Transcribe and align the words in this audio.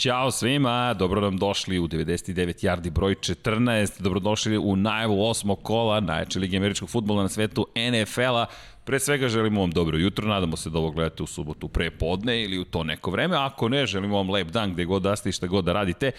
Ćao 0.00 0.30
svima, 0.30 0.94
dobro 0.94 1.20
nam 1.20 1.36
došli 1.36 1.78
u 1.78 1.88
99 1.88 2.66
yardi 2.66 2.90
broj 2.90 3.14
14, 3.14 4.02
dobrodošli 4.02 4.58
u 4.58 4.76
najavu 4.76 5.24
osmog 5.24 5.62
kola 5.62 6.00
najjače 6.00 6.38
Lige 6.38 6.56
američkog 6.56 6.90
futbola 6.90 7.22
na 7.22 7.28
svetu 7.28 7.66
NFL-a. 7.76 8.46
Pre 8.84 9.00
svega 9.00 9.28
želimo 9.28 9.60
vam 9.60 9.70
dobro 9.70 9.98
jutro, 9.98 10.28
nadamo 10.28 10.56
se 10.56 10.70
da 10.70 10.78
ovo 10.78 10.90
gledate 10.90 11.22
u 11.22 11.26
subotu 11.26 11.68
pre 11.68 11.90
podne 11.90 12.42
ili 12.42 12.58
u 12.58 12.64
to 12.64 12.84
neko 12.84 13.10
vreme, 13.10 13.36
ako 13.36 13.68
ne, 13.68 13.86
želimo 13.86 14.16
vam 14.16 14.30
lep 14.30 14.48
dan 14.48 14.72
gde 14.72 14.84
god 14.84 15.02
da 15.02 15.16
ste 15.16 15.28
i 15.28 15.32
šta 15.32 15.46
god 15.46 15.64
da 15.64 15.72
radite. 15.72 16.10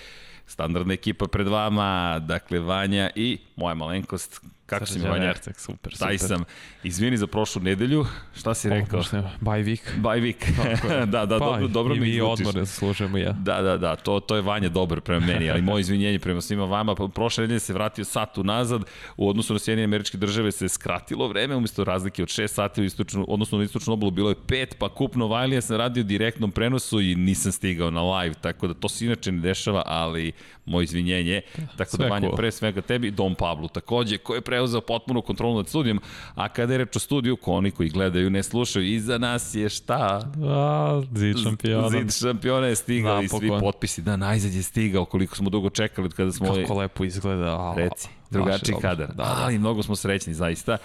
Standardna 0.52 0.94
ekipa 0.94 1.28
pred 1.28 1.48
vama, 1.48 2.20
dakle 2.20 2.60
Vanja 2.60 3.10
i 3.16 3.38
moja 3.56 3.76
malenkost 3.76 4.42
Kako 4.72 4.86
si 4.86 5.00
Vanja? 5.00 5.30
Erceg, 5.30 5.60
super, 5.60 5.94
Taj 5.98 6.18
super. 6.18 6.38
sam. 6.38 6.44
Izvini 6.84 7.18
za 7.18 7.28
prošlu 7.28 7.62
nedelju. 7.62 8.06
Šta 8.36 8.54
si 8.54 8.70
rekao? 8.70 9.02
Bye 9.42 9.64
week. 9.64 9.82
Bye 9.98 10.22
week. 10.22 10.46
da, 11.14 11.26
da, 11.26 11.40
pa, 11.40 11.46
dobro, 11.46 11.68
dobro 11.68 11.96
i 11.96 12.00
mi 12.00 12.06
mi 12.06 12.16
izvučiš. 12.16 12.48
odmor 12.48 12.66
služujemo 12.66 13.18
ja. 13.18 13.32
Da, 13.32 13.62
da, 13.62 13.78
da, 13.78 13.96
to, 13.96 14.20
to 14.20 14.36
je 14.36 14.42
Vanja 14.42 14.70
dobar 14.70 15.02
prema 15.02 15.26
meni, 15.26 15.50
ali 15.50 15.62
moje 15.62 15.82
izvinjenje 15.82 16.20
prema 16.20 16.42
svima 16.42 16.66
vama. 16.66 16.96
Pa, 16.96 17.08
Prošle 17.08 17.42
nedelje 17.42 17.60
se 17.60 17.74
vratio 17.74 18.06
sat 18.06 18.38
unazad, 18.38 18.82
u 19.18 19.30
odnosu 19.30 19.54
na 19.54 19.60
Sjedinje 19.60 19.84
američke 19.84 20.18
države 20.18 20.52
se 20.52 20.70
skratilo 20.70 21.28
vreme, 21.28 21.56
umesto 21.56 21.84
razlike 21.84 22.24
od 22.24 22.30
6 22.30 22.48
sati, 22.48 22.82
u 22.82 22.84
istočnu, 22.84 23.26
odnosno 23.28 23.58
na 23.58 23.64
istočnu 23.64 23.94
obalu 23.94 24.12
bilo 24.12 24.30
je 24.30 24.36
5, 24.36 24.76
pa 24.80 24.90
kupno 24.90 25.28
Vajlija 25.28 25.62
sam 25.62 25.78
radio 25.78 26.04
direktnom 26.04 26.52
prenosu 26.52 27.02
i 27.02 27.16
nisam 27.16 27.52
stigao 27.52 27.92
na 27.92 28.18
live, 28.18 28.36
tako 28.42 28.68
da 28.68 28.74
to 28.74 28.90
se 28.90 29.06
inače 29.06 29.32
ne 29.32 29.42
dešava, 29.42 29.84
ali 29.86 30.32
moje 30.66 30.84
izvinjenje. 30.84 31.42
Tako 31.78 31.98
da 31.98 32.08
Vanja, 32.08 32.28
cool. 32.28 32.38
pre 32.38 32.52
svega 32.52 32.82
tebi 32.82 33.12
Dom 33.12 33.36
Pablu 33.36 33.68
takođe, 33.68 34.18
koji 34.18 34.38
je 34.38 34.42
preuzeo 34.42 34.82
potpunu 34.82 35.22
kontrolu 35.22 35.58
nad 35.58 35.68
studijom, 35.68 36.02
a 36.36 36.50
kada 36.50 36.74
je 36.74 36.78
reč 36.78 36.96
o 36.96 37.00
studiju, 37.00 37.36
ko 37.36 37.52
oni 37.52 37.72
koji 37.72 37.90
gledaju 37.90 38.30
ne 38.30 38.44
slušaju, 38.44 38.86
iza 38.86 39.18
nas 39.18 39.56
je 39.56 39.70
šta? 39.70 40.32
A, 40.44 41.02
zid 41.16 41.38
šampiona. 41.44 41.90
Zid 41.90 42.14
šampiona 42.20 42.68
je 42.68 42.76
stigao 42.76 43.22
i 43.22 43.28
svi 43.28 43.50
potpisi. 43.60 44.02
Da, 44.02 44.16
najzad 44.16 44.54
je 44.54 44.64
stigao, 44.64 45.06
koliko 45.06 45.36
smo 45.36 45.50
dugo 45.50 45.70
čekali 45.70 46.06
od 46.06 46.14
kada 46.14 46.32
smo... 46.32 46.54
Kako 46.54 46.74
lepo 46.74 47.04
izgleda. 47.04 47.60
A, 47.60 47.74
Reci, 47.78 48.08
drugačiji 48.30 48.76
kadar. 48.82 49.08
Da, 49.08 49.14
da. 49.14 49.36
Ali 49.38 49.60
mnogo 49.60 49.84
smo 49.84 49.96
srećni, 49.96 50.34
zaista. 50.34 50.78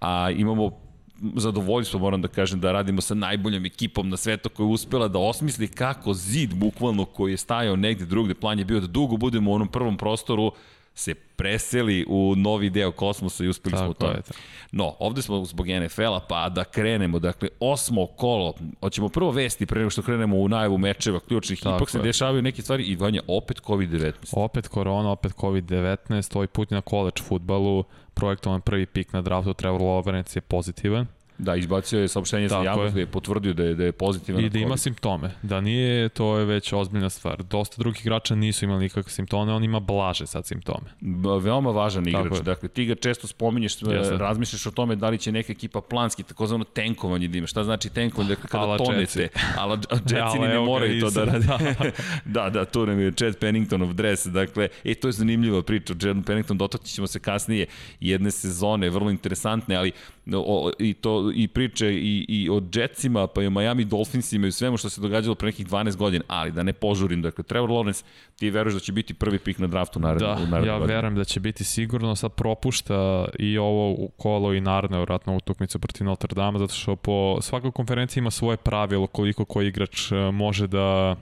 A 0.00 0.30
imamo 0.30 0.91
zadovoljstvo, 1.36 2.00
moram 2.00 2.22
da 2.22 2.28
kažem, 2.28 2.60
da 2.60 2.72
radimo 2.72 3.00
sa 3.00 3.14
najboljom 3.14 3.66
ekipom 3.66 4.08
na 4.08 4.16
svetu 4.16 4.48
koja 4.48 4.66
je 4.66 4.72
uspela 4.72 5.08
da 5.08 5.18
osmisli 5.18 5.68
kako 5.68 6.14
zid, 6.14 6.54
bukvalno, 6.54 7.04
koji 7.04 7.32
je 7.32 7.36
stajao 7.36 7.76
negde 7.76 8.06
drugde, 8.06 8.34
plan 8.34 8.58
je 8.58 8.64
bio 8.64 8.80
da 8.80 8.86
dugo 8.86 9.16
budemo 9.16 9.50
u 9.50 9.54
onom 9.54 9.68
prvom 9.68 9.96
prostoru, 9.96 10.52
se 10.94 11.14
preseli 11.14 12.06
u 12.08 12.34
novi 12.36 12.70
deo 12.70 12.92
kosmosa 12.92 13.44
i 13.44 13.48
uspeli 13.48 13.76
smo 13.76 13.80
Tako 13.82 13.94
tome. 13.94 14.12
je, 14.12 14.22
tako. 14.22 14.38
No, 14.72 14.94
ovde 14.98 15.22
smo 15.22 15.44
zbog 15.44 15.66
NFL-a, 15.68 16.20
pa 16.20 16.48
da 16.48 16.64
krenemo, 16.64 17.18
dakle, 17.18 17.48
osmo 17.60 18.06
kolo, 18.06 18.54
hoćemo 18.80 19.08
prvo 19.08 19.30
vesti 19.30 19.66
pre 19.66 19.78
nego 19.78 19.90
što 19.90 20.02
krenemo 20.02 20.36
u 20.36 20.48
najavu 20.48 20.78
mečeva 20.78 21.20
ključnih, 21.20 21.60
Tako 21.60 21.76
ipak 21.76 21.90
se 21.90 21.98
je. 21.98 22.02
dešavaju 22.02 22.42
neke 22.42 22.62
stvari 22.62 22.84
i 22.84 22.96
Vanja, 22.96 23.20
opet 23.28 23.60
COVID-19. 23.62 24.12
Opet 24.32 24.68
korona, 24.68 25.10
opet 25.10 25.32
COVID-19, 25.32 26.36
ovaj 26.36 26.46
put 26.46 26.70
na 26.70 26.80
college 26.80 27.22
futbalu, 27.22 27.84
projektovan 28.14 28.60
prvi 28.60 28.86
pik 28.86 29.12
na 29.12 29.22
draftu, 29.22 29.54
Trevor 29.54 29.80
Lawrence 29.80 30.36
je 30.36 30.40
pozitivan 30.40 31.06
Da, 31.42 31.56
izbacio 31.56 32.00
je 32.00 32.08
saopštenje 32.08 32.48
sa 32.48 32.54
Tako 32.54 32.64
javnost 32.64 32.86
je. 32.86 32.92
gde 32.92 33.00
je 33.00 33.06
potvrdio 33.06 33.52
da 33.52 33.64
je, 33.64 33.74
da 33.74 33.84
je 33.84 33.92
pozitivan 33.92 34.44
i 34.44 34.50
da 34.50 34.58
ima 34.58 34.76
simptome. 34.76 35.30
Da 35.42 35.60
nije, 35.60 36.08
to 36.08 36.38
je 36.38 36.44
već 36.44 36.72
ozbiljna 36.72 37.10
stvar. 37.10 37.42
Dosta 37.42 37.76
drugih 37.78 38.00
igrača 38.00 38.34
nisu 38.34 38.64
imali 38.64 38.80
nikakve 38.80 39.10
simptome, 39.12 39.52
on 39.52 39.64
ima 39.64 39.80
blaže 39.80 40.26
sad 40.26 40.46
simptome. 40.46 40.86
B- 41.00 41.38
veoma 41.40 41.70
važan 41.70 42.08
igrač. 42.08 42.32
je. 42.32 42.42
Dakle, 42.42 42.68
ti 42.68 42.84
ga 42.84 42.94
često 42.94 43.26
spominješ, 43.26 43.82
Jeste. 43.82 44.16
razmišljaš 44.16 44.66
o 44.66 44.70
tome 44.70 44.96
da 44.96 45.08
li 45.08 45.18
će 45.18 45.32
neka 45.32 45.52
ekipa 45.52 45.80
planski, 45.80 46.22
takozvano 46.22 46.64
tenkovanje 46.64 47.28
da 47.28 47.38
ima. 47.38 47.46
Šta 47.46 47.64
znači 47.64 47.88
tenkovanje? 47.90 48.28
Dakle, 48.28 48.48
kada 48.48 48.64
Ala 48.64 48.78
tonete. 48.78 49.28
Ala 49.56 49.78
Jetsini 50.10 50.48
ne 50.48 50.58
moraju 50.60 51.00
to 51.00 51.10
da 51.10 51.22
i 51.22 51.26
rade. 51.26 51.42
sad, 51.42 51.92
da, 52.26 52.50
da, 52.50 52.64
tu 52.64 52.86
nam 52.86 53.00
je 53.00 53.12
Chad 53.12 53.36
Penningtonov 53.36 53.92
dres. 53.92 54.26
Dakle, 54.26 54.68
e, 54.84 54.94
to 54.94 55.08
je 55.08 55.12
zanimljiva 55.12 55.62
priča. 55.62 55.92
O 55.92 55.96
Chad 55.96 56.16
Pennington 56.26 56.58
dotaknut 56.58 56.88
ćemo 56.88 57.06
se 57.06 57.18
kasnije 57.20 57.66
jedne 58.00 58.30
sezone, 58.30 58.90
vrlo 58.90 59.10
interesantne, 59.10 59.76
ali 59.76 59.92
o, 60.34 60.70
i, 60.78 60.94
to, 60.94 61.32
i 61.34 61.48
priče 61.48 61.94
i, 61.94 62.26
i 62.28 62.50
o 62.50 62.62
Jetsima, 62.74 63.26
pa 63.26 63.42
i 63.42 63.46
o 63.46 63.50
Miami 63.50 63.84
Dolphinsima 63.84 64.46
i 64.46 64.48
o 64.48 64.52
svemu 64.52 64.76
što 64.76 64.90
se 64.90 65.00
događalo 65.00 65.34
pre 65.34 65.46
nekih 65.46 65.66
12 65.66 65.96
godina, 65.96 66.24
ali 66.28 66.52
da 66.52 66.62
ne 66.62 66.72
požurim. 66.72 67.22
Dakle, 67.22 67.44
Trevor 67.44 67.70
Lawrence, 67.70 68.04
ti 68.36 68.50
veruješ 68.50 68.74
da 68.74 68.80
će 68.80 68.92
biti 68.92 69.14
prvi 69.14 69.38
pik 69.38 69.58
na 69.58 69.66
draftu 69.66 70.00
naredno, 70.00 70.26
Da, 70.26 70.34
u 70.34 70.46
narednoj 70.46 70.66
ja 70.66 70.78
godini? 70.78 70.94
verujem 70.94 71.14
da 71.14 71.24
će 71.24 71.40
biti 71.40 71.64
sigurno, 71.64 72.16
sad 72.16 72.32
propušta 72.32 73.24
i 73.38 73.58
ovo 73.58 74.08
kolo 74.16 74.52
i 74.54 74.60
naredno 74.60 75.00
vratno 75.00 75.36
utakmicu 75.36 75.78
protiv 75.78 76.04
Notre 76.06 76.34
Dame, 76.34 76.58
zato 76.58 76.74
što 76.74 76.96
po 76.96 77.38
svakoj 77.40 77.70
konferenciji 77.70 78.20
ima 78.20 78.30
svoje 78.30 78.56
pravilo 78.56 79.06
koliko 79.06 79.44
koji 79.44 79.68
igrač 79.68 80.12
e, 80.12 80.16
može 80.30 80.66
da, 80.66 81.16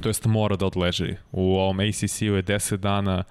to 0.00 0.08
jest 0.08 0.24
mora 0.26 0.56
da 0.56 0.66
odleži. 0.66 1.14
U 1.32 1.54
ovom 1.56 1.80
ACC-u 1.80 2.24
je 2.24 2.42
10 2.42 2.76
dana, 2.76 3.24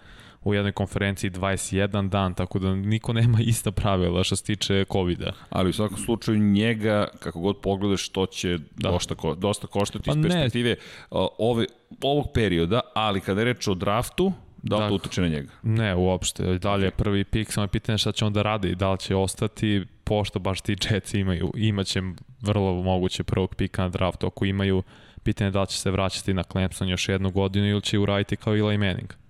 u 0.44 0.53
jednoj 0.53 0.72
konferenciji 0.72 1.31
21 1.31 2.09
dan, 2.09 2.34
tako 2.34 2.59
da 2.59 2.75
niko 2.75 3.13
nema 3.13 3.38
ista 3.41 3.72
pravila 3.72 4.24
što 4.24 4.35
se 4.35 4.44
tiče 4.44 4.85
COVID-a. 4.91 5.31
Ali 5.50 5.69
u 5.69 5.74
svakom 5.74 5.97
slučaju 5.97 6.40
njega, 6.40 7.07
kako 7.19 7.40
god 7.40 7.57
pogledaš, 7.62 8.09
to 8.09 8.25
će 8.25 8.57
da. 8.57 8.91
dosta, 8.91 9.16
ko, 9.16 9.35
dosta 9.35 9.68
koštati 9.68 10.06
Pa 10.06 10.12
iz 10.12 10.24
perspektive 10.24 10.75
ove, 11.12 11.66
ovog 12.02 12.28
perioda, 12.34 12.79
ali 12.94 13.22
kada 13.22 13.41
je 13.41 13.46
reč 13.46 13.68
o 13.68 13.74
draftu, 13.74 14.34
da 14.63 14.75
li 14.75 14.79
to 14.79 14.84
Dakle. 14.84 14.96
utiče 14.96 15.22
na 15.22 15.28
njega? 15.28 15.50
Ne, 15.63 15.96
uopšte. 15.96 16.58
Dalje 16.58 16.85
je 16.85 16.91
prvi 16.91 17.23
pik, 17.23 17.52
samo 17.52 17.63
je 17.63 17.68
pitanje 17.68 17.97
šta 17.97 18.12
će 18.12 18.25
on 18.25 18.34
da 18.34 18.41
radi, 18.41 18.75
da 18.75 18.91
li 18.91 19.00
će 19.00 19.16
ostati, 19.16 19.85
pošto 20.03 20.40
baš 20.40 20.62
ti 20.62 20.75
Jetsi 20.90 21.19
imaju, 21.19 21.52
imaće 21.56 22.02
vrlo 22.41 22.73
moguće 22.73 23.23
prvog 23.23 23.56
pika 23.56 23.81
na 23.81 23.90
draftu, 23.90 24.28
ako 24.28 24.46
imaju, 24.46 24.84
pitanje 25.23 25.47
je 25.47 25.52
da 25.52 25.62
li 25.62 25.68
će 25.68 25.78
se 25.78 25.91
vraćati 25.91 26.34
na 26.34 26.44
Clemson 26.44 26.90
još 26.90 27.09
jednu 27.09 27.31
godinu 27.31 27.68
ili 27.68 27.81
će 27.81 28.00
uraditi 28.00 28.35
kao 28.35 28.56
Eli 28.56 28.78
Manning. 28.78 29.20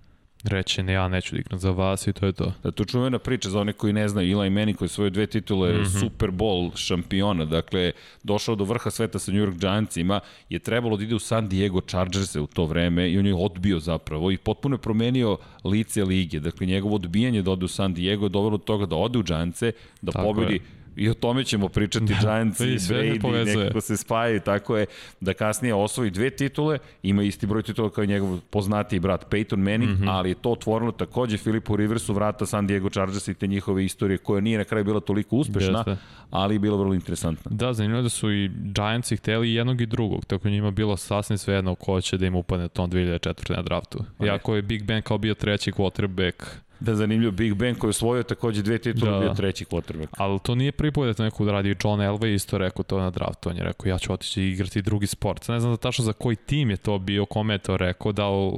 Reće, 0.44 0.82
ne, 0.82 0.92
ja 0.92 1.08
neću 1.08 1.36
igram 1.36 1.58
za 1.58 1.70
vas 1.70 2.06
i 2.06 2.12
to 2.12 2.26
je 2.26 2.32
to. 2.32 2.52
Da, 2.62 2.70
to 2.70 2.84
čuvena 2.84 3.18
priča 3.18 3.50
za 3.50 3.60
one 3.60 3.72
koji 3.72 3.92
ne 3.92 4.08
znaju. 4.08 4.38
Eli 4.38 4.50
Manning 4.50 4.78
koji 4.78 4.86
je 4.86 4.90
svoje 4.90 5.10
dve 5.10 5.26
titule 5.26 5.72
mm. 5.72 5.76
-hmm. 5.76 6.00
Super 6.00 6.30
Bowl 6.30 6.76
šampiona, 6.76 7.44
dakle, 7.44 7.92
došao 8.22 8.54
do 8.54 8.64
vrha 8.64 8.90
sveta 8.90 9.18
sa 9.18 9.32
New 9.32 9.46
York 9.46 9.58
Giantsima, 9.58 10.20
je 10.48 10.58
trebalo 10.58 10.96
da 10.96 11.04
ide 11.04 11.14
u 11.14 11.18
San 11.18 11.48
Diego 11.48 11.80
Chargerse 11.80 12.40
u 12.40 12.46
to 12.46 12.64
vreme 12.64 13.10
i 13.10 13.18
on 13.18 13.26
je 13.26 13.34
odbio 13.34 13.78
zapravo 13.78 14.30
i 14.30 14.36
potpuno 14.36 14.74
je 14.74 14.78
promenio 14.78 15.38
lice 15.64 16.04
lige. 16.04 16.40
Dakle, 16.40 16.66
njegovo 16.66 16.94
odbijanje 16.94 17.42
da 17.42 17.50
ode 17.50 17.64
u 17.64 17.68
San 17.68 17.94
Diego 17.94 18.24
je 18.26 18.30
dovelo 18.30 18.56
do 18.56 18.64
toga 18.64 18.86
da 18.86 18.96
ode 18.96 19.18
u 19.18 19.22
Giantse, 19.22 19.72
da 20.02 20.12
Tako 20.12 20.24
pobedi 20.24 20.54
je. 20.54 20.81
I 20.96 21.08
o 21.08 21.14
tome 21.14 21.44
ćemo 21.44 21.68
pričati, 21.68 22.04
da, 22.04 22.14
Giants 22.20 22.60
i 22.60 22.64
Brady, 22.64 23.56
nekako 23.56 23.80
se 23.80 23.96
spajaju, 23.96 24.40
tako 24.40 24.76
je 24.76 24.86
da 25.20 25.34
kasnije 25.34 25.74
osvoji 25.74 26.10
dve 26.10 26.30
titule, 26.30 26.78
ima 27.02 27.22
isti 27.22 27.46
broj 27.46 27.62
titula 27.62 27.90
kao 27.90 28.04
i 28.04 28.06
njegov 28.06 28.38
poznatiji 28.50 29.00
brat 29.00 29.26
Peyton 29.30 29.56
Manning, 29.56 29.90
mm. 29.90 30.02
-hmm. 30.02 30.10
ali 30.10 30.28
je 30.28 30.34
to 30.34 30.50
otvorilo 30.50 30.92
takođe 30.92 31.38
Filipu 31.38 31.76
Riversu 31.76 32.14
vrata 32.14 32.46
San 32.46 32.66
Diego 32.66 32.90
Chargers 32.90 33.28
i 33.28 33.34
te 33.34 33.46
njihove 33.46 33.84
istorije 33.84 34.18
koja 34.18 34.40
nije 34.40 34.58
na 34.58 34.64
kraju 34.64 34.84
bila 34.84 35.00
toliko 35.00 35.36
uspešna, 35.36 35.78
Jeste. 35.78 35.96
ali 36.30 36.54
je 36.54 36.58
bila 36.58 36.76
vrlo 36.76 36.94
interesantna. 36.94 37.50
Da, 37.54 37.72
zanimljivo 37.72 38.02
da 38.02 38.08
su 38.08 38.32
i 38.32 38.50
Giantsi 38.54 39.16
hteli 39.16 39.48
i 39.48 39.54
jednog 39.54 39.80
i 39.80 39.86
drugog, 39.86 40.24
tako 40.24 40.48
njima 40.48 40.70
bilo 40.70 40.96
sasvim 40.96 41.38
svejedno 41.38 41.74
ko 41.74 42.00
će 42.00 42.18
da 42.18 42.26
im 42.26 42.34
upadne 42.34 42.68
tom 42.68 42.90
2004. 42.90 43.56
na 43.56 43.62
draftu. 43.62 44.04
Pa 44.18 44.26
Iako 44.26 44.56
je 44.56 44.62
Big 44.62 44.84
Ben 44.84 45.02
kao 45.02 45.18
bio 45.18 45.34
treći 45.34 45.72
quarterback, 45.72 46.44
Da 46.82 46.94
zanimljivo, 46.94 47.32
Big 47.32 47.54
Ben 47.54 47.74
koji 47.74 47.88
je 47.88 47.90
osvojio 47.90 48.22
takođe 48.22 48.62
dve 48.62 48.78
titule, 48.78 49.10
Da. 49.10 49.16
da. 49.16 49.20
bio 49.24 49.34
treći 49.34 49.64
quarterback. 49.64 50.06
Ali 50.16 50.38
to 50.42 50.54
nije 50.54 50.72
prvi 50.72 50.92
put 50.92 51.06
da 51.06 51.14
to 51.14 51.22
neko 51.24 51.44
radi. 51.52 51.68
John 51.84 52.00
Elway 52.00 52.34
isto 52.34 52.58
rekao 52.58 52.82
to 52.82 52.98
na 52.98 53.10
draftu. 53.10 53.48
On 53.50 53.56
je 53.56 53.62
rekao 53.64 53.88
ja 53.88 53.98
ću 53.98 54.12
otići 54.12 54.42
i 54.42 54.50
igrati 54.50 54.82
drugi 54.82 55.06
sport. 55.06 55.48
Ne 55.48 55.60
znam 55.60 55.72
da 55.72 55.76
tačno 55.76 56.04
za 56.04 56.12
koji 56.12 56.36
tim 56.36 56.70
je 56.70 56.76
to 56.76 56.98
bio, 56.98 57.26
kome 57.26 57.54
je 57.54 57.58
to 57.58 57.76
rekao, 57.76 58.12
da 58.12 58.28
li 58.30 58.52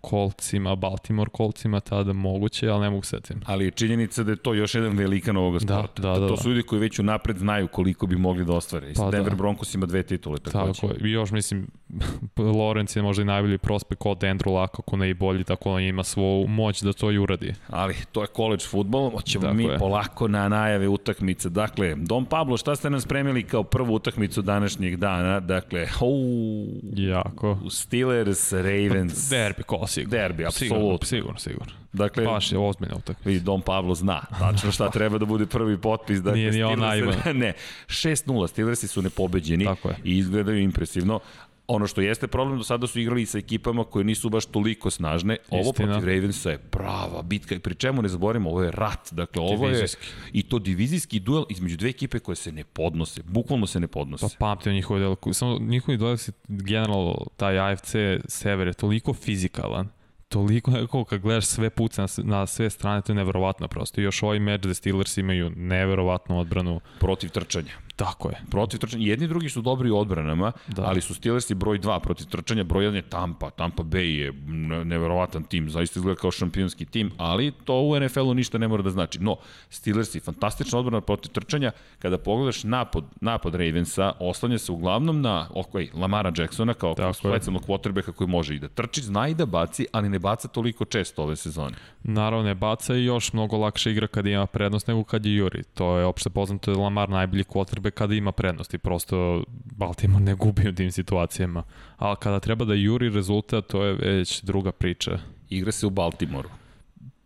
kolcima, 0.00 0.74
Baltimore 0.74 1.30
kolcima 1.30 1.80
tada 1.80 2.12
moguće, 2.12 2.68
ali 2.68 2.80
ne 2.80 2.90
mogu 2.90 3.02
setim. 3.02 3.40
Ali 3.46 3.64
je 3.64 3.70
činjenica 3.70 4.22
da 4.22 4.30
je 4.32 4.36
to 4.36 4.54
još 4.54 4.74
jedan 4.74 4.96
velikan 4.96 5.36
ovoga 5.36 5.58
Da, 5.58 5.74
sporta. 5.78 6.02
da, 6.02 6.08
da, 6.08 6.28
to 6.28 6.34
da. 6.34 6.36
su 6.42 6.48
ljudi 6.48 6.62
koji 6.62 6.80
već 6.80 6.98
unapred 6.98 7.38
znaju 7.38 7.68
koliko 7.68 8.06
bi 8.06 8.16
mogli 8.16 8.44
da 8.44 8.52
ostvare. 8.52 8.90
I 8.90 8.94
Pa 8.94 9.02
pa, 9.02 9.10
Denver 9.10 9.30
da. 9.32 9.36
Broncos 9.36 9.74
ima 9.74 9.86
dve 9.86 10.02
titule 10.02 10.38
takođe. 10.38 10.80
Tako. 10.80 11.06
I 11.06 11.10
još 11.10 11.30
mislim, 11.30 11.66
Lorenz 12.58 12.96
je 12.96 13.02
možda 13.02 13.22
i 13.22 13.26
najbolji 13.26 13.58
prospekt 13.58 14.02
od 14.04 14.18
Andrew 14.18 14.60
Luck, 14.60 14.74
ako 14.78 14.96
ne 14.96 15.10
i 15.10 15.14
bolji, 15.14 15.44
tako 15.44 15.70
on 15.72 15.82
ima 15.82 16.04
svoju 16.04 16.46
moć 16.48 16.82
da 16.82 16.92
to 16.92 17.10
i 17.12 17.18
uradi. 17.18 17.54
Ali 17.68 17.94
to 18.12 18.22
je 18.22 18.28
college 18.28 18.64
futbol, 18.64 19.10
hoćemo 19.10 19.42
Tako 19.42 19.54
mi 19.54 19.64
je. 19.64 19.78
polako 19.78 20.28
na 20.28 20.48
najave 20.48 20.88
utakmice. 20.88 21.48
Dakle, 21.48 21.94
Dom 21.96 22.24
Pablo, 22.26 22.56
šta 22.56 22.76
ste 22.76 22.90
nam 22.90 23.00
spremili 23.00 23.42
kao 23.42 23.62
prvu 23.62 23.94
utakmicu 23.94 24.42
današnjeg 24.42 24.96
dana? 24.96 25.40
Dakle, 25.40 25.86
uu, 26.02 26.66
Jako. 26.92 27.58
Steelers, 27.70 28.52
Ravens. 28.52 29.28
Derbi, 29.30 29.62
ko 29.62 29.86
sigurno. 29.86 30.10
Derbi, 30.10 30.46
apsolutno. 30.46 30.98
sigurno, 31.02 31.38
sigurno. 31.38 31.72
Dakle, 31.92 32.24
Baš 32.24 32.52
je 32.52 32.58
ozbiljna 32.60 32.94
utakmica. 32.96 33.28
vidi, 33.28 33.40
Dom 33.40 33.60
Pablo 33.60 33.94
zna 33.94 34.20
tačno 34.30 34.72
šta 34.72 34.90
treba 34.90 35.18
da 35.18 35.24
bude 35.24 35.46
prvi 35.46 35.78
potpis. 35.78 36.18
Dakle, 36.18 36.38
Nije 36.38 36.52
ni 36.52 36.62
on 36.62 36.72
Steelers- 36.72 36.80
naivan. 36.80 37.14
ne, 37.36 37.52
6-0, 37.86 38.48
Steelersi 38.48 38.88
su 38.88 39.02
nepobeđeni 39.02 39.64
Tako 39.64 39.88
je. 39.88 39.96
i 40.04 40.18
izgledaju 40.18 40.58
impresivno. 40.58 41.20
Ono 41.68 41.86
što 41.86 42.00
jeste 42.00 42.26
problem, 42.26 42.58
do 42.58 42.64
sada 42.64 42.86
su 42.86 43.00
igrali 43.00 43.26
sa 43.26 43.38
ekipama 43.38 43.84
koje 43.84 44.04
nisu 44.04 44.28
baš 44.28 44.46
toliko 44.46 44.90
snažne. 44.90 45.36
Ovo 45.50 45.70
Istina. 45.70 45.92
protiv 45.92 46.08
Ravensa 46.08 46.50
je 46.50 46.58
prava 46.58 47.22
bitka 47.22 47.54
i 47.54 47.58
pri 47.58 47.74
čemu 47.74 48.02
ne 48.02 48.08
zaboravimo, 48.08 48.50
ovo 48.50 48.62
je 48.62 48.70
rat. 48.70 49.08
Dakle, 49.12 49.42
ovo 49.42 49.68
je 49.68 49.86
i 50.32 50.42
to 50.42 50.58
divizijski 50.58 51.20
duel 51.20 51.44
između 51.50 51.76
dve 51.76 51.88
ekipe 51.88 52.18
koje 52.18 52.36
se 52.36 52.52
ne 52.52 52.64
podnose. 52.64 53.22
Bukvalno 53.22 53.66
se 53.66 53.80
ne 53.80 53.86
podnose. 53.86 54.26
Pa 54.38 54.46
pamtim 54.46 54.72
njihove 54.72 55.00
delo, 55.00 55.16
samo 55.32 55.58
njihovi 55.58 55.98
delo 55.98 56.16
si 56.16 56.32
generalno 56.48 57.26
taj 57.36 57.58
AFC 57.58 57.94
sever 58.28 58.66
je 58.66 58.72
toliko 58.72 59.14
fizikalan, 59.14 59.88
toliko 60.28 60.70
nekako 60.70 61.04
kad 61.04 61.20
gledaš 61.20 61.46
sve 61.46 61.70
puce 61.70 62.02
na, 62.02 62.08
na 62.18 62.46
sve 62.46 62.70
strane, 62.70 63.02
to 63.02 63.12
je 63.12 63.16
neverovatno 63.16 63.68
prosto. 63.68 64.00
I 64.00 64.04
još 64.04 64.22
ovaj 64.22 64.38
meč 64.38 64.62
da 64.62 64.74
Steelers 64.74 65.16
imaju 65.16 65.50
neverovatnu 65.56 66.38
odbranu. 66.38 66.80
Protiv 67.00 67.30
trčanja. 67.30 67.85
Tako 67.96 68.28
je. 68.28 68.36
Protiv 68.50 68.80
trčanja. 68.80 69.06
Jedni 69.06 69.24
i 69.24 69.28
drugi 69.28 69.48
su 69.48 69.62
dobri 69.62 69.90
u 69.90 69.98
odbranama, 69.98 70.52
da. 70.68 70.82
Ali 70.84 71.00
su 71.00 71.14
Steelersi 71.14 71.54
broj 71.54 71.78
2 71.78 72.00
protiv 72.00 72.26
trčanja, 72.26 72.64
broj 72.64 72.84
1 72.84 72.94
je 72.94 73.02
Tampa. 73.02 73.50
Tampa 73.50 73.82
Bay 73.82 73.98
je 73.98 74.32
ne- 74.46 74.84
neverovatan 74.84 75.42
tim, 75.44 75.70
zaista 75.70 75.98
izgleda 75.98 76.20
kao 76.20 76.30
šampionski 76.30 76.84
tim, 76.84 77.10
ali 77.16 77.52
to 77.64 77.80
u 77.80 78.00
NFL-u 78.00 78.34
ništa 78.34 78.58
ne 78.58 78.68
mora 78.68 78.82
da 78.82 78.90
znači. 78.90 79.18
No, 79.18 79.36
Steelersi, 79.70 80.20
fantastična 80.20 80.78
odbrana 80.78 81.00
protiv 81.00 81.30
trčanja, 81.30 81.72
kada 81.98 82.18
pogledaš 82.18 82.64
napad, 82.64 83.04
napad 83.20 83.54
Ravensa, 83.54 84.12
oslanja 84.20 84.58
se 84.58 84.72
uglavnom 84.72 85.20
na 85.20 85.48
okay, 85.54 85.88
Lamara 85.94 86.32
Jacksona 86.36 86.74
kao 86.74 86.94
specijalnog 87.14 87.62
quarterbacka 87.66 88.12
koji 88.12 88.28
može 88.28 88.54
i 88.54 88.58
da 88.58 88.68
trči, 88.68 89.00
zna 89.00 89.28
i 89.28 89.34
da 89.34 89.46
baci, 89.46 89.86
ali 89.92 90.08
ne 90.08 90.18
baca 90.18 90.48
toliko 90.48 90.84
često 90.84 91.22
ove 91.22 91.36
sezone. 91.36 91.76
Naravno 92.02 92.44
ne 92.44 92.54
baca 92.54 92.94
i 92.96 93.04
još 93.04 93.32
mnogo 93.32 93.56
lakše 93.56 93.90
igra 93.90 94.06
kada 94.06 94.30
ima 94.30 94.46
prednost 94.46 94.86
nego 94.88 95.04
kad 95.04 95.26
je 95.26 95.34
juri. 95.34 95.62
To 95.74 95.98
je 95.98 96.04
opšte 96.04 96.30
poznato 96.30 96.70
da 96.72 96.78
je 96.78 96.84
Lamar 96.84 97.08
najbolji 97.08 97.44
quarterback 97.44 97.85
kada 97.90 98.14
ima 98.14 98.32
prednost 98.32 98.74
i 98.74 98.78
prosto 98.78 99.44
Baltimore 99.64 100.24
ne 100.24 100.34
gubi 100.34 100.68
u 100.68 100.74
tim 100.74 100.92
situacijama. 100.92 101.62
Ali 101.96 102.16
kada 102.20 102.40
treba 102.40 102.64
da 102.64 102.74
juri 102.74 103.10
rezultat, 103.10 103.66
to 103.66 103.84
je 103.84 103.94
već 103.94 104.42
druga 104.42 104.72
priča. 104.72 105.18
Igra 105.48 105.72
se 105.72 105.86
u 105.86 105.90
Baltimoru. 105.90 106.48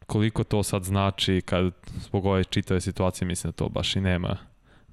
koliko 0.06 0.44
to 0.44 0.62
sad 0.62 0.84
znači 0.84 1.42
kad 1.44 1.72
zbog 2.00 2.26
ove 2.26 2.44
čitave 2.44 2.80
situacije 2.80 3.28
mislim 3.28 3.50
da 3.50 3.56
to 3.56 3.68
baš 3.68 3.96
i 3.96 4.00
nema 4.00 4.36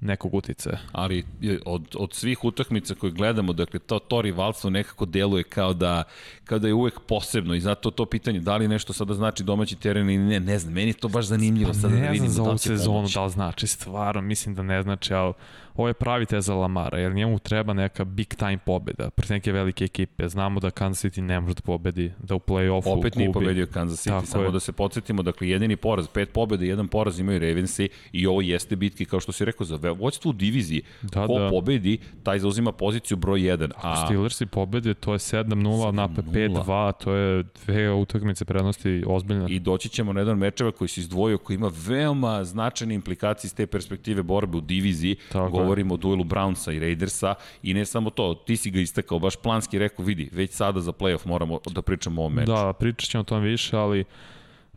nekog 0.00 0.34
uticaja. 0.34 0.78
ali 0.92 1.24
od, 1.64 1.96
od 1.98 2.14
svih 2.14 2.44
utakmica 2.44 2.94
koje 2.94 3.12
gledamo, 3.12 3.52
dakle, 3.52 3.80
to, 3.80 3.98
to 3.98 4.22
rivalstvo 4.22 4.70
nekako 4.70 5.06
deluje 5.06 5.44
kao 5.44 5.74
da, 5.74 6.04
kao 6.44 6.58
da 6.58 6.68
je 6.68 6.74
uvek 6.74 7.00
posebno 7.00 7.54
i 7.54 7.60
zato 7.60 7.90
to 7.90 8.06
pitanje, 8.06 8.40
da 8.40 8.56
li 8.56 8.68
nešto 8.68 8.92
sada 8.92 9.14
znači 9.14 9.42
domaći 9.42 9.76
teren 9.76 10.10
ili 10.10 10.18
ne, 10.18 10.40
ne 10.40 10.58
znam, 10.58 10.74
meni 10.74 10.88
je 10.88 10.94
to 10.94 11.08
baš 11.08 11.26
zanimljivo 11.26 11.74
sada 11.74 11.88
da 11.88 11.94
Pa 11.94 12.00
ne 12.00 12.10
vidim 12.10 12.28
znam 12.28 12.34
za 12.36 12.42
da 12.42 12.48
ovu 12.48 12.58
sezonu 12.58 13.08
da 13.14 13.24
li 13.24 13.30
znači, 13.30 13.66
stvarno 13.66 14.22
mislim 14.22 14.54
da 14.54 14.62
ne 14.62 14.82
znači, 14.82 15.14
ali 15.14 15.32
ovo 15.78 15.88
je 15.88 15.94
pravi 15.94 16.26
test 16.26 16.46
za 16.46 16.54
Lamara, 16.54 16.98
jer 16.98 17.14
njemu 17.14 17.38
treba 17.38 17.72
neka 17.72 18.04
big 18.04 18.34
time 18.34 18.58
pobeda 18.58 19.10
protiv 19.10 19.34
neke 19.34 19.52
velike 19.52 19.84
ekipe. 19.84 20.28
Znamo 20.28 20.60
da 20.60 20.70
Kansas 20.70 21.04
City 21.04 21.20
ne 21.20 21.40
može 21.40 21.54
da 21.54 21.60
pobedi, 21.60 22.12
da 22.22 22.34
u 22.34 22.38
play-offu 22.38 22.98
Opet 22.98 23.14
nije 23.14 23.32
pobedio 23.32 23.66
Kansas 23.66 24.06
City, 24.06 24.10
Tako 24.10 24.26
samo 24.26 24.44
je. 24.44 24.50
da 24.50 24.60
se 24.60 24.72
podsjetimo, 24.72 25.22
dakle, 25.22 25.48
jedini 25.48 25.76
poraz, 25.76 26.08
pet 26.08 26.32
pobjeda, 26.32 26.64
jedan 26.64 26.88
poraz 26.88 27.18
imaju 27.20 27.38
Ravensi 27.38 27.88
i 28.12 28.26
ovo 28.26 28.40
jeste 28.40 28.76
bitki, 28.76 29.04
kao 29.04 29.20
što 29.20 29.32
si 29.32 29.44
rekao, 29.44 29.66
za 29.66 29.78
vođstvo 29.98 30.28
u 30.28 30.32
diviziji. 30.32 30.82
Da, 31.02 31.26
Ko 31.26 31.38
da. 31.38 31.48
pobedi, 31.50 31.98
taj 32.22 32.38
zauzima 32.38 32.72
poziciju 32.72 33.16
broj 33.16 33.40
1. 33.40 33.70
A 33.82 34.06
Steelersi 34.06 34.46
pobede, 34.46 34.94
to 34.94 35.12
je 35.12 35.18
7-0, 35.18 35.92
nape 35.92 36.22
7:0. 36.22 36.64
5-2, 36.64 36.92
to 37.04 37.12
je 37.12 37.44
dve 37.64 37.92
utakmice 37.92 38.44
prednosti 38.44 39.04
ozbiljne. 39.06 39.46
I 39.48 39.58
doći 39.58 39.88
ćemo 39.88 40.12
na 40.12 40.20
jedan 40.20 40.38
mečeva 40.38 40.72
koji 40.72 40.88
se 40.88 41.00
izdvojio, 41.00 41.38
koji 41.38 41.54
ima 41.54 41.70
veoma 41.86 42.44
značajne 42.44 42.94
implikacije 42.94 43.48
iz 43.48 43.54
te 43.54 43.66
perspektive 43.66 44.22
borbe 44.22 44.56
u 44.56 44.60
diviziji. 44.60 45.16
Tako. 45.32 45.67
Govorimo 45.68 45.94
o 45.94 45.96
duelu 45.96 46.24
Brownsa 46.24 46.72
i 46.72 46.78
Raidersa 46.78 47.34
i 47.62 47.74
ne 47.74 47.84
samo 47.84 48.10
to, 48.10 48.34
ti 48.34 48.56
si 48.56 48.70
ga 48.70 48.80
istakao, 48.80 49.18
baš 49.18 49.36
planski 49.36 49.78
rekao, 49.78 50.04
vidi, 50.04 50.30
već 50.32 50.50
sada 50.50 50.80
za 50.80 50.92
playoff 50.92 51.26
moramo 51.26 51.60
da 51.70 51.82
pričamo 51.82 52.22
o 52.22 52.24
ovom 52.24 52.34
meču. 52.34 52.52
Da, 52.52 52.72
pričat 52.72 53.10
ćemo 53.10 53.20
o 53.20 53.24
tom 53.24 53.42
više, 53.42 53.76
ali 53.76 54.04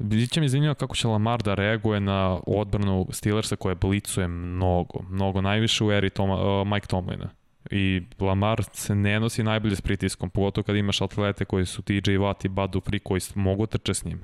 Biće 0.04 0.42
mi 0.42 0.50
zanimljivo 0.50 0.76
kako 0.76 0.96
će 0.96 1.08
Lamar 1.08 1.42
da 1.42 1.54
reaguje 1.54 2.00
na 2.00 2.40
odbranu 2.48 3.08
Steelersa 3.10 3.56
koja 3.56 3.76
blicuje 3.76 4.28
mnogo, 4.28 5.00
mnogo 5.10 5.42
najviše 5.42 5.84
u 5.84 5.92
eri 5.92 6.10
Toma, 6.10 6.62
uh, 6.62 6.68
Mike 6.68 6.88
Tomlina. 6.88 7.30
I 7.72 8.02
Lamar 8.20 8.64
se 8.74 8.96
ne 8.96 9.20
nosi 9.20 9.44
najbolje 9.44 9.76
s 9.76 9.82
pritiskom, 9.82 10.30
pogotovo 10.30 10.64
kad 10.64 10.76
imaš 10.76 11.02
atlete 11.02 11.46
koji 11.46 11.66
su 11.66 11.82
TJ 11.82 11.94
Watt 11.94 12.46
i 12.46 12.50
Bud 12.50 12.70
Dupree 12.70 13.00
koji 13.00 13.22
mogu 13.36 13.68
trče 13.68 13.94
s 13.94 14.06
njim. 14.06 14.22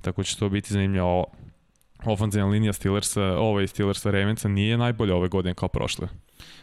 Tako 0.00 0.22
će 0.22 0.38
to 0.38 0.48
biti 0.48 0.72
zanimljivo. 0.72 1.26
Ofenzivna 2.06 2.46
linija 2.48 2.72
Steelersa, 2.72 3.22
ovaj 3.22 3.66
Steelersa 3.66 4.10
Ravensa 4.10 4.48
nije 4.48 4.78
najbolja 4.78 5.14
ove 5.14 5.28
godine 5.28 5.54
kao 5.54 5.68
prošle. 5.68 6.08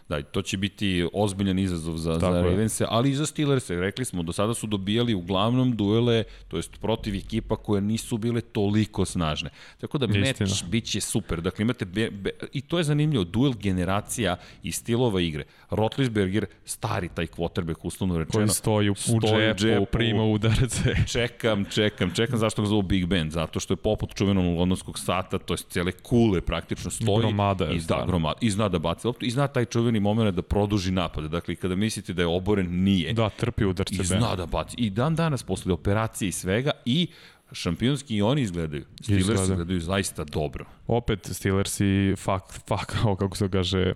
Da, 0.09 0.21
to 0.21 0.41
će 0.41 0.57
biti 0.57 1.07
ozbiljan 1.13 1.59
izazov 1.59 1.97
za, 1.97 2.19
Tako 2.19 2.33
za. 2.33 2.41
Ravense, 2.41 2.85
ali 2.89 3.09
i 3.09 3.15
za 3.15 3.25
Steelerse. 3.25 3.75
Rekli 3.75 4.05
smo, 4.05 4.23
do 4.23 4.33
sada 4.33 4.53
su 4.53 4.67
dobijali 4.67 5.13
uglavnom 5.13 5.75
duele, 5.75 6.23
to 6.47 6.57
jest 6.57 6.81
protiv 6.81 7.15
ekipa 7.15 7.55
koje 7.55 7.81
nisu 7.81 8.17
bile 8.17 8.41
toliko 8.41 9.05
snažne. 9.05 9.49
Tako 9.81 9.97
da 9.97 10.07
meč 10.07 10.41
Istina. 10.41 10.69
bit 10.69 10.85
će 10.85 11.01
super. 11.01 11.41
Dakle, 11.41 11.63
imate, 11.63 11.85
be, 11.85 12.09
be, 12.11 12.29
i 12.53 12.61
to 12.61 12.77
je 12.77 12.83
zanimljivo, 12.83 13.23
duel 13.23 13.53
generacija 13.53 14.35
i 14.63 14.71
stilova 14.71 15.21
igre. 15.21 15.43
Rotlisberger, 15.69 16.45
stari 16.65 17.09
taj 17.09 17.27
quarterback, 17.27 17.77
uslovno 17.83 18.17
rečeno. 18.17 18.33
Koji 18.33 18.49
stoji 18.49 18.89
u, 18.89 18.91
u 18.91 18.95
stoji 18.95 19.47
džepu, 19.47 19.57
džepu. 19.57 19.85
prima 19.85 20.23
udarce. 20.23 20.95
Čekam, 21.13 21.65
čekam, 21.65 22.13
čekam 22.15 22.39
zašto 22.39 22.61
ga 22.61 22.67
zovu 22.67 22.81
Big 22.81 23.05
Ben, 23.05 23.31
zato 23.31 23.59
što 23.59 23.73
je 23.73 23.77
poput 23.77 24.15
čuvenog 24.15 24.59
londonskog 24.59 24.99
sata, 24.99 25.37
to 25.37 25.53
je 25.53 25.57
cele 25.57 25.91
kule 25.91 26.41
praktično 26.41 26.91
stoji. 26.91 27.19
Gromada 27.19 27.65
je 27.65 27.75
i, 27.75 27.79
da, 27.87 28.03
gromada, 28.07 28.37
I 28.41 28.49
zna 28.49 28.69
da 28.69 28.79
baci 28.79 29.07
loptu 29.07 29.25
i 29.25 29.29
zna 29.29 29.47
taj 29.47 29.62
čuveni 29.65 29.99
moment 29.99 30.35
da 30.35 30.41
produži 30.41 30.91
napade. 30.91 31.27
Dakle, 31.27 31.55
kada 31.55 31.75
mislite 31.75 32.13
da 32.13 32.21
je 32.21 32.27
oboren, 32.27 32.83
nije. 32.83 33.13
Da, 33.13 33.29
trpi 33.29 33.65
udarce. 33.65 33.95
I 34.01 34.05
zna 34.05 34.35
da 34.35 34.45
baci. 34.45 34.75
I 34.77 34.89
dan 34.89 35.15
danas, 35.15 35.43
posle 35.43 35.73
operacije 35.73 36.29
i 36.29 36.31
svega, 36.31 36.71
i 36.85 37.07
šampionski 37.51 38.15
i 38.15 38.21
oni 38.21 38.41
izgledaju. 38.41 38.85
Steelers 39.01 39.21
Izgleda. 39.21 39.43
izgledaju 39.43 39.79
zaista 39.79 40.23
dobro. 40.23 40.65
Opet 40.87 41.29
Steelers 41.31 41.79
i 41.79 42.15
fak, 42.17 42.43
fak, 42.67 42.95
ovo 43.05 43.15
kako 43.15 43.37
se 43.37 43.49
kaže, 43.49 43.93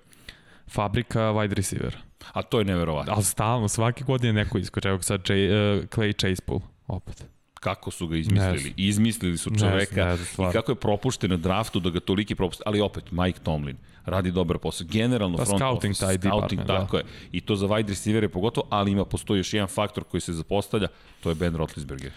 fabrika 0.67 1.19
wide 1.21 1.53
receiver. 1.53 1.97
A 2.33 2.41
to 2.41 2.59
je 2.59 2.65
neverovatno. 2.65 3.13
Ali 3.13 3.23
stalno, 3.23 3.67
svake 3.67 4.03
godine 4.03 4.33
neko 4.33 4.57
iskoče. 4.57 4.89
Evo 4.89 5.01
sad 5.01 5.21
Jay, 5.21 5.79
uh, 5.79 5.85
Clay 5.85 6.19
Chasepool, 6.19 6.59
opet. 6.87 7.36
Kako 7.59 7.91
su 7.91 8.07
ga 8.07 8.17
izmislili? 8.17 8.59
znam. 8.59 8.73
Izmislili 8.77 9.37
su 9.37 9.51
čoveka 9.59 10.05
ne 10.05 10.17
znam, 10.17 10.49
i 10.49 10.53
kako 10.53 10.71
je 10.71 10.75
propušten 10.75 11.29
na 11.29 11.37
draftu 11.37 11.79
da 11.79 11.89
ga 11.89 11.99
toliki 11.99 12.35
propusti. 12.35 12.63
Ali 12.65 12.81
opet, 12.81 13.11
Mike 13.11 13.39
Tomlin 13.39 13.77
radi 14.07 14.31
dobar 14.31 14.57
posao. 14.57 14.87
Generalno 14.91 15.37
Pa 15.37 15.45
front 15.45 15.59
scouting 15.59 15.91
office, 15.91 16.05
taj 16.05 16.17
scouting, 16.17 16.61
da. 16.61 16.77
tako 16.77 16.97
je. 16.97 17.03
I 17.31 17.41
to 17.41 17.55
za 17.55 17.67
wide 17.67 17.89
receivere 17.89 18.29
pogotovo, 18.29 18.67
ali 18.69 18.91
ima 18.91 19.05
postoji 19.05 19.39
još 19.39 19.53
jedan 19.53 19.67
faktor 19.67 20.03
koji 20.03 20.21
se 20.21 20.33
zapostavlja, 20.33 20.87
to 21.23 21.29
je 21.29 21.35
Ben 21.35 21.55
Roethlisberger. 21.55 22.11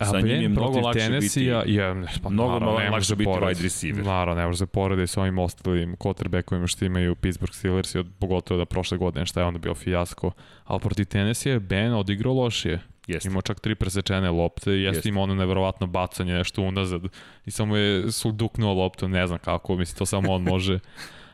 Sa 0.00 0.20
njim 0.20 0.42
je 0.42 0.48
mnogo 0.48 0.80
lakše 0.80 1.10
biti 1.20 1.44
je, 1.44 2.04
pa, 2.22 2.28
mnogo 2.28 2.52
naravno, 2.52 2.78
ne 2.78 2.90
lakše 2.90 3.16
biti 3.16 3.30
wide 3.30 3.62
receiver. 3.62 4.04
Naravno, 4.04 4.40
ne 4.40 4.46
može 4.46 4.58
se 4.58 4.66
poredi 4.66 5.06
sa 5.06 5.20
ovim 5.20 5.38
ostalim 5.38 5.96
quarterbackovima 5.96 6.66
što 6.66 6.84
imaju 6.84 7.14
Pittsburgh 7.14 7.54
Steelers 7.54 7.94
i 7.94 7.98
od, 7.98 8.06
pogotovo 8.18 8.58
da 8.58 8.64
prošle 8.64 8.98
godine 8.98 9.26
šta 9.26 9.40
je 9.40 9.46
onda 9.46 9.58
bio 9.58 9.74
fijasko. 9.74 10.32
Ali 10.64 10.80
protiv 10.80 11.04
Tennessee 11.04 11.52
je 11.52 11.60
Ben 11.60 11.92
odigrao 11.92 12.32
lošije. 12.32 12.80
Jeste. 13.08 13.28
Imao 13.28 13.42
čak 13.42 13.60
tri 13.60 13.74
presečene 13.74 14.30
lopte 14.30 14.72
i 14.72 14.82
jeste 14.82 14.98
Jeste. 14.98 15.08
imao 15.08 15.22
ono 15.22 15.34
neverovatno 15.34 15.86
bacanje 15.86 16.32
nešto 16.34 16.62
unazad 16.62 17.02
i 17.46 17.50
samo 17.50 17.76
je 17.76 18.12
suduknuo 18.12 18.74
loptu, 18.74 19.08
ne 19.08 19.26
znam 19.26 19.38
kako, 19.38 19.76
mislim 19.76 19.98
to 19.98 20.06
samo 20.06 20.32
on 20.32 20.42
može. 20.42 20.78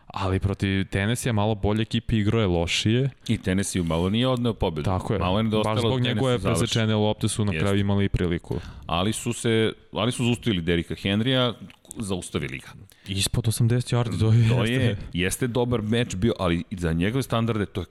Ali 0.07 0.38
protiv 0.38 0.85
Tennessee 0.85 1.33
malo 1.33 1.54
bolje 1.54 1.83
ekipe 1.83 2.16
igrao 2.16 2.40
je 2.40 2.47
lošije. 2.47 3.11
I 3.28 3.38
Tennessee 3.38 3.83
malo 3.83 4.11
nije 4.11 4.28
odneo 4.28 4.54
pobedu. 4.54 4.85
Tako 4.85 5.12
je. 5.12 5.19
Malo 5.19 5.38
je 5.38 5.45
Baš 5.45 5.78
zbog 5.78 6.00
njegove 6.00 6.38
presečene 6.38 6.95
lopte 6.95 7.28
su 7.28 7.45
na 7.45 7.52
Jeste. 7.52 7.64
kraju 7.66 7.81
imali 7.81 8.04
i 8.04 8.09
priliku. 8.09 8.57
Ali 8.87 9.12
su 9.12 9.33
se, 9.33 9.73
ali 9.93 10.12
su 10.12 10.25
zaustavili 10.25 10.62
Derika 10.62 10.95
Henrya, 10.95 11.54
zaustavili 11.99 12.59
ga. 12.59 12.69
Ispod 13.07 13.45
80 13.45 13.97
yardi, 13.97 14.21
to 14.21 14.33
je... 14.33 14.49
To 14.49 14.64
je, 14.64 14.97
jeste 15.12 15.47
dobar 15.47 15.83
meč 15.83 16.14
bio, 16.14 16.33
ali 16.38 16.64
za 16.71 16.93
njegove 16.93 17.23
standarde 17.23 17.66
to 17.66 17.81
je, 17.81 17.87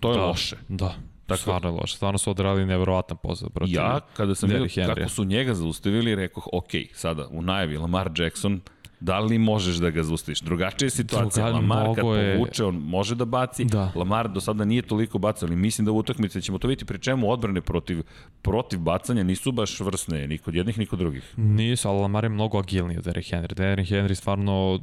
to 0.00 0.10
je 0.10 0.16
da, 0.18 0.26
loše. 0.26 0.56
Da, 0.68 0.94
Tako- 1.28 1.40
stvarno 1.40 1.68
je 1.68 1.72
loše. 1.72 1.96
Stvarno 1.96 2.18
su 2.18 2.30
odrali 2.30 2.66
neverovatan 2.66 3.16
posao 3.18 3.48
protiv 3.48 3.74
Ja, 3.74 4.00
kada 4.14 4.34
sam 4.34 4.48
vidio 4.50 4.62
kako 4.86 5.08
su 5.08 5.24
njega 5.24 5.54
zaustavili, 5.54 6.14
rekoh, 6.14 6.48
ok, 6.52 6.70
sada 6.92 7.26
u 7.28 7.42
najavi 7.42 7.76
Lamar 7.76 8.10
Jackson, 8.16 8.60
da 9.00 9.18
li 9.18 9.38
možeš 9.40 9.76
da 9.76 9.90
ga 9.90 10.02
zaustaviš? 10.02 10.40
Drugačija 10.40 10.86
je 10.86 10.90
situacija. 10.92 11.44
Druga- 11.46 11.58
Lamar 11.58 11.94
kad 11.94 12.04
je- 12.06 12.34
povuče, 12.34 12.64
on 12.64 12.74
može 12.76 13.14
da 13.14 13.24
baci. 13.24 13.64
Da. 13.64 13.92
Lamar 13.94 14.28
do 14.28 14.40
sada 14.40 14.64
nije 14.64 14.82
toliko 14.82 15.18
bacao, 15.18 15.46
ali 15.46 15.56
mislim 15.56 15.84
da 15.84 15.92
u 15.92 15.96
utakmici 15.96 16.42
ćemo 16.42 16.58
to 16.58 16.68
vidjeti 16.68 16.84
pri 16.84 16.98
čemu 16.98 17.30
odbrane 17.30 17.60
protiv, 17.60 18.02
protiv 18.42 18.80
bacanja 18.80 19.22
nisu 19.22 19.52
baš 19.52 19.80
vrsne, 19.80 20.26
ni 20.26 20.38
kod 20.38 20.54
jednih, 20.54 20.78
ni 20.78 20.86
kod 20.86 20.98
drugih. 20.98 21.34
Nisu, 21.36 21.88
ali 21.88 22.00
Lamar 22.00 22.24
je 22.24 22.30
mnogo 22.30 22.58
agilniji 22.58 22.98
od 22.98 23.04
Derrick 23.04 23.30
Henry. 23.30 23.54
Derrick 23.54 23.90
Henry 23.90 24.14
stvarno 24.14 24.80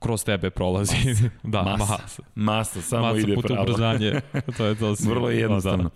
kroz 0.00 0.24
tebe 0.24 0.50
prolazi. 0.50 0.96
da, 1.42 1.62
Masa. 1.62 1.76
masa. 1.92 2.22
Masa, 2.34 2.82
samo 2.82 3.06
Masa 3.06 3.18
ide 3.18 3.36
pravo. 3.42 3.62
ubrzanje. 3.62 4.20
to 4.56 4.64
je 4.66 4.74
to. 4.74 4.94
Vrlo 5.08 5.28
je 5.30 5.34
da, 5.36 5.40
jednostavno. 5.40 5.90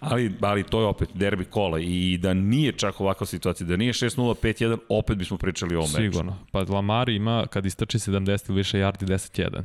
Ali, 0.00 0.32
ali 0.40 0.62
to 0.62 0.80
je 0.80 0.86
opet 0.86 1.08
derbi 1.14 1.44
kola 1.44 1.80
i 1.80 2.18
da 2.22 2.34
nije 2.34 2.72
čak 2.72 3.00
ovakva 3.00 3.26
situacija, 3.26 3.66
da 3.66 3.76
nije 3.76 3.92
6-0, 3.92 4.34
5-1, 4.42 4.78
opet 4.88 5.18
bismo 5.18 5.38
pričali 5.38 5.74
o 5.74 5.78
ovom 5.78 5.90
meču. 5.90 6.12
Sigurno. 6.12 6.36
Pa 6.52 6.64
Lamar 6.68 7.08
ima, 7.08 7.46
kad 7.46 7.66
istrči 7.66 7.98
70 7.98 8.50
ili 8.50 8.56
više 8.56 8.78
yardi, 8.78 9.04
10-1. 9.04 9.62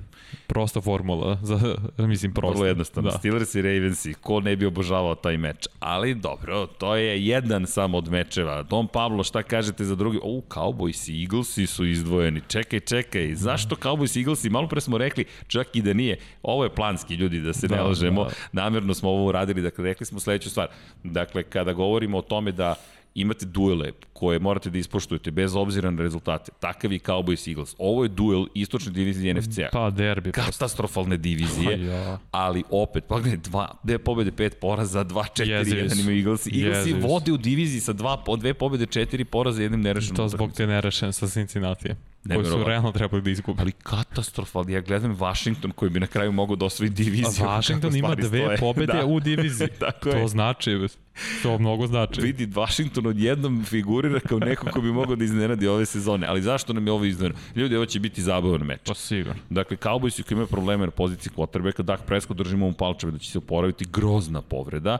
Prosta 0.47 0.81
formula, 0.81 1.37
za, 1.41 1.75
mislim 2.07 2.33
prosta. 2.33 2.53
Vrlo 2.53 2.65
jednostavno. 2.65 3.09
Da. 3.09 3.17
Steelers 3.17 3.55
i 3.55 3.61
Ravens 3.61 4.05
i 4.05 4.13
ko 4.13 4.39
ne 4.39 4.55
bi 4.55 4.65
obožavao 4.65 5.15
taj 5.15 5.37
meč. 5.37 5.67
Ali 5.79 6.15
dobro, 6.15 6.67
to 6.67 6.95
je 6.95 7.25
jedan 7.25 7.67
samo 7.67 7.97
od 7.97 8.11
mečeva. 8.11 8.63
Don 8.63 8.87
Pablo, 8.87 9.23
šta 9.23 9.43
kažete 9.43 9.85
za 9.85 9.95
drugi? 9.95 10.19
O, 10.23 10.41
Cowboys 10.49 11.11
i 11.11 11.23
Eaglesi 11.23 11.67
su 11.67 11.85
izdvojeni. 11.85 12.41
Čekaj, 12.47 12.79
čekaj, 12.79 13.35
zašto 13.35 13.75
Cowboys 13.75 14.17
i 14.17 14.19
Eaglesi? 14.19 14.49
Malo 14.49 14.67
pre 14.67 14.81
smo 14.81 14.97
rekli, 14.97 15.25
čak 15.47 15.75
i 15.75 15.81
da 15.81 15.93
nije. 15.93 16.19
Ovo 16.43 16.63
je 16.63 16.69
planski, 16.69 17.15
ljudi, 17.15 17.39
da 17.39 17.53
se 17.53 17.67
da, 17.67 17.75
ne 17.75 17.81
lažemo. 17.81 18.23
Da. 18.23 18.31
Namerno 18.51 18.93
smo 18.93 19.09
ovo 19.09 19.25
uradili, 19.25 19.61
dakle, 19.61 19.83
rekli 19.83 20.05
smo 20.05 20.19
sledeću 20.21 20.49
stvar. 20.49 20.67
Dakle, 21.03 21.43
kada 21.43 21.73
govorimo 21.73 22.17
o 22.17 22.21
tome 22.21 22.51
da 22.51 22.75
imate 23.15 23.45
duele 23.45 23.91
koje 24.21 24.39
morate 24.39 24.69
da 24.69 24.77
ispoštujete 24.77 25.31
bez 25.31 25.55
obzira 25.55 25.91
na 25.91 26.01
rezultate. 26.01 26.51
Takav 26.59 26.93
je 26.93 26.99
Cowboys 26.99 27.47
Eagles. 27.47 27.75
Ovo 27.77 28.03
je 28.03 28.09
duel 28.09 28.45
istočne 28.53 28.91
divizije 28.91 29.33
NFC-a. 29.33 29.69
Pa 29.71 29.89
derbi. 29.89 30.31
Katastrofalne 30.31 31.17
divizije, 31.17 31.77
Pa 31.77 31.83
ja. 31.93 32.19
ali 32.31 32.63
opet, 32.69 33.03
pa 33.07 33.19
gledaj, 33.19 33.37
dva, 33.37 33.67
dve 33.83 33.97
pobede, 33.99 34.31
pet 34.31 34.59
poraza, 34.61 35.03
dva, 35.03 35.25
četiri, 35.27 35.51
Jezivi 35.51 35.81
jedan 35.81 35.99
imaju 35.99 36.17
Eaglesi. 36.17 36.61
Eaglesi 36.63 36.91
su. 36.91 37.07
vode 37.07 37.31
u 37.31 37.37
diviziji 37.37 37.81
sa 37.81 37.93
dva, 37.93 38.23
dve 38.37 38.53
pobede, 38.53 38.85
četiri 38.85 39.25
poraza, 39.25 39.61
jednim 39.61 39.81
nerešenom. 39.81 40.15
To 40.15 40.27
zbog 40.27 40.53
te 40.53 40.67
nerešen 40.67 41.13
sa 41.13 41.27
Cincinnati. 41.27 41.89
Koji 42.27 42.45
su 42.45 42.63
realno 42.63 42.91
trebali 42.91 43.21
da 43.21 43.29
izgube. 43.29 43.61
Ali 43.61 43.71
katastrofalni. 43.71 44.73
Ja 44.73 44.81
gledam 44.81 45.15
Washington 45.15 45.71
koji 45.71 45.89
bi 45.89 45.99
na 45.99 46.07
kraju 46.07 46.31
mogao 46.31 46.55
da 46.55 46.65
osvoji 46.65 46.89
diviziju. 46.89 47.45
A 47.45 47.57
Washington 47.57 47.95
ima 47.95 48.15
dve 48.15 48.27
stoje. 48.27 48.57
pobede 48.65 48.93
da. 48.93 49.05
u 49.05 49.19
diviziji. 49.19 49.67
To 50.03 50.09
je. 50.09 50.27
znači, 50.27 50.87
to 51.43 51.57
mnogo 51.59 51.87
znači. 51.87 52.21
Vidi, 52.21 52.45
Washington 52.45 53.07
odjednom 53.07 53.65
figurira 54.19 54.29
kao 54.29 54.39
neko 54.39 54.65
ko 54.71 54.81
bi 54.81 54.91
mogao 54.91 55.15
da 55.15 55.23
iznenadi 55.23 55.67
ove 55.67 55.85
sezone. 55.85 56.27
Ali 56.27 56.41
zašto 56.41 56.73
nam 56.73 56.87
je 56.87 56.93
ovo 56.93 57.05
iznenadno? 57.05 57.41
Ljudi, 57.55 57.75
ovo 57.75 57.85
će 57.85 57.99
biti 57.99 58.21
zabavan 58.21 58.61
meč. 58.61 58.79
Pa 58.85 58.93
sigurno. 58.93 59.41
Dakle, 59.49 59.77
Cowboys 59.77 60.23
koji 60.23 60.35
imaju 60.35 60.47
probleme 60.47 60.85
na 60.85 60.91
poziciji 60.91 61.33
quarterbacka, 61.35 61.81
Dak 61.81 62.05
Prescott 62.05 62.37
držimo 62.37 62.67
u 62.67 62.73
palčeve 62.73 63.11
da 63.11 63.17
će 63.17 63.31
se 63.31 63.37
oporaviti, 63.37 63.85
grozna 63.91 64.41
povreda, 64.41 64.97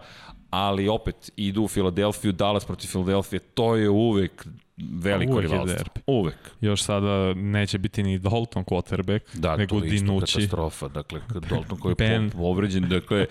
ali 0.50 0.88
opet 0.88 1.32
idu 1.36 1.64
u 1.64 1.68
Filadelfiju, 1.68 2.32
Dallas 2.32 2.66
protiv 2.66 2.88
Filadelfije, 2.88 3.40
to 3.40 3.76
je 3.76 3.90
uvek 3.90 4.48
veliko 4.92 5.32
Uvek 5.34 5.44
je 5.44 5.50
rivalstvo. 5.50 5.78
derbi. 5.78 6.02
Uvek. 6.08 6.36
Još 6.62 6.84
sada 6.84 7.34
neće 7.34 7.78
biti 7.78 8.04
ni 8.04 8.20
Dalton 8.20 8.64
quarterback, 8.66 9.20
Da, 9.34 9.56
nego 9.58 9.80
to 9.80 9.86
je 9.86 9.94
isto 9.94 10.06
Dinucci. 10.06 10.34
katastrofa. 10.34 10.88
Dakle, 10.88 11.22
Dalton 11.50 11.80
koji 11.80 11.92
je 11.92 11.96
Ben. 12.10 12.30
povređen, 12.30 12.90
dakle, 12.90 13.26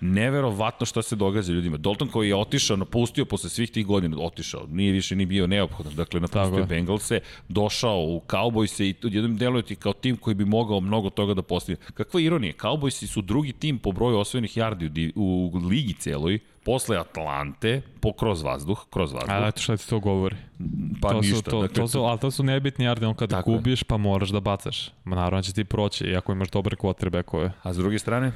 neverovatno 0.00 0.86
šta 0.86 1.02
se 1.02 1.16
događa 1.16 1.52
ljudima. 1.52 1.76
Dalton 1.76 2.08
koji 2.08 2.28
je 2.28 2.36
otišao, 2.36 2.76
napustio 2.76 3.24
posle 3.24 3.50
svih 3.50 3.70
tih 3.70 3.86
godina, 3.86 4.16
otišao, 4.20 4.66
nije 4.70 4.92
više 4.92 5.16
ni 5.16 5.26
bio 5.26 5.46
neophodan, 5.46 5.94
dakle, 5.94 6.20
Tako 6.20 6.38
napustio 6.38 6.60
je. 6.60 6.66
Bengalse, 6.66 7.20
došao 7.48 7.98
u 7.98 8.22
Cowboyse 8.28 8.84
i 8.84 8.94
jednom 9.02 9.36
deluje 9.36 9.62
ti 9.62 9.76
kao 9.76 9.92
tim 9.92 10.16
koji 10.16 10.34
bi 10.34 10.44
mogao 10.44 10.80
mnogo 10.80 11.10
toga 11.10 11.34
da 11.34 11.42
postigne. 11.42 11.86
Kakva 11.94 12.20
ironija, 12.20 12.52
Cowboysi 12.54 13.06
su 13.06 13.22
drugi 13.22 13.52
tim 13.52 13.78
po 13.78 13.92
broju 13.92 14.18
osvojenih 14.18 14.56
yardi 14.56 15.12
u, 15.14 15.50
u 15.54 15.68
ligi 15.68 15.92
celoj, 15.92 16.38
posle 16.64 16.98
Atlante, 16.98 17.82
po 18.00 18.12
kroz 18.12 18.42
vazduh, 18.42 18.84
kroz 18.90 19.12
vazduh. 19.12 19.32
A 19.32 19.48
eto 19.48 19.60
šta 19.60 19.76
ti 19.76 19.88
to 19.88 20.00
govori. 20.00 20.36
pa 21.00 21.08
to 21.08 21.20
ništa. 21.20 21.36
Su, 21.36 21.42
to, 21.42 21.62
dakle, 21.62 21.74
to 21.74 21.88
su, 21.88 22.00
ali 22.00 22.18
to 22.18 22.30
su 22.30 22.42
nebitni 22.42 22.84
yardi, 22.84 23.04
on 23.04 23.14
kada 23.14 23.36
je. 23.36 23.42
gubiš 23.46 23.82
pa 23.82 23.96
moraš 23.96 24.28
da 24.28 24.40
bacaš. 24.40 24.90
Ma 25.04 25.16
naravno 25.16 25.42
će 25.42 25.52
ti 25.52 25.64
proći, 25.64 26.04
iako 26.04 26.32
imaš 26.32 26.50
dobre 26.50 26.76
quarterbackove. 26.76 27.50
A 27.62 27.72
s 27.72 27.76
druge 27.76 27.98
strane? 27.98 28.32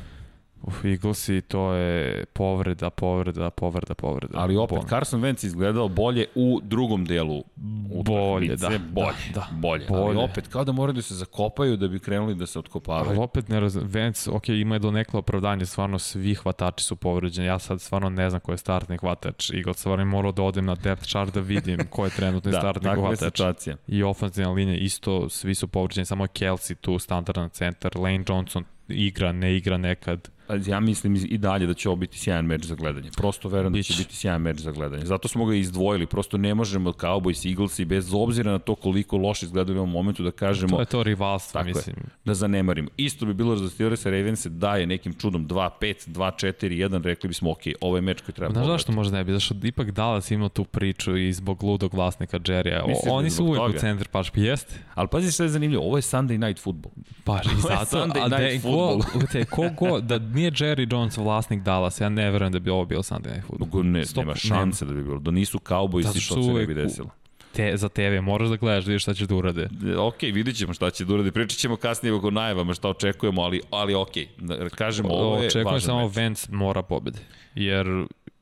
Uf, 0.63 0.85
Eaglesi, 0.85 1.41
to 1.41 1.73
je 1.73 2.25
povreda, 2.27 2.91
povreda, 2.91 3.51
povreda, 3.51 3.95
povreda. 3.95 4.33
Ali 4.35 4.57
opet, 4.57 4.71
Bolno. 4.71 4.89
Carson 4.89 5.21
Wentz 5.21 5.45
izgledao 5.45 5.89
bolje 5.89 6.27
u 6.35 6.61
drugom 6.63 7.05
delu 7.05 7.45
Bolje, 7.57 8.01
utakmice. 8.45 8.57
da, 8.69 8.79
Bolje, 8.85 9.07
da, 9.29 9.41
da. 9.41 9.49
bolje. 9.53 9.87
Ali 9.89 9.99
Bolje. 10.05 10.19
opet, 10.21 10.49
kao 10.49 10.65
da 10.65 10.73
moraju 10.73 10.95
da 10.95 11.03
se 11.03 11.15
zakopaju 11.15 11.77
da 11.77 11.89
bi 11.89 11.99
krenuli 11.99 12.35
da 12.35 12.47
se 12.47 12.59
Ali 12.59 12.61
otkopavaju. 12.61 13.21
opet 13.21 13.49
ne 13.49 13.61
razum, 13.61 13.83
Vance, 13.85 14.31
ok, 14.31 14.49
ima 14.49 14.75
je 14.75 14.79
do 14.79 14.91
nekla 14.91 15.19
opravdanje, 15.19 15.67
stvarno 15.67 15.99
svi 15.99 16.35
hvatači 16.35 16.85
su 16.85 16.97
povređeni, 16.97 17.47
ja 17.47 17.59
sad 17.59 17.81
stvarno 17.81 18.11
ne 18.11 18.31
znam 18.31 18.41
ko 18.41 18.53
je 18.53 18.59
startni 18.59 18.97
hvatač, 18.99 19.51
Eagles 19.51 19.77
stvarno 19.79 20.05
morao 20.07 20.33
da 20.33 20.43
odem 20.43 20.65
na 20.65 20.75
depth 20.75 21.05
chart 21.05 21.35
da 21.35 21.41
vidim 21.41 21.87
ko 21.87 22.05
je 22.05 22.11
trenutni 22.11 22.53
Da, 22.53 22.59
startni 22.59 22.91
hvatač. 22.91 23.19
situacija. 23.21 23.77
I 23.89 24.03
ofenzivna 24.03 24.53
linija 24.53 24.77
isto, 24.77 25.29
svi 25.29 25.55
su 25.55 25.69
povređeni, 25.69 26.05
samo 26.05 26.25
je 26.25 26.29
Kelsey 26.29 26.75
tu, 26.75 26.99
standardan 26.99 27.49
centar, 27.51 27.97
Lane 27.97 28.25
Johnson 28.25 28.65
igra, 28.89 29.33
ne 29.33 29.57
igra 29.57 29.77
nekad. 29.79 30.29
Pa 30.49 30.55
Ja 30.67 30.81
mislim 30.81 31.17
i 31.19 31.39
dalje 31.39 31.67
da 31.67 31.75
će 31.75 31.89
ovo 31.89 31.97
biti 31.97 32.19
sjajan 32.19 32.47
meč 32.47 32.65
za 32.65 32.75
gledanje. 32.75 33.11
Prosto 33.17 33.49
verujem 33.49 33.73
da 33.73 33.83
će 33.83 33.95
biti 33.99 34.17
sjajan 34.17 34.43
meč 34.43 34.59
za 34.59 34.71
gledanje. 34.73 35.05
Zato 35.05 35.29
smo 35.29 35.45
ga 35.45 35.55
izdvojili. 35.55 36.07
Prosto 36.07 36.37
ne 36.39 36.55
možemo 36.55 36.91
Cowboys, 36.93 37.49
Eagles 37.49 37.79
i 37.79 37.85
bez 37.85 38.11
obzira 38.15 38.53
na 38.53 38.59
to 38.59 38.75
koliko 38.75 39.17
loše 39.17 39.47
izgledali 39.47 39.79
u 39.79 39.83
ovom 39.83 39.91
momentu 39.93 40.23
da 40.23 40.31
kažemo 40.31 40.69
To 40.69 40.81
je 40.81 40.87
to 40.87 41.03
rivalstvo, 41.03 41.59
Tako 41.59 41.69
je. 41.69 41.75
mislim. 41.75 41.97
da 42.25 42.35
zanemarimo. 42.35 42.89
Isto 42.97 43.27
bi 43.27 43.35
bilo 43.35 43.57
za 43.57 43.71
Steelers 43.71 44.05
i 44.05 44.11
Ravens 44.11 44.47
da 44.47 44.77
je 44.77 44.87
nekim 44.87 45.13
čudom 45.13 45.49
2-5, 45.49 46.09
2-4-1, 46.09 47.03
rekli 47.03 47.29
bismo 47.29 47.51
ok, 47.51 47.59
ovo 47.81 47.97
je 47.97 48.03
meč 48.03 48.21
koji 48.21 48.35
treba 48.35 48.53
Znaš 48.53 48.55
pogledati. 48.55 48.81
zašto 48.81 48.93
možda 48.93 49.17
ne 49.17 49.25
bi? 49.25 49.33
Zašto 49.33 49.55
ipak 49.65 49.91
Dallas 49.91 50.31
ima 50.31 50.49
tu 50.49 50.65
priču 50.65 51.17
i 51.17 51.33
zbog 51.33 51.63
ludog 51.63 51.95
vlasnika 51.95 52.39
Jerrya. 52.39 53.03
Da 53.05 53.13
Oni 53.13 53.31
su 53.31 53.45
uvek 53.45 53.59
toga? 53.59 53.77
u 53.77 53.81
centru 53.81 54.09
pašpi, 54.13 54.41
jeste? 54.43 54.75
Ali 54.95 55.09
pazi 55.09 55.33
što 55.33 55.43
je 55.43 55.49
zanimljivo, 55.49 55.85
ovo 55.85 55.99
je 55.99 56.03
Sunday 56.03 56.39
night 56.39 56.63
football. 56.63 56.93
Baš 57.27 57.47
i 57.47 57.61
zato, 57.61 57.97
Sunday 57.99 58.25
a 58.25 58.29
da 58.29 58.39
night 58.39 58.53
je 58.55 58.61
football. 58.61 59.03
ko, 59.51 59.77
ko 59.77 60.01
da 60.01 60.19
nije 60.39 60.51
Jerry 60.51 60.93
Jones 60.93 61.17
vlasnik 61.17 61.63
Dallas, 61.63 62.01
ja 62.01 62.09
ne 62.09 62.31
verujem 62.31 62.53
da 62.53 62.59
bi 62.59 62.71
ovo 62.71 62.85
bio 62.85 62.99
Sunday 62.99 63.33
Night 63.33 63.47
Football. 63.47 63.85
Ne, 63.85 64.05
Stop, 64.05 64.23
nema 64.25 64.35
šanse 64.35 64.85
da 64.85 64.93
bi 64.93 65.03
bilo. 65.05 65.19
Da 65.19 65.31
nisu 65.31 65.59
Cowboys 65.59 66.17
i 66.17 66.21
što 66.21 66.43
se 66.43 66.53
ne 66.53 66.67
bi 66.67 66.75
desilo. 66.75 67.11
Te, 67.53 67.77
za 67.77 67.89
TV 67.89 68.21
moraš 68.23 68.49
da 68.49 68.57
gledaš, 68.57 68.85
da 68.85 68.89
vidiš 68.89 69.03
šta 69.03 69.15
ćeš 69.15 69.27
da 69.27 69.35
urade. 69.35 69.69
Ok, 69.99 70.23
vidit 70.23 70.57
ćemo 70.57 70.75
šta 70.75 70.91
će 70.91 71.05
da 71.05 71.15
uradi. 71.15 71.31
Pričat 71.33 71.59
ćemo 71.59 71.77
kasnije 71.77 72.13
oko 72.15 72.31
najavama 72.31 72.75
šta 72.75 72.89
očekujemo, 72.89 73.43
ali, 73.43 73.61
ali 73.71 73.95
ok. 73.95 74.13
Da 74.39 74.69
kažemo, 74.69 75.09
ovo 75.09 75.39
je 75.41 75.47
Očekujem 75.47 75.81
samo 75.81 76.07
meč. 76.07 76.17
Vance 76.17 76.49
mora 76.53 76.83
pobede. 76.83 77.19
Jer 77.55 77.87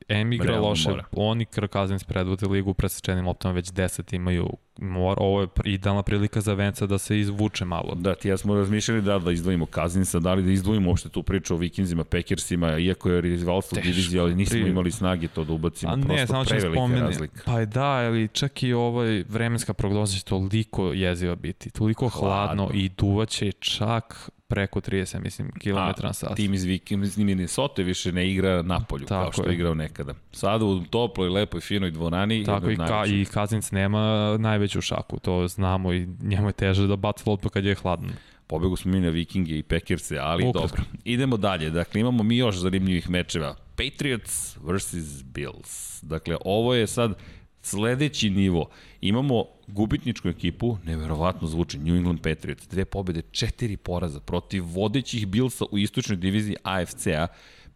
M 0.07 0.33
igra 0.33 0.47
Realno 0.51 0.67
loše, 0.69 0.89
mora. 0.89 1.03
oni 1.11 1.45
Kirk 1.45 1.71
Cousins 1.71 2.03
predvode 2.03 2.47
ligu 2.47 2.73
presečenim 2.73 3.25
loptama 3.27 3.53
već 3.53 3.71
10 3.71 4.15
imaju 4.15 4.49
mor, 4.79 5.17
ovo 5.19 5.41
je 5.41 5.47
idealna 5.65 6.03
prilika 6.03 6.41
za 6.41 6.53
Venca 6.53 6.85
da 6.85 6.97
se 6.97 7.19
izvuče 7.19 7.65
malo. 7.65 7.95
Da, 7.95 8.15
ti 8.15 8.27
ja 8.27 8.37
smo 8.37 8.55
razmišljali 8.55 9.01
da 9.01 9.19
da 9.19 9.31
izdvojimo 9.31 9.65
Kazinsa, 9.65 10.19
da 10.19 10.33
li 10.33 10.43
da 10.43 10.51
izdvojimo 10.51 10.89
uopšte 10.89 11.09
tu 11.09 11.23
priču 11.23 11.53
o 11.53 11.57
Vikinzima, 11.57 12.03
Packersima, 12.03 12.77
iako 12.77 13.09
je 13.09 13.21
rivalstvo 13.21 13.75
Teško. 13.75 13.87
divizije, 13.87 14.21
ali 14.21 14.35
nismo 14.35 14.53
Pri- 14.55 14.69
imali 14.69 14.91
snage 14.91 15.27
to 15.27 15.43
da 15.43 15.53
ubacimo. 15.53 15.91
A 15.91 15.95
ne, 15.95 16.03
Prosto 16.03 16.27
samo 16.27 16.43
prevelika 16.43 16.71
spomenuti. 16.73 17.03
razlika. 17.03 17.41
Pa 17.45 17.65
da, 17.65 17.83
ali 17.85 18.27
čak 18.27 18.63
i 18.63 18.73
ovaj 18.73 19.23
vremenska 19.23 19.73
prognoza 19.73 20.17
će 20.17 20.23
toliko 20.23 20.85
jeziva 20.87 21.35
biti, 21.35 21.69
toliko 21.69 22.09
hladno, 22.09 22.63
Hladno. 22.63 22.69
i 22.73 22.89
duvaće 22.89 23.51
čak 23.51 24.15
preko 24.47 24.81
30, 24.81 25.19
mislim, 25.19 25.51
kilometra 25.51 26.07
na 26.07 26.13
sat. 26.13 26.35
Tim 26.35 26.53
iz 26.53 26.63
Viking, 26.63 27.03
iz 27.03 27.17
Minnesota 27.17 27.81
više 27.81 28.11
ne 28.11 28.31
igra 28.31 28.61
na 28.61 28.79
polju, 28.79 29.05
kao 29.05 29.31
što 29.31 29.45
je 29.45 29.53
igrao 29.53 29.73
nekada. 29.73 30.13
Sada 30.31 30.65
u 30.65 30.79
toploj, 30.81 31.29
lepoj, 31.29 31.61
finoj 31.61 31.91
dvorani. 31.91 32.43
Tako 32.45 32.69
i, 32.71 32.77
ka, 32.77 33.05
i 33.07 33.25
Kazinc 33.25 33.71
nema 33.71 34.35
najveću 34.67 34.81
šaku, 34.81 35.19
to 35.19 35.47
znamo 35.47 35.93
i 35.93 36.07
njemu 36.21 36.49
je 36.49 36.53
teže 36.53 36.87
da 36.87 36.95
baci 36.95 37.23
loptu 37.25 37.49
kad 37.49 37.65
je 37.65 37.75
hladno. 37.75 38.09
Pobegu 38.47 38.75
smo 38.75 38.91
mi 38.91 38.99
na 38.99 39.09
Vikinge 39.09 39.57
i 39.57 39.63
Packerse, 39.63 40.17
ali 40.17 40.43
Ukratko. 40.43 40.67
dobro. 40.67 40.83
Idemo 41.05 41.37
dalje. 41.37 41.69
Dakle, 41.69 42.01
imamo 42.01 42.23
mi 42.23 42.37
još 42.37 42.55
zanimljivih 42.55 43.09
mečeva. 43.09 43.55
Patriots 43.75 44.57
versus 44.63 45.23
Bills. 45.23 46.03
Dakle, 46.03 46.37
ovo 46.45 46.73
je 46.73 46.87
sad 46.87 47.17
sledeći 47.61 48.29
nivo. 48.29 48.69
Imamo 49.01 49.45
gubitničku 49.67 50.29
ekipu, 50.29 50.77
neverovatno 50.85 51.47
zvuči, 51.47 51.77
New 51.77 51.95
England 51.95 52.21
Patriots. 52.21 52.67
Dve 52.67 52.85
pobede, 52.85 53.21
četiri 53.31 53.77
poraza 53.77 54.19
protiv 54.19 54.63
vodećih 54.65 55.27
Billsa 55.27 55.65
u 55.71 55.77
istočnoj 55.77 56.17
diviziji 56.17 56.55
AFC-a. 56.63 57.27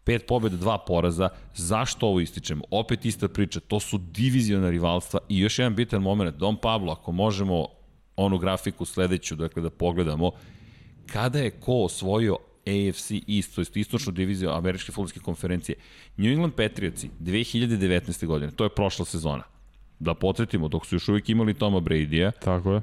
Pet 0.04 0.28
pobjeda, 0.28 0.58
dva 0.58 0.78
poraza. 0.78 1.30
Zašto 1.56 2.08
ovo 2.08 2.20
ističemo? 2.20 2.64
Opet 2.72 3.06
ista 3.06 3.28
priča, 3.28 3.60
to 3.60 3.80
su 3.80 3.98
diviziona 3.98 4.70
rivalstva 4.70 5.20
i 5.30 5.40
još 5.40 5.60
jedan 5.60 5.76
bitan 5.76 6.02
moment. 6.02 6.36
Don 6.36 6.58
Pablo, 6.58 6.92
ako 6.92 7.12
možemo 7.12 7.68
onu 8.16 8.38
grafiku 8.38 8.86
sledeću, 8.86 9.36
dakle 9.36 9.62
da 9.62 9.70
pogledamo, 9.70 10.32
kada 11.06 11.40
je 11.40 11.52
ko 11.52 11.74
osvojio 11.74 12.38
AFC 12.68 13.12
East, 13.12 13.56
to 13.56 13.62
je 13.62 13.66
istočnu 13.76 14.12
diviziju 14.12 14.50
Američke 14.50 14.92
futbolske 14.92 15.20
konferencije. 15.20 15.76
New 16.18 16.32
England 16.32 16.54
Patriotsi 16.54 17.10
2019. 17.20 18.26
godine, 18.26 18.52
to 18.52 18.64
je 18.64 18.70
prošla 18.70 19.06
sezona. 19.06 19.44
Da 20.00 20.14
potretimo, 20.14 20.68
dok 20.68 20.86
su 20.86 20.96
još 20.96 21.10
uvijek 21.10 21.30
imali 21.30 21.54
Toma 21.54 21.80
Brady-a 21.80 22.32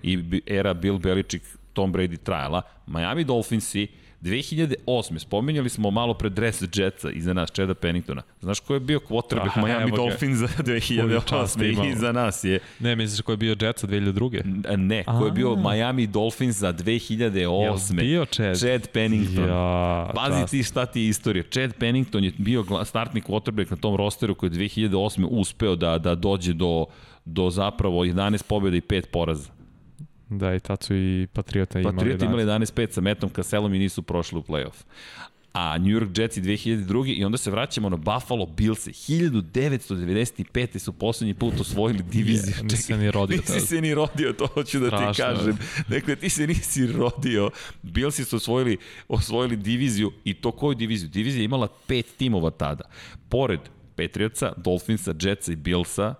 i 0.03 0.43
era 0.47 0.75
Bill 0.75 0.99
Belichick 0.99 1.45
Tom 1.73 1.95
Brady 1.95 2.17
trajala, 2.17 2.63
Miami 2.87 3.25
Dolphinsi 3.25 3.87
2008. 4.21 5.19
spominjali 5.19 5.69
smo 5.69 5.91
malo 5.91 6.15
pre 6.15 6.29
Dress 6.29 6.63
Jetsa 6.75 7.11
iza 7.11 7.33
nas, 7.33 7.51
Cheda 7.51 7.75
Penningtona. 7.75 8.23
Znaš 8.41 8.61
ko 8.61 8.75
je 8.75 8.81
bio 8.81 8.99
quarterback 8.99 9.57
Miami 9.57 9.93
Dolphins 9.97 10.39
za 10.39 10.49
2008. 10.59 11.93
iza 11.93 12.13
nas 12.13 12.45
je... 12.45 12.61
Ne, 12.81 12.97
misliš 12.97 13.21
ko 13.21 13.33
je 13.33 13.37
bio 13.37 13.57
Jetsa 13.61 13.87
2002. 13.87 14.77
Ne, 14.77 15.05
ko 15.05 15.25
je 15.25 15.33
bio 15.33 15.57
Miami 15.57 16.07
Dolphins 16.07 16.57
za 16.57 16.73
2008. 16.73 18.01
bio 18.01 18.25
Chad? 18.25 18.59
Chad 18.59 18.89
Pennington. 18.93 19.49
Ja, 19.49 20.11
Pazi 20.15 20.51
ti 20.51 20.63
šta 20.63 20.87
ti 20.87 21.01
je 21.01 21.09
istorija. 21.09 21.45
Chad 21.51 21.75
Pennington 21.75 22.25
je 22.25 22.33
bio 22.39 22.65
startni 22.85 23.21
quarterback 23.21 23.71
na 23.71 23.77
tom 23.77 23.97
rosteru 23.97 24.35
koji 24.35 24.51
je 24.51 24.59
2008. 24.59 25.27
uspeo 25.31 25.77
da, 25.77 25.99
da 25.99 26.15
dođe 26.15 26.53
do, 26.53 26.85
do 27.25 27.51
zapravo 27.51 28.05
11 28.05 28.43
pobjeda 28.43 28.77
i 28.77 28.81
5 28.81 29.07
poraza. 29.13 29.58
Da, 30.29 30.55
i 30.55 30.61
tad 30.61 30.83
su 30.83 30.95
i 30.95 31.27
Patriota 31.33 31.81
imali 31.81 31.97
Patrioti 31.97 32.25
imali 32.25 32.45
11-5 32.45 32.91
sa 32.91 33.01
Metom 33.01 33.31
Kaselom 33.31 33.75
i 33.75 33.79
nisu 33.79 34.03
prošli 34.03 34.39
u 34.39 34.43
playoff. 34.43 34.85
A 35.53 35.79
New 35.79 35.91
York 35.91 36.19
Jetsi 36.19 36.43
2002. 36.43 37.19
i 37.19 37.25
onda 37.25 37.39
se 37.39 37.51
vraćamo 37.51 37.89
na 37.89 37.97
Buffalo 37.97 38.47
Bills. 38.47 38.87
1995. 38.87 40.79
su 40.79 40.93
poslednji 40.93 41.35
put 41.35 41.61
osvojili 41.61 42.03
diviziju. 42.03 42.55
Yeah, 42.55 42.63
nisi 42.63 42.83
se 42.83 42.97
ni 42.97 43.11
rodio. 43.11 43.37
Nisi 43.37 43.61
se 43.67 43.81
ni 43.81 43.95
rodio, 43.95 44.33
to 44.33 44.47
hoću 44.47 44.81
da 44.81 44.87
Strašno. 44.87 45.13
ti 45.13 45.17
kažem. 45.17 45.59
Dakle, 45.89 46.17
ti 46.17 46.29
se 46.29 46.47
nisi 46.47 46.87
rodio. 46.87 47.51
Billsi 47.83 48.25
su 48.25 48.37
osvojili, 48.37 48.77
osvojili 49.09 49.57
diviziju 49.57 50.13
i 50.25 50.35
to 50.35 50.53
koju 50.53 50.75
diviziju? 50.75 51.09
Divizija 51.09 51.45
imala 51.45 51.69
pet 51.87 52.07
timova 52.17 52.51
tada. 52.51 52.85
Pored 53.29 53.61
Patriotsa, 53.97 54.53
Dolphinsa, 54.57 55.15
Jetsa 55.21 55.53
i 55.53 55.57
Billsa, 55.57 56.15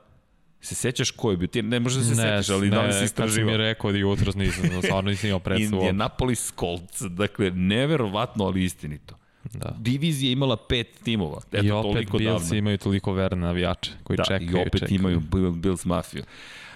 Se 0.61 0.75
sećaš 0.75 1.11
ko 1.11 1.31
je 1.31 1.37
bio? 1.37 1.47
Ti 1.49 1.63
ne 1.63 1.81
možeš 1.81 1.99
da 1.99 2.15
se 2.15 2.23
ne, 2.23 2.43
setiš, 2.43 2.51
ali 2.55 2.71
ne, 2.71 2.77
da 2.77 2.83
li 2.83 2.93
si 2.93 3.05
istraživao? 3.05 3.47
Ne, 3.47 3.53
kad 3.53 3.61
mi 3.61 3.65
rekao 3.65 3.93
da 3.93 3.99
jutros 3.99 4.35
nisam, 4.35 4.65
stvarno 4.83 5.11
nisam 5.11 5.29
imao 5.29 5.41
predstavu. 5.41 5.81
Indianapolis 5.81 6.53
Colts, 6.61 7.01
dakle, 7.01 7.51
neverovatno, 7.51 8.45
ali 8.45 8.65
istinito. 8.65 9.19
Da. 9.53 9.77
Divizija 9.79 10.33
imala 10.33 10.57
pet 10.57 10.87
timova. 11.05 11.41
Eto, 11.53 11.67
I 11.67 11.71
opet 11.71 12.09
Bills 12.19 12.53
imaju 12.53 12.79
toliko 12.79 13.13
verne 13.13 13.47
navijače 13.47 13.91
koji 14.03 14.17
da, 14.17 14.25
čekaju 14.25 14.51
i 14.51 14.61
opet 14.61 14.81
čekaju. 14.81 14.97
imaju 14.97 15.21
Bills 15.51 15.85
mafiju. 15.85 16.25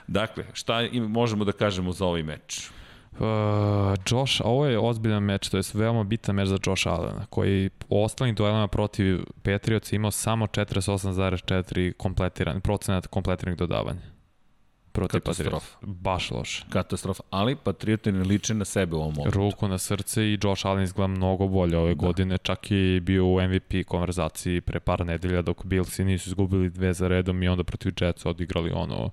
Dakle, 0.06 0.44
šta 0.52 0.82
im, 0.82 1.02
možemo 1.02 1.44
da 1.44 1.52
kažemo 1.52 1.92
za 1.92 2.04
ovaj 2.06 2.22
meč? 2.22 2.70
Uh, 3.12 3.18
Josh, 4.10 4.40
ovo 4.44 4.66
je 4.66 4.78
ozbiljan 4.78 5.22
meč, 5.22 5.48
to 5.48 5.56
je 5.56 5.62
veoma 5.74 6.04
bitan 6.04 6.34
meč 6.34 6.48
za 6.48 6.58
Josh 6.66 6.86
Allena, 6.86 7.26
koji 7.30 7.70
u 7.88 8.04
ostalim 8.04 8.34
duelama 8.34 8.68
protiv 8.68 9.20
Patriots 9.42 9.92
imao 9.92 10.10
samo 10.10 10.46
48,4 10.46 11.92
kompletiran, 11.92 12.60
procenat 12.60 13.06
kompletiranih 13.06 13.58
dodavanja. 13.58 14.00
Protiv 14.92 15.20
Katastrofa. 15.20 15.76
Baš 15.82 16.30
loš. 16.30 16.64
Katastrofa, 16.70 17.22
ali 17.30 17.56
Patrioti 17.56 18.12
ne 18.12 18.24
liče 18.24 18.54
na 18.54 18.64
sebe 18.64 18.96
u 18.96 19.00
ovom 19.00 19.14
momentu. 19.14 19.38
Ruku 19.38 19.68
na 19.68 19.78
srce 19.78 20.24
i 20.24 20.38
Josh 20.42 20.66
Allen 20.66 20.82
izgleda 20.82 21.06
mnogo 21.06 21.48
bolje 21.48 21.78
ove 21.78 21.94
da. 21.94 22.00
godine, 22.00 22.38
čak 22.38 22.70
i 22.70 23.00
bio 23.00 23.26
u 23.26 23.40
MVP 23.40 23.86
konverzaciji 23.86 24.60
pre 24.60 24.80
par 24.80 25.06
nedelja 25.06 25.42
dok 25.42 25.64
Billsi 25.64 26.04
nisu 26.04 26.30
izgubili 26.30 26.70
dve 26.70 26.92
za 26.92 27.08
redom 27.08 27.42
i 27.42 27.48
onda 27.48 27.64
protiv 27.64 27.92
Jetsa 28.00 28.28
odigrali 28.28 28.70
ono 28.74 29.10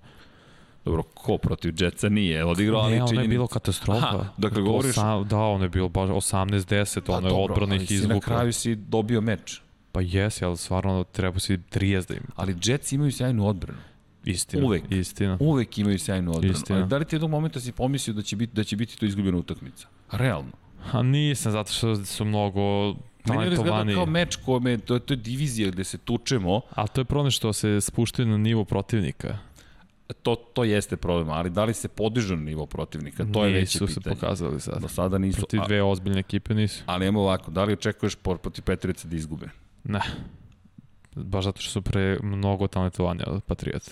Dobro, 0.86 1.04
ko 1.04 1.38
protiv 1.38 1.74
Jetsa 1.84 2.10
nije 2.10 2.46
odigrao, 2.46 2.80
ali 2.82 2.92
činjenica... 2.92 3.14
Ne, 3.14 3.20
ono 3.20 3.22
je 3.22 3.28
bilo 3.28 3.48
katastrofa. 3.48 4.08
Aha, 4.08 4.26
dakle, 4.38 4.62
govoriš... 4.62 4.90
Osam, 4.90 5.28
da, 5.28 5.38
ono 5.38 5.64
je 5.64 5.70
bilo 5.70 5.90
baš 5.90 6.10
18-10, 6.10 7.02
pa, 7.02 7.18
ono 7.18 7.28
je 7.28 7.34
odbrana 7.34 7.76
ih 7.76 7.92
izvukla. 7.92 8.16
na 8.16 8.22
kraju 8.22 8.54
si 8.54 8.76
dobio 8.76 9.22
meč. 9.22 9.62
Pa 9.92 10.02
jesi, 10.02 10.46
ali 10.46 10.58
stvarno 10.58 11.04
treba 11.04 11.40
si 11.40 11.58
30 11.58 12.08
da 12.08 12.14
im. 12.14 12.24
Ali 12.36 12.56
Jets 12.64 12.92
imaju 12.92 13.12
sjajnu 13.12 13.48
odbranu. 13.48 13.80
Istina. 14.26 14.66
Uvek. 14.66 14.84
Istina. 14.90 15.38
Uvek 15.40 15.78
imaju 15.78 16.00
sjajnu 16.00 16.32
odbranu. 16.32 16.54
Istina. 16.54 16.80
Ali 16.80 16.88
da 16.88 16.98
li 16.98 17.06
ti 17.06 17.16
jednog 17.16 17.32
momenta 17.32 17.60
si 17.60 17.72
pomislio 17.72 18.14
da 18.14 18.22
će 18.22 18.36
biti, 18.36 18.56
da 18.56 18.64
će 18.64 18.76
biti 18.76 19.00
to 19.00 19.06
izgubljena 19.06 19.38
utakmica? 19.38 19.88
Realno. 20.12 20.52
A 20.92 21.04
nisam, 21.04 21.52
zato 21.52 21.74
što 21.74 22.06
su 22.06 22.26
mnogo 22.26 22.96
Meni 23.26 23.44
je 23.44 23.96
kao 23.96 24.06
meč 24.06 24.36
kome, 24.36 24.78
to, 24.78 25.00
to 25.00 25.14
je 25.14 25.18
divizija 25.18 25.72
gde 25.72 25.84
se 25.84 25.98
tučemo. 25.98 26.62
A 26.70 26.88
to 26.88 27.02
je 27.02 27.06
problem 27.06 27.32
što 27.32 27.54
se 27.54 27.82
spuštaju 27.82 28.28
na 28.28 28.38
nivo 28.38 28.66
protivnika 28.66 29.38
to, 30.14 30.36
to 30.36 30.64
jeste 30.64 30.98
problem, 30.98 31.30
ali 31.30 31.50
da 31.50 31.66
li 31.66 31.74
se 31.74 31.88
podižu 31.88 32.36
na 32.36 32.42
nivo 32.42 32.66
protivnika, 32.66 33.26
to 33.34 33.46
je 33.46 33.54
veće 33.54 33.80
pitanje. 33.80 33.88
Nisu 33.90 34.02
se 34.02 34.10
pokazali 34.10 34.60
sad. 34.60 34.82
Do 34.82 34.88
sada 34.88 35.18
nisu. 35.18 35.38
Protiv 35.38 35.62
dve 35.68 35.84
ozbiljne 35.84 36.20
ekipe 36.20 36.54
nisu. 36.54 36.84
Ali 36.86 37.06
imamo 37.06 37.22
ovako, 37.22 37.52
da 37.52 37.64
li 37.64 37.74
očekuješ 37.74 38.16
protiv 38.16 38.64
Petrica 38.64 39.08
da 39.08 39.16
izgube? 39.16 39.50
Ne. 39.84 40.02
Baš 41.16 41.44
zato 41.44 41.62
što 41.62 41.72
su 41.72 41.82
pre 41.82 42.18
mnogo 42.24 42.68
talentovanja 42.68 43.24
od 43.28 43.44
Patriota. 43.44 43.92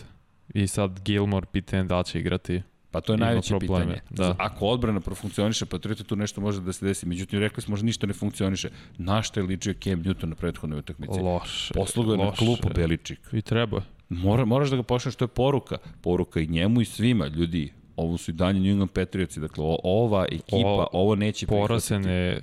I 0.54 0.68
sad 0.68 1.00
Gilmore 1.06 1.46
pitanje 1.52 1.84
da 1.84 1.98
li 1.98 2.06
će 2.06 2.20
igrati. 2.20 2.62
Pa 2.92 3.02
to 3.02 3.14
je 3.14 3.18
najveće 3.18 3.50
probleme. 3.50 3.86
pitanje. 3.86 4.02
Da. 4.10 4.36
Ako 4.40 4.66
odbrana 4.66 5.00
profunkcioniše, 5.00 5.66
Patriota 5.66 6.04
tu 6.04 6.16
nešto 6.16 6.42
može 6.42 6.62
da 6.62 6.74
se 6.74 6.86
desi. 6.86 7.06
Međutim, 7.06 7.40
rekli 7.40 7.64
smo, 7.64 7.72
možda 7.72 7.86
ništa 7.86 8.08
ne 8.08 8.14
funkcioniše. 8.14 8.70
Na 8.98 9.22
šta 9.22 9.40
je 9.40 9.46
ličio 9.46 9.74
Cam 9.74 10.04
Newton 10.04 10.26
na 10.26 10.36
prethodnoj 10.36 10.80
utakmici? 10.80 11.20
Loše. 11.20 11.74
Poslugo 11.74 12.12
je 12.12 12.18
na 12.18 12.32
klupu 12.32 12.70
Beličik. 12.76 13.20
I 13.32 13.42
treba. 13.42 13.82
Mora, 14.10 14.46
moraš 14.46 14.70
da 14.70 14.76
ga 14.76 14.84
pošleš, 14.84 15.16
to 15.16 15.24
je 15.26 15.30
poruka. 15.30 15.78
Poruka 16.02 16.40
i 16.40 16.48
njemu 16.48 16.82
i 16.82 16.86
svima, 16.86 17.28
ljudi, 17.28 17.74
ovo 17.96 18.18
su 18.18 18.32
i 18.32 18.34
danje 18.34 18.60
New 18.60 18.72
England 18.72 18.92
Patriotsi, 18.92 19.40
dakle 19.40 19.64
ova 19.84 20.26
ekipa, 20.32 20.68
o, 20.68 20.88
ovo 20.92 21.16
neće 21.16 21.48
prihvatiti. 21.48 21.68
Porazene, 21.68 22.40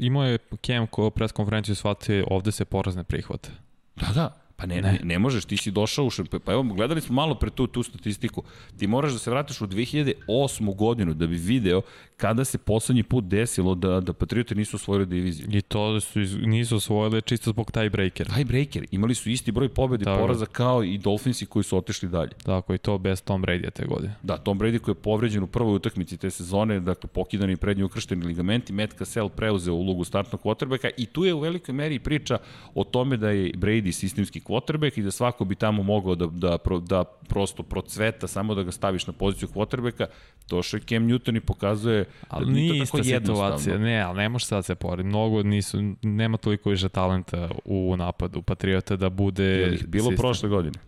imao 0.00 0.24
je 0.24 0.38
Cam 0.66 0.86
ko 0.86 1.10
pres 1.10 1.32
konferenciju 1.32 1.74
shvatio, 1.74 2.26
ovde 2.30 2.52
se 2.52 2.64
porazne 2.64 3.04
prihvate. 3.04 3.50
Da, 3.96 4.06
da, 4.14 4.41
Pa 4.62 4.66
ne, 4.66 4.82
ne. 4.82 4.98
ne 5.02 5.18
možeš, 5.18 5.44
ti 5.44 5.56
si 5.56 5.70
došao 5.70 6.04
u 6.06 6.10
šampion. 6.10 6.40
Pa 6.40 6.52
evo, 6.52 6.62
gledali 6.62 7.00
smo 7.00 7.14
malo 7.14 7.34
pre 7.34 7.50
tu, 7.50 7.66
tu 7.66 7.82
statistiku. 7.82 8.42
Ti 8.78 8.86
moraš 8.86 9.12
da 9.12 9.18
se 9.18 9.30
vratiš 9.30 9.60
u 9.60 9.66
2008. 9.66 10.76
godinu 10.76 11.14
da 11.14 11.26
bi 11.26 11.36
video 11.36 11.82
kada 12.16 12.44
se 12.44 12.58
poslednji 12.58 13.02
put 13.02 13.24
desilo 13.24 13.74
da, 13.74 14.00
da 14.00 14.12
Patriote 14.12 14.54
nisu 14.54 14.76
osvojili 14.76 15.06
diviziju. 15.06 15.48
I 15.50 15.62
to 15.62 16.00
su 16.00 16.20
nisu 16.42 16.76
osvojili 16.76 17.22
čisto 17.22 17.50
zbog 17.50 17.72
tiebreaker. 17.72 18.26
Tiebreaker. 18.34 18.86
Imali 18.90 19.14
su 19.14 19.30
isti 19.30 19.52
broj 19.52 19.68
pobjede 19.68 20.02
i 20.02 20.18
poraza 20.18 20.46
kao 20.46 20.84
i 20.84 20.98
Dolphinsi 20.98 21.46
koji 21.46 21.62
su 21.62 21.76
otišli 21.76 22.08
dalje. 22.08 22.30
Tako, 22.42 22.74
i 22.74 22.78
to 22.78 22.98
bez 22.98 23.22
Tom 23.22 23.42
Brady 23.42 23.70
te 23.70 23.84
godine. 23.84 24.14
Da, 24.22 24.38
Tom 24.38 24.58
Brady 24.58 24.78
koji 24.78 24.92
je 24.92 25.02
povređen 25.02 25.42
u 25.42 25.46
prvoj 25.46 25.74
utakmici 25.74 26.16
te 26.16 26.30
sezone, 26.30 26.80
dakle 26.80 27.08
pokidani 27.08 27.56
prednji 27.56 27.82
ukršteni 27.82 28.26
ligamenti, 28.26 28.72
Matt 28.72 28.94
Cassell 28.98 29.28
preuzeo 29.28 29.74
ulogu 29.74 30.04
startnog 30.04 30.42
quarterbacka 30.42 30.90
i 30.96 31.06
tu 31.06 31.24
je 31.24 31.34
u 31.34 31.40
velikoj 31.40 31.74
meri 31.74 31.98
priča 31.98 32.38
o 32.74 32.84
tome 32.84 33.16
da 33.16 33.30
je 33.30 33.52
Brady 33.52 33.92
sistemski 33.92 34.40
quarterback 34.40 34.51
i 34.96 35.02
da 35.02 35.10
svako 35.10 35.44
bi 35.44 35.54
tamo 35.54 35.82
mogao 35.82 36.14
da, 36.14 36.26
da, 36.26 36.58
da 36.80 37.04
prosto 37.04 37.62
procveta 37.62 38.26
samo 38.26 38.54
da 38.54 38.62
ga 38.62 38.72
staviš 38.72 39.06
na 39.06 39.12
poziciju 39.12 39.48
quarterbacka. 39.54 40.06
Došao 40.48 40.78
je 40.78 40.80
Cam 40.80 41.08
Newton 41.08 41.36
i 41.36 41.40
pokazuje 41.40 42.04
ali 42.28 42.46
da 42.46 42.52
nije 42.52 42.82
ista 42.82 43.04
situacija. 43.04 43.78
Ne, 43.78 44.00
ali 44.00 44.16
ne 44.16 44.28
može 44.28 44.46
sad 44.46 44.64
se 44.64 44.74
poredi. 44.74 45.08
Mnogo 45.08 45.42
nisu, 45.42 45.78
nema 46.02 46.36
toliko 46.36 46.70
više 46.70 46.88
talenta 46.88 47.50
u 47.64 47.96
napadu 47.96 48.42
Patriota 48.42 48.96
da 48.96 49.10
bude... 49.10 49.44
Je 49.44 49.78
bilo 49.86 50.04
sistem. 50.04 50.16
prošle 50.16 50.48
godine? 50.48 50.78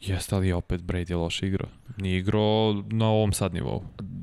Jeste, 0.00 0.34
ali 0.34 0.52
opet 0.52 0.80
Brady 0.80 1.16
loše 1.16 1.46
igrao. 1.46 1.68
Nije 1.96 2.18
igrao 2.18 2.84
na 2.90 3.08
ovom 3.08 3.32
sad 3.32 3.54
nivou. 3.54 3.82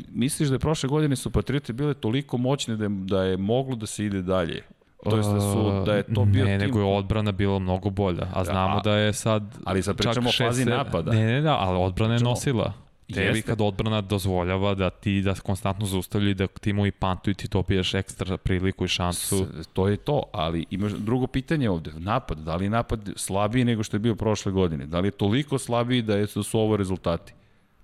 Misliš 0.10 0.50
da 0.50 0.56
je 0.56 0.60
prošle 0.60 0.90
godine 0.90 1.16
su 1.16 1.32
Patriote 1.32 1.74
bile 1.74 1.94
toliko 1.94 2.38
moćne 2.38 2.76
da 2.76 2.84
je, 2.84 2.90
da 2.90 3.24
je 3.24 3.38
moglo 3.38 3.76
da 3.76 3.86
se 3.86 4.06
ide 4.06 4.22
dalje? 4.22 4.64
To 5.10 5.18
jest 5.18 5.32
da, 5.32 5.40
su, 5.40 5.84
da 5.86 5.96
je 5.96 6.04
to 6.04 6.26
bio 6.26 6.46
ne, 6.46 6.58
tim... 6.58 6.68
nego 6.68 6.80
je 6.80 6.86
odbrana 6.86 7.32
bila 7.32 7.60
mnogo 7.60 7.90
bolja. 7.90 8.28
A 8.34 8.44
znamo 8.44 8.76
da, 8.76 8.90
da 8.90 8.98
je 8.98 9.14
sad... 9.14 9.44
Ali 9.66 9.84
sad 9.84 9.98
pričamo 9.98 10.30
o 10.30 10.32
fazi 10.38 10.66
napada. 10.66 11.12
Ne, 11.12 11.26
ne, 11.26 11.42
da, 11.42 11.58
ali 11.58 11.78
odbrana 11.78 12.14
je 12.14 12.20
nosila. 12.20 12.74
Tebi 13.14 13.42
kad 13.42 13.62
odbrana 13.62 14.02
dozvoljava 14.02 14.74
da 14.76 14.90
ti 14.90 15.22
da 15.22 15.34
konstantno 15.34 15.86
zaustavlja 15.86 16.30
i 16.30 16.34
da 16.34 16.48
timovi 16.48 16.92
pantuju 16.92 17.34
ti 17.34 17.48
dobiješ 17.48 17.94
ekstra 17.94 18.38
priliku 18.38 18.86
i 18.86 18.88
šansu. 18.88 19.48
S, 19.62 19.68
to 19.68 19.88
je 19.88 19.98
to, 19.98 20.24
ali 20.34 20.66
imaš 20.70 20.92
drugo 20.92 21.28
pitanje 21.28 21.70
ovde. 21.70 21.92
Napad, 21.98 22.38
da 22.38 22.56
li 22.56 22.66
je 22.66 22.70
napad 22.70 23.10
slabiji 23.16 23.66
nego 23.66 23.84
što 23.84 23.96
je 23.96 24.00
bio 24.00 24.16
prošle 24.16 24.52
godine? 24.52 24.86
Da 24.86 25.00
li 25.00 25.08
je 25.08 25.12
toliko 25.12 25.58
slabiji 25.58 26.02
da, 26.02 26.16
je, 26.16 26.28
da 26.36 26.44
su 26.44 26.60
ovo 26.60 26.78
rezultati? 26.78 27.34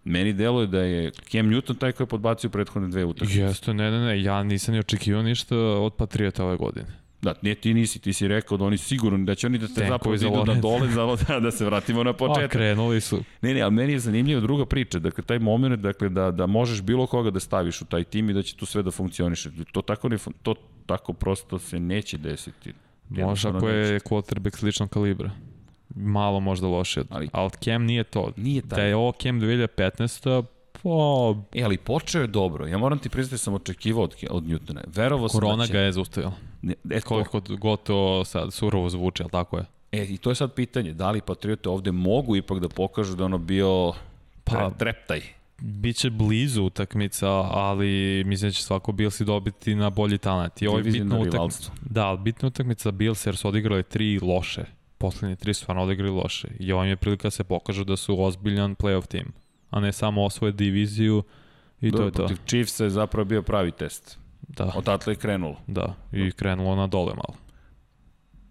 Meni 0.04 0.34
deluje 0.34 0.68
da 0.68 0.80
je 0.80 1.12
Cam 1.12 1.50
Newton 1.50 1.78
taj 1.78 1.92
koji 1.92 2.06
je 2.06 2.10
podbacio 2.10 2.50
prethodne 2.50 2.88
dve 2.88 3.06
utakmice. 3.06 3.40
Jeste, 3.40 3.74
ne, 3.74 3.92
ne, 3.92 4.00
ne, 4.00 4.24
ja 4.24 4.44
nisam 4.44 4.74
ni 4.74 4.80
očekivao 4.80 5.24
ništa 5.24 5.58
od 5.58 5.94
Patriota 5.94 6.46
ove 6.46 6.58
godine. 6.58 6.88
Da, 7.22 7.34
ne, 7.42 7.56
ti 7.56 7.74
nisi, 7.74 8.00
ti 8.00 8.14
si 8.14 8.28
rekao 8.28 8.58
da 8.58 8.66
oni 8.66 8.78
sigurno, 8.78 9.26
da 9.26 9.36
će 9.36 9.48
oni 9.48 9.58
da 9.58 9.68
te 9.68 9.86
zapravo 9.88 10.16
idu 10.16 10.44
da 10.46 10.54
dole, 10.54 10.88
za, 10.90 11.16
da, 11.28 11.40
da 11.40 11.52
se 11.52 11.66
vratimo 11.66 12.04
na 12.04 12.14
početak. 12.14 12.44
A, 12.44 12.48
krenuli 12.48 13.02
su. 13.02 13.24
Ne, 13.42 13.54
ne, 13.54 13.62
ali 13.62 13.72
meni 13.72 13.94
je 13.94 14.00
zanimljiva 14.00 14.42
druga 14.42 14.66
priča, 14.66 15.00
dakle, 15.00 15.24
taj 15.24 15.40
moment, 15.40 15.82
dakle, 15.82 16.10
da, 16.10 16.32
da 16.32 16.46
možeš 16.46 16.82
bilo 16.82 17.08
koga 17.08 17.32
da 17.32 17.40
staviš 17.40 17.82
u 17.82 17.86
taj 17.86 18.04
tim 18.04 18.30
i 18.30 18.34
da 18.34 18.42
će 18.42 18.56
tu 18.56 18.66
sve 18.66 18.84
da 18.84 18.92
funkcioniše. 18.92 19.50
To 19.72 19.82
tako, 19.82 20.10
ne, 20.10 20.18
to 20.44 20.56
tako 20.86 21.14
prosto 21.14 21.60
se 21.60 21.80
neće 21.80 22.18
desiti. 22.18 22.74
Može 23.10 23.50
ako 23.50 23.70
je 23.70 24.00
quarterback 24.00 24.58
sličnog 24.58 24.90
kalibra. 24.90 25.32
Malo 25.96 26.40
možda 26.40 26.68
loše, 26.68 27.02
ali, 27.10 27.30
ali 27.34 27.50
Cam 27.64 27.84
nije 27.84 28.04
to. 28.04 28.32
Nije 28.38 28.62
taj. 28.62 28.78
Da 28.78 28.84
je 28.84 28.96
ovo 28.96 29.12
Cam 29.22 29.42
2015 29.42 30.44
Po... 30.84 31.36
E, 31.54 31.64
ali 31.64 31.78
počeo 31.78 32.22
je 32.22 32.28
dobro. 32.28 32.68
Ja 32.68 32.78
moram 32.78 33.00
ti 33.00 33.10
priznati 33.10 33.34
da 33.34 33.38
sam 33.38 33.54
očekivao 33.54 34.04
od, 34.04 34.16
od 34.30 34.44
Newtona. 34.44 34.82
Verovao 34.88 35.30
sam 35.30 35.40
Korona 35.40 35.64
da 35.64 35.68
će... 35.68 35.74
ga 35.74 35.80
je 35.80 35.92
zaustavila. 35.92 36.34
Ne, 36.62 36.74
e, 36.90 37.02
Koliko 37.02 37.42
god 37.60 37.84
to 37.84 38.26
sad 38.26 38.54
surovo 38.54 38.90
zvuči, 38.90 39.24
ali 39.24 39.32
tako 39.32 39.58
je. 39.58 39.66
E, 39.92 40.06
i 40.06 40.18
to 40.18 40.32
je 40.32 40.36
sad 40.36 40.54
pitanje. 40.54 40.94
Da 40.94 41.12
li 41.12 41.22
Patriote 41.22 41.70
ovde 41.70 41.92
mogu 41.92 42.36
ipak 42.36 42.60
da 42.60 42.70
pokažu 42.70 43.16
da 43.16 43.26
ono 43.26 43.38
bio 43.38 43.94
pa, 44.44 44.72
treptaj? 44.78 45.22
Biće 45.62 46.10
blizu 46.10 46.64
utakmica, 46.64 47.30
ali 47.52 48.24
mislim 48.26 48.50
da 48.50 48.54
će 48.54 48.64
svako 48.64 48.92
Bilsi 48.92 49.26
dobiti 49.26 49.76
na 49.76 49.90
bolji 49.90 50.18
talent. 50.18 50.62
I 50.62 50.68
ovo 50.68 50.78
je 50.78 50.84
bitna 50.84 51.20
utakmica. 51.20 51.72
Da, 51.82 52.06
ali 52.06 52.18
bitna 52.20 52.48
utakmica 52.48 52.92
Bilsi 52.92 53.30
jer 53.30 53.38
su 53.38 53.48
odigrali 53.48 53.84
tri 53.84 54.20
loše. 54.22 54.66
Poslednje 54.98 55.36
tri 55.36 55.54
su 55.54 55.62
stvarno 55.62 55.84
odigrali 55.84 56.12
loše. 56.12 56.48
I 56.60 56.72
ovo 56.72 56.84
im 56.84 56.90
je 56.90 56.96
prilika 56.96 57.28
da 57.28 57.32
se 57.32 57.44
pokažu 57.44 57.84
da 57.84 57.98
su 57.98 58.24
ozbiljan 58.24 58.76
playoff 58.76 59.08
tim, 59.08 59.34
a 59.70 59.80
ne 59.80 59.92
samo 59.92 60.24
osvoje 60.24 60.52
diviziju 60.52 61.24
i 61.82 61.92
da, 61.92 61.98
to 61.98 62.04
je 62.04 62.12
to. 62.12 62.18
Protiv 62.18 62.38
Chiefsa 62.46 62.84
je 62.84 62.90
zapravo 62.90 63.26
bio 63.26 63.42
pravi 63.42 63.72
test. 63.72 64.18
Da. 64.48 64.72
Odatle 64.76 65.14
je 65.14 65.18
krenulo. 65.18 65.58
Da, 65.68 65.96
i 66.12 66.32
krenulo 66.32 66.76
na 66.76 66.88
dole 66.88 67.14
malo. 67.16 67.50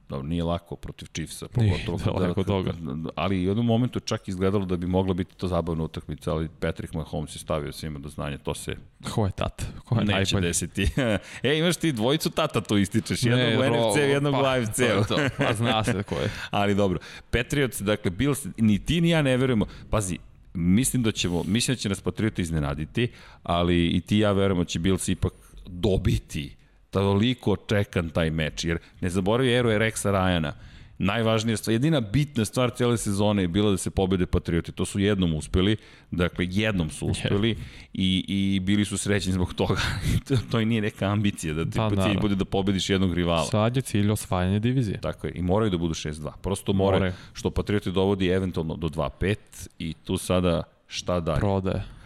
Dobro, 0.08 0.28
nije 0.28 0.44
lako 0.44 0.76
protiv 0.76 1.06
Chiefsa, 1.06 1.48
pogotovo 1.48 1.98
kada, 2.04 2.18
daleko 2.18 2.44
toga. 2.44 2.72
Ali 3.14 3.38
u 3.38 3.48
jednom 3.48 3.66
momentu 3.66 4.00
čak 4.00 4.28
izgledalo 4.28 4.64
da 4.64 4.76
bi 4.76 4.86
mogla 4.86 5.14
biti 5.14 5.36
to 5.36 5.48
zabavna 5.48 5.84
utakmica, 5.84 6.32
ali 6.32 6.48
Patrick 6.60 6.94
Mahomes 6.94 7.34
je 7.34 7.38
stavio 7.38 7.72
svima 7.72 7.98
do 7.98 8.08
znanja, 8.08 8.38
to 8.38 8.54
se 8.54 8.76
Ko 9.14 9.26
je 9.26 9.32
tata? 9.32 9.64
Ko 9.84 9.94
je 9.94 10.04
Neće 10.04 10.12
najbolji? 10.12 10.48
desiti. 10.48 10.88
e, 11.48 11.58
imaš 11.58 11.76
ti 11.76 11.92
dvojicu 11.92 12.30
tata 12.30 12.60
tu 12.60 12.78
ističeš, 12.78 13.22
jednog 13.22 13.60
ne, 13.60 13.70
u 13.70 13.90
NFC, 13.90 13.96
jednog 13.96 14.32
pa, 14.32 14.40
u 14.40 14.44
AFC. 14.44 14.76
To, 14.76 15.04
to. 15.08 15.16
Pa 15.38 15.52
zna 15.52 15.84
se 15.84 16.02
ko 16.02 16.14
je. 16.14 16.30
ali 16.50 16.74
dobro, 16.74 16.98
Patriots, 17.30 17.80
dakle, 17.80 18.10
Bills, 18.10 18.46
ni 18.56 18.78
ti 18.78 19.00
ni 19.00 19.08
ja 19.10 19.22
ne 19.22 19.36
verujemo. 19.36 19.66
Pazi, 19.90 20.18
mislim 20.58 21.02
da 21.02 21.12
ćemo, 21.12 21.42
mislim 21.42 21.74
da 21.74 21.78
će 21.78 21.88
nas 21.88 22.00
Patriota 22.00 22.42
iznenaditi, 22.42 23.08
ali 23.42 23.86
i 23.86 24.00
ti 24.00 24.18
ja 24.18 24.32
verujemo 24.32 24.64
da 24.64 24.68
će 24.68 24.78
Bills 24.78 25.08
ipak 25.08 25.32
dobiti 25.66 26.56
toliko 26.90 27.56
čekan 27.56 28.10
taj 28.10 28.30
meč, 28.30 28.64
jer 28.64 28.78
ne 29.00 29.10
zaboravi 29.10 29.52
eru 29.52 29.70
je 29.70 29.78
Rexa 29.78 30.10
Ryana, 30.10 30.52
najvažnija 30.98 31.56
stvar, 31.56 31.72
jedina 31.72 32.00
bitna 32.00 32.44
stvar 32.44 32.70
cijele 32.70 32.96
sezone 32.96 33.42
je 33.42 33.48
bila 33.48 33.70
da 33.70 33.76
se 33.76 33.90
pobede 33.90 34.26
Patrioti. 34.26 34.72
To 34.72 34.84
su 34.84 34.98
jednom 34.98 35.34
uspeli, 35.34 35.76
dakle 36.10 36.46
jednom 36.50 36.90
su 36.90 37.06
uspeli 37.06 37.56
i, 37.92 38.24
i 38.28 38.60
bili 38.60 38.84
su 38.84 38.98
srećni 38.98 39.32
zbog 39.32 39.54
toga. 39.54 39.80
to, 40.28 40.36
to 40.50 40.60
i 40.60 40.64
nije 40.64 40.82
neka 40.82 41.06
ambicija 41.06 41.54
da 41.54 41.64
ti 41.64 41.76
pa, 41.76 42.08
cilj 42.08 42.18
bude 42.20 42.34
da 42.34 42.44
pobediš 42.44 42.90
jednog 42.90 43.14
rivala. 43.14 43.46
Sad 43.46 43.76
je 43.76 43.82
cilj 43.82 44.10
osvajanje 44.10 44.60
divizije. 44.60 45.00
Tako 45.00 45.26
je, 45.26 45.32
i 45.36 45.42
moraju 45.42 45.70
da 45.70 45.78
budu 45.78 45.94
6-2. 45.94 46.30
Prosto 46.42 46.72
moraju, 46.72 47.00
More. 47.00 47.14
što 47.32 47.50
Patrioti 47.50 47.92
dovodi 47.92 48.28
eventualno 48.28 48.76
do 48.76 48.88
2-5 48.88 49.36
i 49.78 49.94
tu 50.04 50.18
sada 50.18 50.62
šta 50.86 51.20
dalje. 51.20 51.40
Prodaje. 51.40 51.97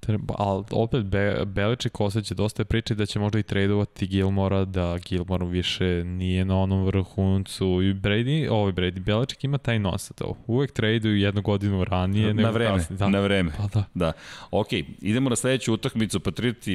Treba, 0.00 0.34
ali 0.38 0.64
opet 0.70 1.04
Be, 1.04 1.44
Beličik 1.46 2.00
osjeća 2.00 2.34
dosta 2.34 2.64
priče 2.64 2.94
da 2.94 3.06
će 3.06 3.18
možda 3.18 3.38
i 3.38 3.42
tradovati 3.42 4.06
Gilmora, 4.06 4.64
da 4.64 4.98
Gilmor 5.08 5.44
više 5.44 6.04
nije 6.04 6.44
na 6.44 6.58
onom 6.60 6.84
vrhuncu. 6.84 7.64
I 7.64 7.94
Brady, 7.94 8.48
ovaj 8.50 8.72
Brady, 8.72 9.00
Beličik 9.00 9.44
ima 9.44 9.58
taj 9.58 9.78
nos 9.78 10.08
to. 10.08 10.36
Uvek 10.46 10.72
traduju 10.72 11.16
jednu 11.16 11.42
godinu 11.42 11.84
ranije. 11.84 12.34
Na 12.34 12.50
vreme, 12.50 12.78
kasni. 12.78 12.96
da. 12.96 13.08
na 13.08 13.20
vreme. 13.20 13.50
Pa 13.56 13.66
da. 13.74 13.84
da. 13.94 14.12
Ok, 14.50 14.72
idemo 15.00 15.30
na 15.30 15.36
sledeću 15.36 15.74
utakmicu, 15.74 16.20
Patriots, 16.20 16.68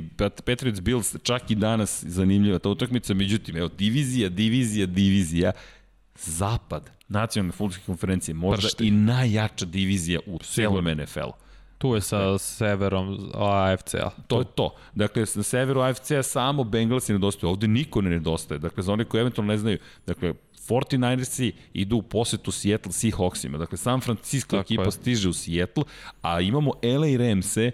Patriots 0.46 0.82
Bills, 0.82 1.16
čak 1.24 1.52
i 1.52 1.56
danas 1.56 2.04
zanimljiva 2.04 2.60
ta 2.60 2.70
utakmica, 2.70 3.14
međutim, 3.14 3.58
evo, 3.58 3.70
divizija, 3.78 4.30
divizija, 4.30 4.86
divizija, 4.86 5.52
Zapad, 6.20 6.92
nacionalne 7.08 7.52
futbolske 7.52 7.84
konferencije, 7.86 8.36
možda 8.36 8.68
Pršti. 8.68 8.88
i 8.88 8.92
najjača 8.92 9.66
divizija 9.66 10.20
u 10.26 10.40
celom 10.40 10.86
NFL-u. 10.86 11.44
Tu 11.78 11.96
je 11.96 12.02
sa 12.02 12.38
severom 12.38 13.32
AFC-a. 13.34 14.10
To 14.28 14.40
je 14.40 14.46
to. 14.56 14.70
Dakle, 14.96 15.26
na 15.36 15.44
severu 15.44 15.82
AFC-a 15.82 16.24
samo 16.24 16.64
Bengalsi 16.64 17.14
nedostaju. 17.14 17.52
Ovde 17.52 17.68
niko 17.68 18.02
ne 18.02 18.10
nedostaje. 18.10 18.60
Dakle, 18.60 18.84
za 18.84 18.94
one 18.94 19.06
koji 19.06 19.22
eventualno 19.22 19.54
ne 19.54 19.58
znaju, 19.58 19.78
dakle, 20.08 20.34
49ersi 20.70 21.52
idu 21.74 21.98
u 21.98 22.02
posetu 22.02 22.52
Seattle 22.52 22.92
Seahawksima. 22.92 23.58
Dakle, 23.58 23.78
San 23.78 24.02
Francisco 24.02 24.58
Tako 24.58 24.62
ekipa 24.62 24.84
je. 24.84 24.92
stiže 24.92 25.30
u 25.30 25.34
Seattle, 25.34 25.84
a 26.22 26.42
imamo 26.42 26.72
LA 26.84 27.18
Ramse 27.18 27.72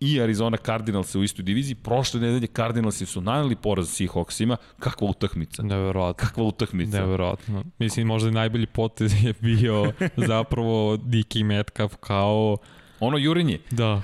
i 0.00 0.20
Arizona 0.20 0.56
Cardinals 0.56 1.14
u 1.14 1.22
istoj 1.22 1.42
diviziji. 1.42 1.74
Prošle 1.74 2.20
nedelje 2.20 2.46
Cardinalsi 2.46 3.06
su 3.06 3.20
naneli 3.20 3.56
poraz 3.56 3.88
Seahawksima. 3.88 4.56
Kakva 4.78 5.08
utakmica. 5.08 5.62
Neverovatno. 5.62 6.26
Kakva 6.26 6.44
utakmica. 6.44 7.00
Neverovatno. 7.00 7.64
Mislim, 7.78 8.06
možda 8.06 8.30
najbolji 8.30 8.66
potez 8.66 9.24
je 9.24 9.34
bio 9.40 9.92
zapravo 10.28 10.96
Diki 10.96 11.44
Metcalf 11.44 11.96
kao 12.00 12.56
Ono 13.02 13.18
jurinje. 13.18 13.58
Da. 13.70 14.02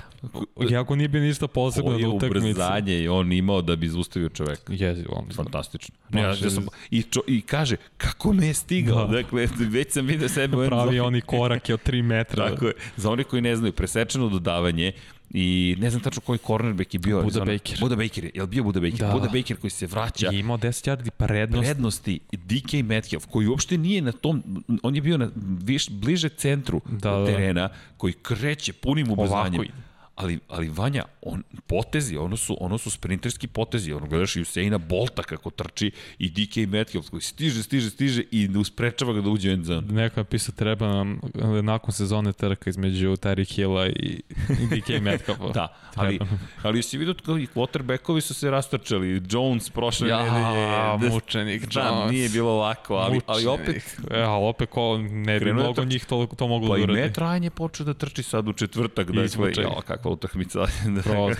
Jako 0.69 0.95
nije 0.95 1.07
bio 1.07 1.21
ništa 1.21 1.47
posebno 1.47 1.91
na 1.91 2.09
utakmici. 2.09 2.41
Koje 2.41 2.51
ubrzanje 2.51 2.93
je 2.93 3.11
on 3.11 3.31
imao 3.31 3.61
da 3.61 3.75
bi 3.75 3.87
zaustavio 3.87 4.29
čoveka. 4.29 4.73
Jezi, 4.73 5.05
on. 5.09 5.25
Fantastično. 5.35 5.95
Ne, 6.09 6.21
ja, 6.21 6.27
ja 6.27 6.49
sam, 6.49 6.65
i, 6.91 7.01
čo, 7.01 7.21
I 7.27 7.41
kaže, 7.41 7.75
kako 7.97 8.33
me 8.33 8.47
je 8.47 8.53
stigao? 8.53 9.07
Da. 9.07 9.21
Dakle, 9.21 9.47
već 9.57 9.91
sam 9.91 10.05
vidio 10.05 10.29
sebe. 10.29 10.67
Pravi 10.67 10.99
oni 10.99 11.21
korake 11.21 11.73
od 11.73 11.79
3 11.85 12.01
metra. 12.01 12.49
Tako 12.49 12.67
je. 12.67 12.73
Za 12.97 13.11
oni 13.11 13.23
koji 13.23 13.41
ne 13.41 13.55
znaju, 13.55 13.73
presečeno 13.73 14.29
dodavanje, 14.29 14.91
I 15.31 15.75
ne 15.79 15.89
znam 15.89 16.01
tačno 16.01 16.21
koji 16.21 16.39
cornerback 16.39 16.93
je 16.93 16.99
bio. 16.99 17.21
Buda 17.21 17.39
Baker. 17.39 17.77
Buda 17.79 17.95
Baker 17.95 18.23
je. 18.23 18.31
Je 18.33 18.41
li 18.41 18.47
bio 18.47 18.63
Buda 18.63 18.79
Baker? 18.79 18.99
Da. 18.99 19.11
Buda 19.11 19.29
Baker 19.33 19.57
koji 19.57 19.71
se 19.71 19.87
vraća. 19.87 20.29
I 20.31 20.39
imao 20.39 20.57
10 20.57 20.89
yardi 20.89 21.09
prednosti. 21.09 21.65
Prednosti. 21.65 22.19
DK 22.31 22.73
Metcalf 22.83 23.25
koji 23.25 23.47
uopšte 23.47 23.77
nije 23.77 24.01
na 24.01 24.11
tom, 24.11 24.63
on 24.83 24.95
je 24.95 25.01
bio 25.01 25.17
na 25.17 25.29
viš, 25.63 25.89
bliže 25.89 26.29
centru 26.29 26.81
da, 26.89 27.11
da. 27.11 27.25
terena 27.25 27.69
koji 27.97 28.13
kreće 28.13 28.73
punim 28.73 29.11
ubrzanjem. 29.11 29.61
Ovako 29.61 29.88
ali, 30.19 30.39
ali 30.47 30.69
Vanja, 30.69 31.03
on, 31.21 31.43
potezi, 31.67 32.17
ono 32.17 32.37
su, 32.37 32.57
ono 32.59 32.77
su 32.77 32.91
sprinterski 32.91 33.47
potezi, 33.47 33.93
ono 33.93 34.07
gledaš 34.07 34.35
i 34.35 34.41
Usaina 34.41 34.77
Bolta 34.77 35.23
kako 35.23 35.49
trči 35.49 35.91
i 36.17 36.29
DK 36.29 36.69
Metcalf 36.69 37.09
koji 37.09 37.21
stiže, 37.21 37.63
stiže, 37.63 37.89
stiže 37.89 38.23
i 38.31 38.47
ne 38.47 38.59
usprečava 38.59 39.13
ga 39.13 39.21
da 39.21 39.29
uđe 39.29 39.49
u 39.49 39.53
end 39.53 39.65
zone. 39.65 39.87
Neko 39.87 40.19
napisao 40.19 40.55
treba 40.55 40.87
nam 40.87 41.19
nakon 41.63 41.93
sezone 41.93 42.33
trka 42.33 42.69
između 42.69 43.07
Tyreek 43.07 43.53
Hilla 43.55 43.87
i, 43.87 44.21
i 44.49 44.79
DK 44.79 45.01
Metcalfa. 45.01 45.47
da, 45.59 45.75
ali, 45.95 46.19
ali 46.63 46.83
si 46.83 46.97
vidio 46.97 47.15
kao 47.25 47.37
i 47.37 47.47
quarterbackovi 47.55 48.21
su 48.21 48.33
se 48.33 48.51
rastrčali, 48.51 49.21
Jones 49.29 49.69
prošle 49.69 50.09
ja, 50.09 50.23
nedelje. 50.23 51.13
mučenik 51.13 51.73
da, 51.73 51.81
Jones. 51.81 52.11
nije 52.11 52.29
bilo 52.29 52.57
lako, 52.57 52.95
ali, 52.95 53.13
mučenik. 53.13 53.29
ali 53.29 53.45
opet... 53.45 53.97
E, 54.11 54.21
ali 54.21 54.45
opet 54.45 54.69
ko 54.69 54.97
ne 54.97 55.39
bi 55.39 55.53
mnogo 55.53 55.83
njih 55.83 56.05
to, 56.05 56.27
to 56.37 56.47
moglo 56.47 56.69
pa 56.69 56.77
da 56.77 56.83
uradi. 56.83 56.99
Pa 56.99 57.05
i 57.05 57.07
Matt 57.07 57.17
Ryan 57.17 57.43
je 57.43 57.49
počeo 57.49 57.85
da 57.85 57.93
trči 57.93 58.23
sad 58.23 58.47
u 58.47 58.53
četvrtak, 58.53 59.11
dakle, 59.11 59.51
ja, 59.63 59.81
kakva 59.87 60.08
takva 60.15 60.39
utakmica. 60.39 60.65
Grozna. 61.05 61.35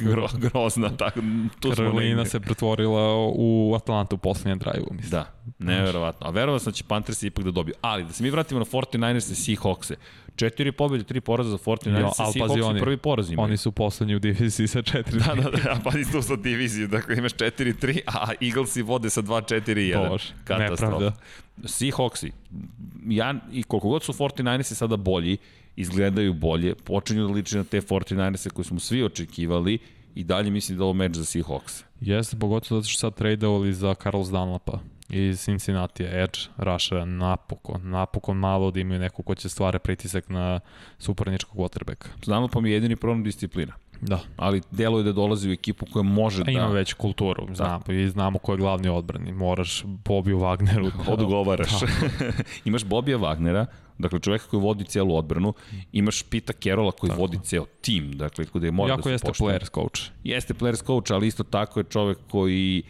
Gro, 0.00 0.28
grozna. 0.34 0.96
Tako, 0.96 1.20
tu 1.60 1.70
Karolina 1.76 2.24
se 2.24 2.40
pretvorila 2.40 3.16
u 3.34 3.74
Atlantu 3.76 4.16
u 4.16 4.18
poslednjem 4.18 4.58
draju, 4.58 4.86
mislim. 4.90 5.10
Da, 5.10 5.32
neverovatno. 5.58 6.26
A 6.26 6.30
verovatno 6.30 6.72
će 6.72 6.84
Panthers 6.84 7.22
ipak 7.22 7.44
da 7.44 7.50
dobiju. 7.50 7.74
Ali, 7.80 8.04
da 8.04 8.12
se 8.12 8.22
mi 8.22 8.30
vratimo 8.30 8.60
na 8.60 8.66
49ers 8.66 9.32
i 9.32 9.34
Seahawks-e. 9.34 9.96
Četiri 10.36 10.72
pobjede, 10.72 11.04
tri 11.04 11.20
poraza 11.20 11.50
za 11.50 11.58
49ers 11.58 12.08
i 12.08 12.38
Seahawks 12.38 12.76
i 12.76 12.80
prvi 12.80 12.96
poraz 12.96 13.30
imaju. 13.30 13.44
Oni 13.44 13.56
su 13.56 13.72
poslednji 13.72 14.14
u 14.14 14.18
diviziji 14.18 14.66
sa 14.66 14.78
4 14.82 15.02
Da, 15.26 15.42
da, 15.42 15.50
da, 15.50 15.80
pa 15.84 15.98
isto 15.98 16.22
sa 16.22 16.36
diviziju. 16.36 16.88
Dakle, 16.88 17.16
imaš 17.16 17.32
4-3, 17.32 18.00
a 18.06 18.32
Eaglesi 18.40 18.82
vode 18.82 19.10
sa 19.10 19.22
2-4-1. 19.22 20.08
Bož, 20.08 20.22
nepravda. 20.58 21.12
Seahawksi, 21.64 22.30
ja, 23.06 23.34
i 23.52 23.62
koliko 23.62 23.88
god 23.88 24.02
su 24.02 24.12
49ersi 24.12 24.74
sada 24.74 24.96
bolji, 24.96 25.36
izgledaju 25.76 26.34
bolje, 26.34 26.74
počinju 26.74 27.26
da 27.26 27.32
liče 27.32 27.56
na 27.56 27.64
te 27.64 27.80
49erse 27.80 28.50
koje 28.50 28.64
smo 28.64 28.80
svi 28.80 29.02
očekivali 29.02 29.78
i 30.14 30.24
dalje 30.24 30.50
mislim 30.50 30.78
da 30.78 30.84
ovo 30.84 30.92
meč 30.92 31.16
za 31.16 31.24
Seahawks. 31.24 31.82
Jeste, 32.00 32.36
pogotovo 32.36 32.80
zato 32.80 32.90
što 32.90 33.00
sad 33.00 33.14
tradeovali 33.14 33.72
za 33.74 33.94
Carlos 33.94 34.28
Dunlapa 34.28 34.78
iz 35.10 35.40
Cincinnati, 35.40 36.04
Edge, 36.04 36.38
Rusher, 36.56 37.06
napokon, 37.06 37.90
napokon 37.90 38.36
malo 38.36 38.70
da 38.70 38.80
imaju 38.80 39.00
neko 39.00 39.22
ko 39.22 39.34
će 39.34 39.48
stvara 39.48 39.78
pritisak 39.78 40.28
na 40.28 40.60
suparničkog 40.98 41.56
quarterbacka. 41.56 42.08
Dunlapa 42.26 42.60
mi 42.60 42.70
je 42.70 42.74
jedini 42.74 42.96
problem 42.96 43.24
disciplina. 43.24 43.72
Da. 44.00 44.20
Ali 44.36 44.62
deluje 44.70 45.04
da 45.04 45.12
dolazi 45.12 45.50
u 45.50 45.52
ekipu 45.52 45.86
koja 45.92 46.02
može 46.02 46.44
da... 46.44 46.50
Ima 46.50 46.66
već 46.66 46.92
kulturu, 46.92 47.46
znamo, 47.54 47.82
da. 47.86 47.92
i 47.92 48.08
znamo 48.08 48.38
ko 48.38 48.52
je 48.52 48.58
glavni 48.58 48.88
odbrani. 48.88 49.32
Moraš 49.32 49.84
Bobiju 49.84 50.38
Wagneru 50.38 50.90
da... 51.04 51.12
Odgovaraš. 51.12 51.80
Da. 51.80 51.86
Imaš 52.64 52.84
Bobija 52.84 53.18
Wagnera, 53.18 53.66
dakle 53.98 54.20
čoveka 54.20 54.44
koji 54.46 54.60
vodi 54.60 54.84
celu 54.84 55.16
odbranu, 55.16 55.54
imaš 55.92 56.22
Pita 56.22 56.52
Kerola 56.52 56.92
koji 56.92 57.10
tako. 57.10 57.20
vodi 57.20 57.38
ceo 57.42 57.64
tim, 57.80 58.12
dakle 58.12 58.44
kod 58.44 58.62
je 58.62 58.70
mora 58.70 58.92
Jako 58.92 59.10
da 59.10 59.18
se 59.18 59.26
jeste 59.26 59.44
players 59.44 59.74
coach. 59.74 60.02
Jeste 60.24 60.54
players 60.54 60.86
coach, 60.86 61.10
ali 61.10 61.26
isto 61.26 61.42
tako 61.42 61.80
je 61.80 61.84
čovek 61.84 62.18
koji 62.30 62.82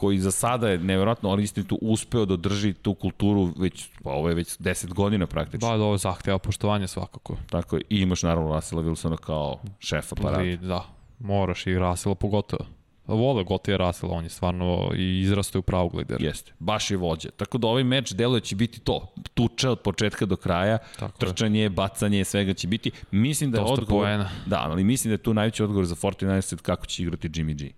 koji 0.00 0.18
za 0.18 0.30
sada 0.30 0.68
je 0.68 0.78
nevjerojatno, 0.78 1.30
ali 1.30 1.48
tu 1.48 1.78
uspeo 1.82 2.24
da 2.24 2.36
drži 2.36 2.72
tu 2.72 2.94
kulturu 2.94 3.52
već, 3.58 3.88
pa 4.02 4.10
ovo 4.10 4.28
je 4.28 4.34
već 4.34 4.58
10 4.58 4.94
godina 4.94 5.26
praktično. 5.26 5.70
Da, 5.70 5.76
da, 5.76 5.84
ovo 5.84 5.96
zahteva 5.96 6.38
poštovanje 6.38 6.88
svakako. 6.88 7.36
Tako 7.50 7.76
je, 7.76 7.82
i 7.88 8.00
imaš 8.00 8.22
naravno 8.22 8.52
Rasela 8.52 8.82
Wilsona 8.82 9.16
kao 9.16 9.60
šefa 9.78 10.16
parada. 10.16 10.56
Da, 10.56 10.84
moraš 11.18 11.66
i 11.66 11.78
Rasela 11.78 12.14
pogotovo. 12.14 12.64
Vole 13.06 13.44
Gotija 13.44 13.76
Rasela, 13.76 14.12
on 14.12 14.24
je 14.24 14.30
stvarno 14.30 14.90
i 14.96 15.20
izrastao 15.20 15.58
u 15.58 15.62
pravog 15.62 15.94
lidera. 15.94 16.24
Jeste, 16.24 16.52
baš 16.58 16.90
je 16.90 16.96
vođa. 16.96 17.30
Tako 17.36 17.58
da 17.58 17.68
ovaj 17.68 17.84
meč 17.84 18.12
deluje 18.12 18.40
će 18.40 18.56
biti 18.56 18.80
to. 18.80 19.12
Tuče 19.34 19.68
od 19.68 19.80
početka 19.80 20.26
do 20.26 20.36
kraja, 20.36 20.78
Tako 20.98 21.18
trčanje, 21.18 21.60
je. 21.60 21.70
bacanje, 21.70 22.24
svega 22.24 22.54
će 22.54 22.68
biti. 22.68 22.90
Mislim 23.10 23.50
da 23.50 23.58
je 23.58 23.62
Dosta 23.62 23.82
odgovor... 23.82 24.04
Poena. 24.04 24.30
Da, 24.46 24.60
ali 24.70 24.84
mislim 24.84 25.10
da 25.10 25.14
je 25.14 25.18
tu 25.18 25.34
najveći 25.34 25.62
odgovor 25.62 25.86
za 25.86 25.94
49 25.94 26.56
kako 26.56 26.86
će 26.86 27.02
igrati 27.02 27.28
Jimmy 27.28 27.54
G. 27.54 27.72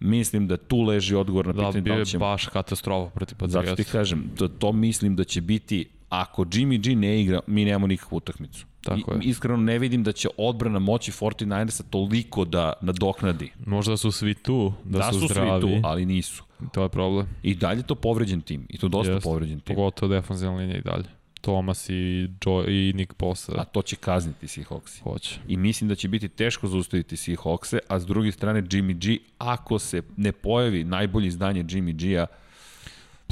Mislim 0.00 0.46
da 0.46 0.56
tu 0.56 0.82
leži 0.82 1.14
odgovor 1.14 1.46
na 1.46 1.52
da, 1.52 1.66
pitanje 1.66 1.80
da 1.80 1.94
li 1.94 2.06
ćemo... 2.06 2.20
baš 2.20 2.46
katastrofa 2.46 3.10
protiv 3.10 3.36
Patriota. 3.38 3.66
Zato 3.66 3.82
ti 3.82 3.90
kažem, 3.90 4.30
to, 4.38 4.48
to 4.48 4.72
mislim 4.72 5.16
da 5.16 5.24
će 5.24 5.40
biti 5.40 5.88
ako 6.08 6.44
Jimmy 6.44 6.78
G 6.82 6.94
ne 6.96 7.20
igra, 7.22 7.40
mi 7.46 7.64
nemamo 7.64 7.86
nikakvu 7.86 8.16
utakmicu. 8.16 8.66
Tako 8.84 9.14
I, 9.14 9.16
je. 9.16 9.30
Iskreno 9.30 9.56
ne 9.56 9.78
vidim 9.78 10.02
da 10.04 10.12
će 10.12 10.28
odbrana 10.36 10.78
moći 10.78 11.12
49ersa 11.12 11.82
toliko 11.90 12.44
da 12.44 12.72
nadoknadi. 12.80 13.52
Možda 13.66 13.96
su 13.96 14.12
svi 14.12 14.34
tu, 14.34 14.72
da, 14.84 14.98
Da, 14.98 15.12
su, 15.12 15.20
su 15.20 15.26
zdravi. 15.26 15.60
svi 15.62 15.80
tu, 15.82 15.88
ali 15.88 16.06
nisu. 16.06 16.44
To 16.72 16.82
je 16.82 16.88
problem. 16.88 17.26
I 17.42 17.54
dalje 17.54 17.82
to 17.82 17.94
povređen 17.94 18.40
tim. 18.40 18.66
I 18.68 18.78
to 18.78 18.88
dosta 18.88 19.12
Jest. 19.12 19.24
povređen 19.24 19.60
tim. 19.60 19.76
Pogotovo 19.76 20.14
defensivna 20.14 20.56
linija 20.56 20.78
i 20.78 20.82
dalje. 20.82 21.04
Thomas 21.40 21.88
i, 21.88 22.28
Joe, 22.46 22.64
i 22.68 22.92
Nick 22.96 23.14
Bosa 23.18 23.52
A 23.58 23.64
to 23.64 23.82
će 23.82 23.96
kazniti 23.96 24.46
Seahawksi. 24.46 25.02
hoće. 25.02 25.40
I 25.48 25.56
mislim 25.56 25.88
da 25.88 25.94
će 25.94 26.08
biti 26.08 26.28
teško 26.28 26.68
zaustaviti 26.68 27.16
Seahawkse, 27.16 27.78
a 27.88 28.00
s 28.00 28.06
druge 28.06 28.32
strane 28.32 28.62
Jimmy 28.62 28.94
G, 28.94 29.18
ako 29.38 29.78
se 29.78 30.02
ne 30.16 30.32
pojavi 30.32 30.84
najbolje 30.84 31.26
izdanje 31.26 31.64
Jimmy 31.64 31.92
G-a, 31.92 32.26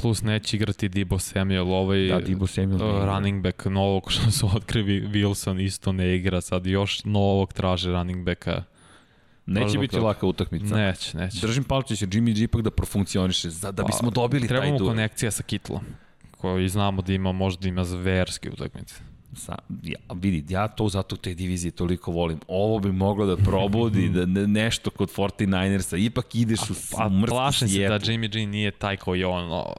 Plus 0.01 0.21
neće 0.21 0.57
igrati 0.57 0.89
Debo 0.89 1.19
Samuel, 1.19 1.73
ovaj 1.73 2.07
da, 2.07 2.19
Debo 2.19 2.47
Samuel 2.47 2.81
uh, 2.81 3.05
running 3.05 3.43
back 3.43 3.65
novog 3.65 4.11
što 4.11 4.31
su 4.31 4.49
otkrivi 4.55 5.07
Wilson 5.07 5.65
isto 5.65 5.91
ne 5.91 6.15
igra, 6.15 6.41
sad 6.41 6.65
još 6.65 7.03
novog 7.03 7.53
traže 7.53 7.91
running 7.91 8.25
backa. 8.25 8.63
Neće 9.45 9.65
Baš 9.65 9.77
biti 9.77 9.97
laka 9.99 10.25
utakmica. 10.25 10.75
Neće, 10.75 11.17
neće. 11.17 11.41
Držim 11.41 11.63
palče 11.63 11.95
će 11.95 12.07
Jimmy 12.07 12.35
G 12.35 12.43
ipak 12.43 12.61
da 12.61 12.71
profunkcioniše, 12.71 13.49
za, 13.49 13.71
da 13.71 13.83
bismo 13.83 14.11
dobili 14.11 14.47
taj 14.47 14.57
Trebamo 14.57 14.77
duel. 14.77 14.89
konekcija 14.89 15.31
sa 15.31 15.43
Kitlom 15.43 15.81
koji 16.41 16.69
znamo 16.69 17.01
da 17.01 17.13
ima, 17.13 17.31
možda 17.31 17.67
ima 17.67 17.83
zverske 17.83 18.49
utakmice. 18.49 18.95
Sa, 19.33 19.55
ja, 19.83 19.97
vidi, 20.15 20.53
ja 20.53 20.67
to 20.67 20.89
zato 20.89 21.15
te 21.15 21.33
divizije 21.33 21.71
toliko 21.71 22.11
volim. 22.11 22.39
Ovo 22.47 22.79
bi 22.79 22.91
moglo 22.91 23.25
da 23.25 23.37
probudi 23.37 24.09
da 24.09 24.25
ne, 24.25 24.47
nešto 24.47 24.89
kod 24.89 25.11
49ersa. 25.15 26.05
Ipak 26.05 26.35
ideš 26.35 26.59
u, 26.69 26.73
A 26.97 27.07
u 27.07 27.09
mrtvu 27.09 27.35
plašim 27.35 27.67
se 27.67 27.87
da 27.87 27.99
Jimmy 27.99 28.31
G 28.33 28.45
nije 28.45 28.71
taj 28.71 28.97
koji 28.97 29.19
je 29.19 29.27
ono, 29.27 29.73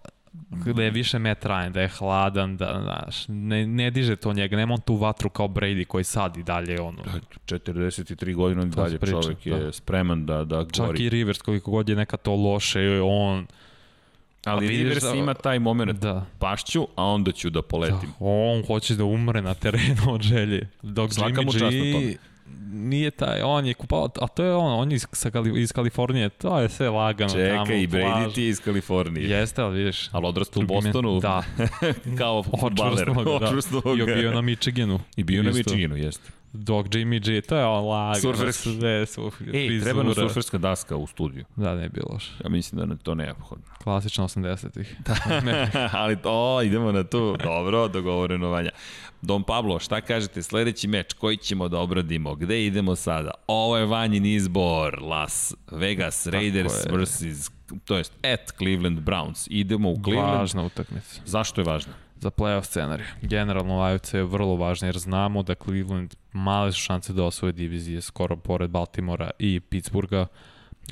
da 0.75 0.83
je 0.83 0.91
više 0.91 1.19
Matt 1.19 1.45
Ryan, 1.45 1.73
da 1.73 1.81
je 1.81 1.89
hladan, 1.89 2.57
da, 2.57 2.81
znaš, 2.83 3.25
ne, 3.29 3.67
ne 3.67 3.91
diže 3.91 4.17
to 4.17 4.33
njega, 4.33 4.57
nema 4.57 4.75
on 4.75 4.81
tu 4.81 4.95
vatru 4.95 5.31
kao 5.31 5.49
Brady 5.49 5.85
koji 5.85 6.05
sad 6.05 6.37
i 6.37 6.43
dalje 6.43 6.81
ono. 6.81 7.03
43 7.47 8.35
godine 8.35 8.63
on 8.63 8.69
i 8.69 8.71
dalje 8.71 8.99
priča, 8.99 9.23
čovek 9.23 9.47
je 9.47 9.59
da. 9.59 9.73
spreman 9.73 10.27
da, 10.27 10.45
da 10.45 10.65
Čak 10.73 10.87
gori. 10.87 11.05
i 11.05 11.09
Rivers 11.09 11.43
koliko 11.43 11.71
god 11.71 11.89
je 11.89 11.97
neka 11.97 12.17
to 12.17 12.35
loše, 12.35 13.01
on, 13.05 13.47
Ali 14.45 14.67
a 14.67 14.69
vidiš 14.69 14.79
Rivers 14.79 15.03
da- 15.03 15.15
ima 15.15 15.35
taj 15.35 15.59
moment. 15.59 15.93
da, 15.93 16.27
Pašću, 16.39 16.89
a 16.97 17.05
onda 17.05 17.33
ću 17.33 17.51
da 17.51 17.63
poletim. 17.63 17.97
da, 18.11 18.15
on 18.21 18.67
hoće 18.67 18.95
da 18.95 19.05
umre 19.05 19.43
na 19.43 19.55
terenu 19.55 20.03
od 20.09 20.23
želje. 20.23 20.69
Dok 20.83 21.13
Svaka 21.15 21.33
Jimmy. 21.33 22.03
G 22.03 22.19
nije 22.73 23.11
taj, 23.11 23.43
on 23.43 23.67
je 23.67 23.75
kupao, 23.75 24.09
a 24.21 24.27
to 24.27 24.45
je 24.45 24.55
on, 24.55 24.73
on 24.73 24.91
je 24.91 24.95
iz, 24.95 25.07
sa, 25.13 25.31
iz 25.57 25.73
Kalifornije, 25.73 26.29
to 26.29 26.61
je 26.61 26.69
sve 26.69 26.91
lagano. 26.91 27.33
tamo 27.33 27.67
Čekaj, 27.67 27.77
u 27.77 27.83
i 27.83 27.87
Brady 27.87 28.35
ti 28.35 28.43
je 28.43 28.49
iz 28.49 28.61
Kalifornije. 28.61 29.31
Jeste, 29.31 29.63
ali 29.63 29.79
vidiš. 29.79 30.09
Ali 30.13 30.27
odrastao 30.27 30.63
u 30.63 30.67
Bostonu 30.67 31.21
Da, 31.21 31.43
kao 32.19 32.43
futbaler. 32.43 33.11
očvrsnuo 33.11 33.83
ga, 33.97 34.05
da. 34.05 34.13
I 34.13 34.15
bio 34.15 34.33
na 34.33 34.41
Michiganu. 34.41 35.01
I 35.17 35.25
bio 35.25 35.43
na. 35.43 35.51
Michiganu, 35.51 35.97
jeste. 35.97 36.31
Dok 36.53 36.87
Jimmy 36.87 37.21
G, 37.25 37.41
to 37.41 37.57
je 37.57 37.65
on 37.65 37.85
lagano. 37.85 38.21
Surferski. 38.21 38.79
Sve, 38.79 39.07
su, 39.07 39.31
Ej, 39.55 39.81
treba 39.81 40.03
nam 40.03 40.15
surferska 40.15 40.59
daska 40.59 40.97
u 40.97 41.07
studiju. 41.07 41.45
Da, 41.57 41.75
ne 41.75 41.83
je 41.83 41.89
bilo 41.89 42.07
loše. 42.13 42.33
Ja 42.45 42.51
mislim 42.51 42.87
da 42.87 42.95
je 42.95 42.99
to 42.99 43.15
neophodno. 43.15 43.65
Klasično 43.83 44.29
80-ih. 44.29 44.97
Ali 46.01 46.17
to, 46.17 46.63
idemo 46.63 46.93
na 46.93 47.05
tu. 47.05 47.37
Dobro, 47.45 47.89
dogovoreno 47.89 48.49
Vanja. 48.49 48.71
Don 49.23 49.43
Pablo, 49.43 49.79
šta 49.79 50.01
kažete, 50.01 50.43
sledeći 50.43 50.89
meč, 50.89 51.13
koji 51.13 51.37
ćemo 51.37 51.69
da 51.69 51.79
obradimo? 51.79 52.35
Gde 52.35 52.67
idemo 52.67 52.97
sada? 52.97 53.31
Ovo 53.47 53.77
je 53.77 53.87
Vanjin 53.87 54.27
izbor, 54.27 55.03
Las 55.03 55.55
Vegas 55.71 56.27
Raiders 56.27 56.73
je. 56.73 56.93
versus, 56.93 57.51
to 57.85 57.97
jest, 57.97 58.13
at 58.25 58.53
Cleveland 58.59 58.99
Browns. 58.99 59.47
Idemo 59.51 59.91
u 59.91 59.97
Cleveland. 60.05 60.39
Važna 60.39 60.63
utakmica. 60.63 61.21
Zašto 61.27 61.61
je 61.61 61.65
važno? 61.65 61.93
Za 62.23 62.31
playoff 62.31 62.67
scenarij. 62.67 63.07
Generalno 63.23 63.81
AFC 63.81 64.15
je 64.15 64.25
vrlo 64.25 64.57
važno 64.57 64.89
jer 64.89 64.99
znamo 64.99 65.43
da 65.43 65.55
Cleveland 65.55 66.15
male 66.33 66.73
su 66.73 66.81
šanse 66.81 67.13
da 67.13 67.25
osvoje 67.25 67.53
divizije 67.53 68.01
skoro 68.01 68.37
pored 68.37 68.71
Baltimora 68.71 69.31
i 69.39 69.61
Pittsburgha, 69.61 70.27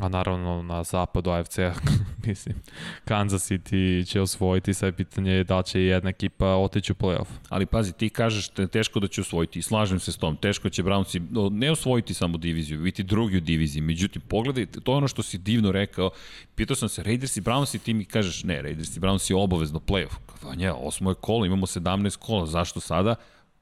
a 0.01 0.09
naravno 0.09 0.63
na 0.63 0.85
zapadu 0.85 1.31
AFC-a, 1.31 1.75
mislim, 2.27 2.57
Kansas 3.05 3.51
City 3.51 4.07
će 4.09 4.21
osvojiti, 4.21 4.75
sad 4.75 4.87
je 4.87 4.93
pitanje 4.93 5.45
da 5.45 5.59
li 5.59 5.65
će 5.65 5.83
jedna 5.83 6.11
ekipa 6.11 6.47
otići 6.47 6.93
u 6.93 6.95
playoff. 6.95 7.27
Ali 7.49 7.67
pazi, 7.67 7.93
ti 7.93 8.09
kažeš 8.09 8.49
te 8.49 8.67
teško 8.67 9.01
da 9.01 9.09
će 9.09 9.21
osvojiti, 9.21 9.59
i 9.59 9.63
slažem 9.63 10.01
se 10.01 10.13
s 10.13 10.17
tom, 10.17 10.37
teško 10.37 10.71
će 10.71 10.83
Brownsi 10.83 11.51
ne 11.51 11.71
osvojiti 11.71 12.15
samo 12.15 12.39
diviziju, 12.39 12.81
biti 12.81 13.03
drugi 13.03 13.37
u 13.37 13.41
diviziji, 13.41 13.83
međutim, 13.83 14.23
pogledajte, 14.29 14.81
to 14.81 14.93
je 14.93 14.97
ono 14.97 15.09
što 15.09 15.23
si 15.23 15.39
divno 15.39 15.73
rekao, 15.73 16.11
pitao 16.55 16.77
sam 16.77 16.89
se, 16.89 17.03
Raiders 17.03 17.37
i 17.37 17.41
Brownsi, 17.41 17.79
ti 17.79 17.95
mi 17.95 18.05
kažeš, 18.05 18.45
ne, 18.45 18.63
Raiders 18.63 18.97
i 18.97 19.01
Brownsi 19.01 19.31
je 19.31 19.37
obavezno 19.37 19.79
playoff, 19.79 20.15
Vanja, 20.43 20.75
osmo 20.75 21.11
je 21.11 21.15
kolo, 21.15 21.47
imamo 21.47 21.67
17 21.67 22.17
kola, 22.17 22.47
zašto 22.47 22.81
sada? 22.81 23.15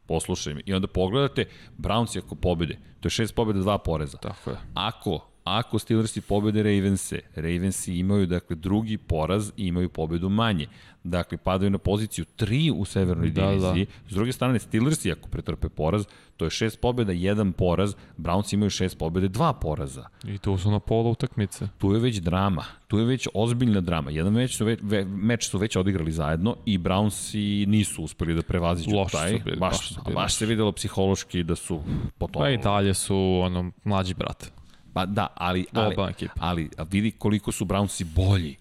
Poslušaj 0.06 0.54
me. 0.54 0.60
I 0.66 0.74
onda 0.74 0.86
pogledate, 0.86 1.44
Brownsi 1.78 2.18
ako 2.18 2.34
pobede, 2.34 2.78
to 3.00 3.06
je 3.06 3.10
šest 3.10 3.34
pobjeda, 3.34 3.60
dva 3.60 3.78
poreza. 3.78 4.18
Tako 4.18 4.50
je. 4.50 4.56
Ako 4.74 5.35
Ako 5.46 5.78
Steelersi 5.78 6.20
pobede 6.20 6.62
Ravense, 6.62 7.20
Ravensi 7.36 7.94
imaju 7.94 8.26
dakle 8.26 8.56
drugi 8.56 8.98
poraz 8.98 9.52
i 9.56 9.66
imaju 9.66 9.88
pobedu 9.88 10.28
manje. 10.28 10.66
Dakle, 11.04 11.38
padaju 11.38 11.70
na 11.70 11.78
poziciju 11.78 12.24
3 12.38 12.72
u 12.76 12.84
severnoj 12.84 13.30
Da, 13.30 13.42
da. 13.42 13.48
diviziji. 13.50 13.86
S 14.08 14.14
druge 14.14 14.32
strane, 14.32 14.58
Steelersi 14.58 15.12
ako 15.12 15.28
pretrpe 15.28 15.68
poraz, 15.68 16.04
to 16.36 16.44
je 16.44 16.50
šest 16.50 16.80
pobeda, 16.80 17.12
jedan 17.12 17.52
poraz, 17.52 17.94
Browns 18.18 18.52
imaju 18.54 18.70
šest 18.70 18.98
pobede, 18.98 19.28
dva 19.28 19.52
poraza. 19.52 20.06
I 20.24 20.38
tu 20.38 20.58
su 20.58 20.70
na 20.70 20.80
pola 20.80 21.10
utakmice. 21.10 21.68
Tu 21.78 21.92
je 21.92 22.00
već 22.00 22.16
drama, 22.16 22.64
tu 22.88 22.98
je 22.98 23.04
već 23.04 23.28
ozbiljna 23.34 23.80
drama. 23.80 24.10
Jedan 24.10 24.32
meč 24.32 24.56
su 24.56 24.64
već, 24.64 24.80
ve, 24.82 25.04
meč 25.04 25.48
su 25.48 25.58
već 25.58 25.76
odigrali 25.76 26.12
zajedno 26.12 26.56
i 26.64 26.78
Brownsi 26.78 27.66
nisu 27.66 28.02
uspeli 28.02 28.34
da 28.34 28.42
prevaziđu 28.42 28.96
Loši 28.96 29.12
taj. 29.12 29.38
su 29.38 29.44
bili, 29.44 29.56
baš, 29.56 29.94
baš 30.04 30.14
baš 30.14 30.34
se 30.34 30.46
videlo 30.46 30.72
psihološki 30.72 31.42
da 31.42 31.56
su 31.56 31.80
potom... 32.18 32.42
Pa 32.42 32.50
i 32.50 32.58
dalje 32.58 32.94
su 32.94 33.16
ono, 33.42 33.70
mlađi 33.84 34.14
brat. 34.14 34.55
Pa 34.96 35.06
da, 35.06 35.26
ali, 35.36 35.66
ali, 35.72 35.94
Oba 35.94 36.08
ekipa. 36.10 36.32
ali 36.38 36.70
vidi 36.82 37.10
koliko 37.10 37.52
su 37.52 37.64
Brownsi 37.64 38.04
bolji. 38.06 38.56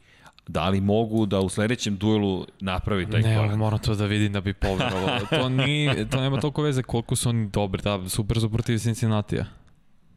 Da 0.48 0.70
li 0.70 0.82
mogu 0.82 1.26
da 1.26 1.40
u 1.40 1.50
sledećem 1.50 1.98
duelu 1.98 2.46
napravi 2.60 3.10
taj 3.10 3.22
Ne, 3.22 3.36
korak? 3.36 3.50
ali 3.50 3.58
moram 3.58 3.80
to 3.80 3.96
da 3.96 4.06
vidim 4.06 4.34
da 4.34 4.42
bi 4.42 4.54
poverovalo. 4.56 5.20
to, 5.32 5.50
nije, 5.50 6.10
to 6.10 6.22
nema 6.22 6.40
toliko 6.40 6.62
veze 6.62 6.84
koliko 6.84 7.16
su 7.16 7.30
oni 7.30 7.50
dobri. 7.50 7.82
Da, 7.82 8.10
super 8.10 8.40
su 8.40 8.50
protiv 8.50 8.78
Cincinnati-a. 8.78 9.46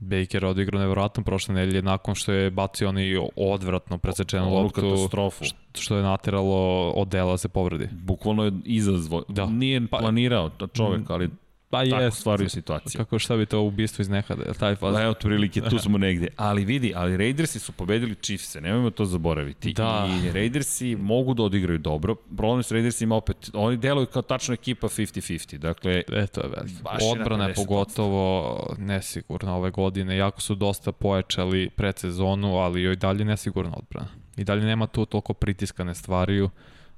Baker 0.01 0.45
odigrao 0.45 0.81
nevjerojatno 0.81 1.23
prošle 1.23 1.55
nedelje 1.55 1.83
nakon 1.83 2.15
što 2.15 2.33
je 2.33 2.51
bacio 2.51 2.89
onaj 2.89 3.05
odvratno 3.37 3.99
presečenu 3.99 4.55
loptu 4.55 4.81
katastrofu. 4.83 5.45
što 5.75 5.97
je 5.97 6.03
nateralo 6.03 6.55
Odela 6.91 7.31
da 7.31 7.39
se 7.39 7.49
povredi. 7.49 7.89
Bukvalno 7.93 8.45
je 8.45 8.53
izazvo. 8.65 9.23
Da. 9.29 9.47
Nije 9.47 9.87
Pa- 9.87 9.99
planirao 9.99 10.49
to 10.49 10.67
čovek, 10.67 11.11
ali 11.11 11.31
Pa 11.71 11.85
tako 11.85 12.03
je, 12.03 12.11
stvaraju 12.11 12.49
situaciju. 12.49 12.99
kako 12.99 13.19
šta 13.19 13.37
bi 13.37 13.47
to 13.47 13.61
ubistvo 13.61 14.03
iz 14.03 14.09
nekada, 14.09 14.43
je 14.43 14.55
taj 14.55 14.75
faz? 14.77 14.95
Pa 14.95 15.03
evo, 15.03 15.11
otprilike, 15.11 15.61
tu 15.61 15.79
smo 15.85 15.99
negde. 15.99 16.29
Ali 16.37 16.65
vidi, 16.65 16.93
ali 16.97 17.17
Raidersi 17.17 17.59
su 17.59 17.73
pobedili 17.73 18.15
Chiefse, 18.15 18.61
nemojmo 18.61 18.91
to 18.91 19.05
zaboraviti. 19.05 19.73
Da. 19.73 20.09
I 20.25 20.33
Raidersi 20.33 20.97
mogu 20.97 21.35
da 21.35 21.43
odigraju 21.43 21.79
dobro. 21.79 22.15
Problem 22.15 22.63
s 22.63 22.73
Raidersima 22.73 23.17
opet, 23.17 23.51
oni 23.53 23.77
deluju 23.77 24.07
kao 24.07 24.23
tačno 24.23 24.55
ekipa 24.55 24.89
50-50. 24.89 25.57
Dakle, 25.59 26.03
E, 26.13 26.27
to 26.27 26.41
je 26.41 26.49
veliko. 26.49 26.91
Odbrana 27.13 27.45
je 27.45 27.55
50%. 27.55 27.57
pogotovo 27.57 28.75
nesigurna 28.79 29.57
ove 29.57 29.71
godine. 29.71 30.17
Jako 30.17 30.41
su 30.41 30.55
dosta 30.55 30.93
pojačali 30.93 31.71
predsezonu, 31.71 32.57
ali 32.57 32.83
joj 32.83 32.97
dalje 32.97 33.25
nesigurna 33.25 33.73
odbrana. 33.77 34.09
I 34.37 34.45
dalje 34.45 34.65
nema 34.65 34.87
tu 34.87 35.07
toliko 35.07 35.35
pritiska, 35.35 35.85
ne 35.85 35.95
stvariju. 35.95 36.51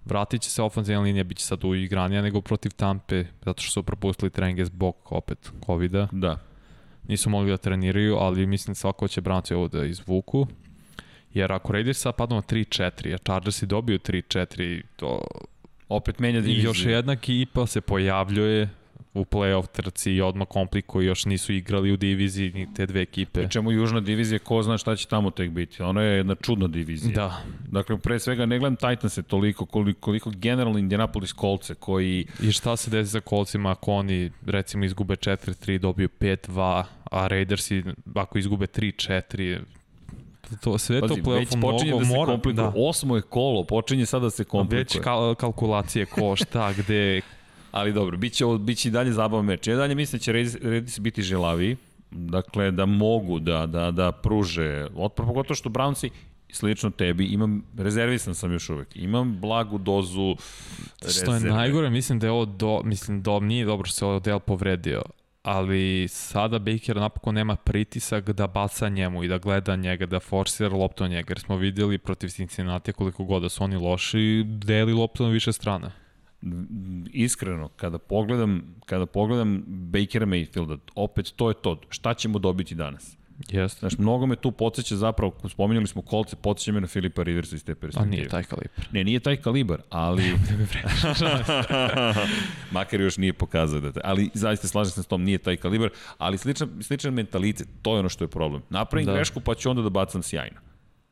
Vratit 0.04 0.42
će 0.42 0.50
se 0.50 0.62
ofenzivna 0.62 1.02
linija, 1.02 1.24
bit 1.24 1.38
će 1.38 1.44
sad 1.44 1.64
uigranija 1.64 2.22
nego 2.22 2.40
protiv 2.40 2.70
Tampe, 2.70 3.24
zato 3.44 3.62
što 3.62 3.72
su 3.72 3.82
propustili 3.82 4.30
treninge 4.30 4.64
zbog 4.64 4.96
opet 5.04 5.52
COVID-a. 5.66 6.08
da. 6.12 6.38
Nisu 7.08 7.30
mogli 7.30 7.50
da 7.50 7.56
treniraju, 7.56 8.16
ali 8.16 8.46
mislim 8.46 8.74
svako 8.74 9.08
će 9.08 9.20
Brownci 9.20 9.54
ovo 9.54 9.68
da 9.68 9.84
izvuku. 9.84 10.46
Jer 11.34 11.52
ako 11.52 11.72
Raiders 11.72 11.98
sad 11.98 12.16
padnu 12.16 12.36
na 12.36 12.42
3-4, 12.42 13.14
a 13.14 13.18
Chargersi 13.18 13.66
dobiju 13.66 13.98
3-4, 13.98 14.82
to 14.96 15.20
Opet 15.90 16.18
menja 16.18 16.38
I 16.38 16.42
diviziju. 16.42 16.64
još 16.64 16.84
jedna 16.84 17.12
ekipa 17.12 17.66
se 17.66 17.80
pojavljuje 17.80 18.68
u 19.14 19.24
play-off 19.24 19.66
trci 19.66 20.12
i 20.12 20.20
odmah 20.20 20.48
komplikuje, 20.48 21.06
još 21.06 21.24
nisu 21.24 21.52
igrali 21.52 21.92
u 21.92 21.96
diviziji 21.96 22.52
ni 22.52 22.74
te 22.74 22.86
dve 22.86 23.02
ekipe. 23.02 23.40
Pričamo 23.40 23.70
južna 23.70 24.00
divizija, 24.00 24.38
ko 24.38 24.62
zna 24.62 24.78
šta 24.78 24.96
će 24.96 25.06
tamo 25.06 25.30
tek 25.30 25.50
biti. 25.50 25.82
Ono 25.82 26.00
je 26.00 26.16
jedna 26.16 26.34
čudna 26.34 26.66
divizija. 26.66 27.14
Da, 27.14 27.42
Dakle, 27.70 27.98
pre 27.98 28.18
svega 28.18 28.46
ne 28.46 28.58
gledam 28.58 28.76
Titanse 28.76 29.22
toliko, 29.22 29.66
koliko, 29.66 30.00
koliko 30.00 30.30
generalno 30.34 30.78
Indianapolis 30.78 31.34
Coltse 31.34 31.74
koji 31.74 32.26
i 32.42 32.52
šta 32.52 32.76
se 32.76 32.90
desi 32.90 33.10
sa 33.10 33.20
kolcima 33.20 33.70
ako 33.70 33.92
oni 33.92 34.30
recimo 34.46 34.84
izgube 34.84 35.16
4-3, 35.16 35.78
dobiju 35.78 36.08
5-2, 36.20 36.84
a 37.10 37.26
Raidersi 37.26 37.84
ako 38.14 38.38
izgube 38.38 38.66
3-4, 38.66 39.58
to, 40.60 40.78
sve 40.78 41.00
Pazi, 41.00 41.14
to 41.14 41.30
play-offu 41.30 41.60
počinje 41.60 41.90
mnogo 41.90 41.98
da 41.98 42.04
se 42.04 42.16
mora. 42.16 42.32
komplikuje. 42.32 42.64
Da. 42.64 42.72
Osmo 42.76 43.16
je 43.16 43.22
kolo, 43.22 43.64
počinje 43.64 44.06
sada 44.06 44.24
da 44.24 44.30
se 44.30 44.44
komplikuje. 44.44 44.78
Već 44.78 44.98
kal 45.04 45.34
kalkulacije 45.34 46.06
ko, 46.06 46.36
šta, 46.36 46.72
gde, 46.72 47.20
Ali 47.72 47.92
dobro, 47.92 48.16
bit 48.16 48.32
će, 48.32 48.44
bit 48.60 48.78
će 48.78 48.88
i 48.88 48.92
dalje 48.92 49.12
zabavan 49.12 49.44
meč. 49.44 49.66
Ja 49.66 49.76
dalje 49.76 49.94
mislim 49.94 50.18
da 50.18 50.22
će 50.22 50.32
Raiders 50.32 50.98
biti 50.98 51.22
želaviji, 51.22 51.76
dakle 52.10 52.70
da 52.70 52.86
mogu 52.86 53.38
da, 53.38 53.66
da, 53.66 53.90
da 53.90 54.12
pruže 54.12 54.86
otpor, 54.96 55.26
pogotovo 55.26 55.54
što 55.54 55.68
Brownsi 55.68 56.10
slično 56.52 56.90
tebi, 56.90 57.26
imam, 57.26 57.62
rezervisan 57.78 58.34
sam 58.34 58.52
još 58.52 58.70
uvek, 58.70 58.88
imam 58.94 59.40
blagu 59.40 59.78
dozu 59.78 60.36
rezerve. 61.02 61.38
Što 61.38 61.46
je 61.46 61.52
najgore, 61.52 61.90
mislim 61.90 62.18
da 62.18 62.26
je 62.26 62.30
ovo 62.30 62.44
do, 62.44 62.80
mislim 62.84 63.22
da 63.22 63.40
nije 63.40 63.64
dobro 63.64 63.86
što 63.86 63.96
se 63.96 64.04
ovo 64.04 64.20
del 64.20 64.40
povredio, 64.40 65.02
ali 65.42 66.08
sada 66.08 66.58
Baker 66.58 66.96
napokon 66.96 67.34
nema 67.34 67.56
pritisak 67.56 68.30
da 68.30 68.46
baca 68.46 68.88
njemu 68.88 69.24
i 69.24 69.28
da 69.28 69.38
gleda 69.38 69.76
njega, 69.76 70.06
da 70.06 70.20
forsira 70.20 70.76
loptu 70.76 71.06
njega, 71.06 71.26
jer 71.28 71.38
smo 71.40 71.56
videli 71.56 71.98
protiv 71.98 72.28
Cincinnati 72.28 72.92
koliko 72.92 73.24
god 73.24 73.42
da 73.42 73.48
su 73.48 73.64
oni 73.64 73.76
loši, 73.76 74.44
deli 74.46 74.92
loptu 74.92 75.22
na 75.22 75.28
više 75.28 75.52
strane. 75.52 75.99
Iskreno, 77.12 77.68
kada 77.68 77.98
pogledam, 77.98 78.74
kada 78.86 79.06
pogledam 79.06 79.64
Bakera 79.66 80.26
Mayfielda, 80.26 80.78
opet 80.94 81.32
to 81.36 81.48
je 81.48 81.54
to. 81.54 81.80
Šta 81.88 82.14
ćemo 82.14 82.38
dobiti 82.38 82.74
danas? 82.74 83.16
Jeste. 83.48 83.78
Znaš, 83.80 83.98
mnogo 83.98 84.26
me 84.26 84.36
tu 84.36 84.50
podsjeća 84.52 84.96
zapravo, 84.96 85.32
spominjali 85.48 85.86
smo 85.86 86.02
kolce, 86.02 86.36
podsjeća 86.36 86.72
me 86.72 86.80
na 86.80 86.86
Filipa 86.86 87.22
Riversa 87.22 87.56
iz 87.56 87.64
te 87.64 87.74
perspektive. 87.74 88.08
A 88.08 88.10
nije 88.10 88.28
taj 88.28 88.42
kalibar. 88.42 88.86
Ne, 88.92 89.04
nije 89.04 89.20
taj 89.20 89.36
kalibar, 89.36 89.82
ali... 89.90 90.22
Makar 92.72 93.00
još 93.00 93.16
nije 93.16 93.32
pokazao 93.32 93.80
da 93.80 93.92
te... 93.92 94.00
Ali 94.04 94.30
zaista 94.34 94.68
slažem 94.68 94.90
se 94.90 95.02
s 95.02 95.06
tom, 95.06 95.22
nije 95.22 95.38
taj 95.38 95.56
kalibar, 95.56 95.90
ali 96.18 96.38
sličan, 96.38 96.68
sličan 96.82 97.14
mentalitet, 97.14 97.68
to 97.82 97.94
je 97.94 97.98
ono 97.98 98.08
što 98.08 98.24
je 98.24 98.28
problem. 98.28 98.62
Napravim 98.70 99.06
da. 99.06 99.14
grešku 99.14 99.40
pa 99.40 99.54
ću 99.54 99.70
onda 99.70 99.82
da 99.82 99.90
bacam 99.90 100.22
sjajno. 100.22 100.60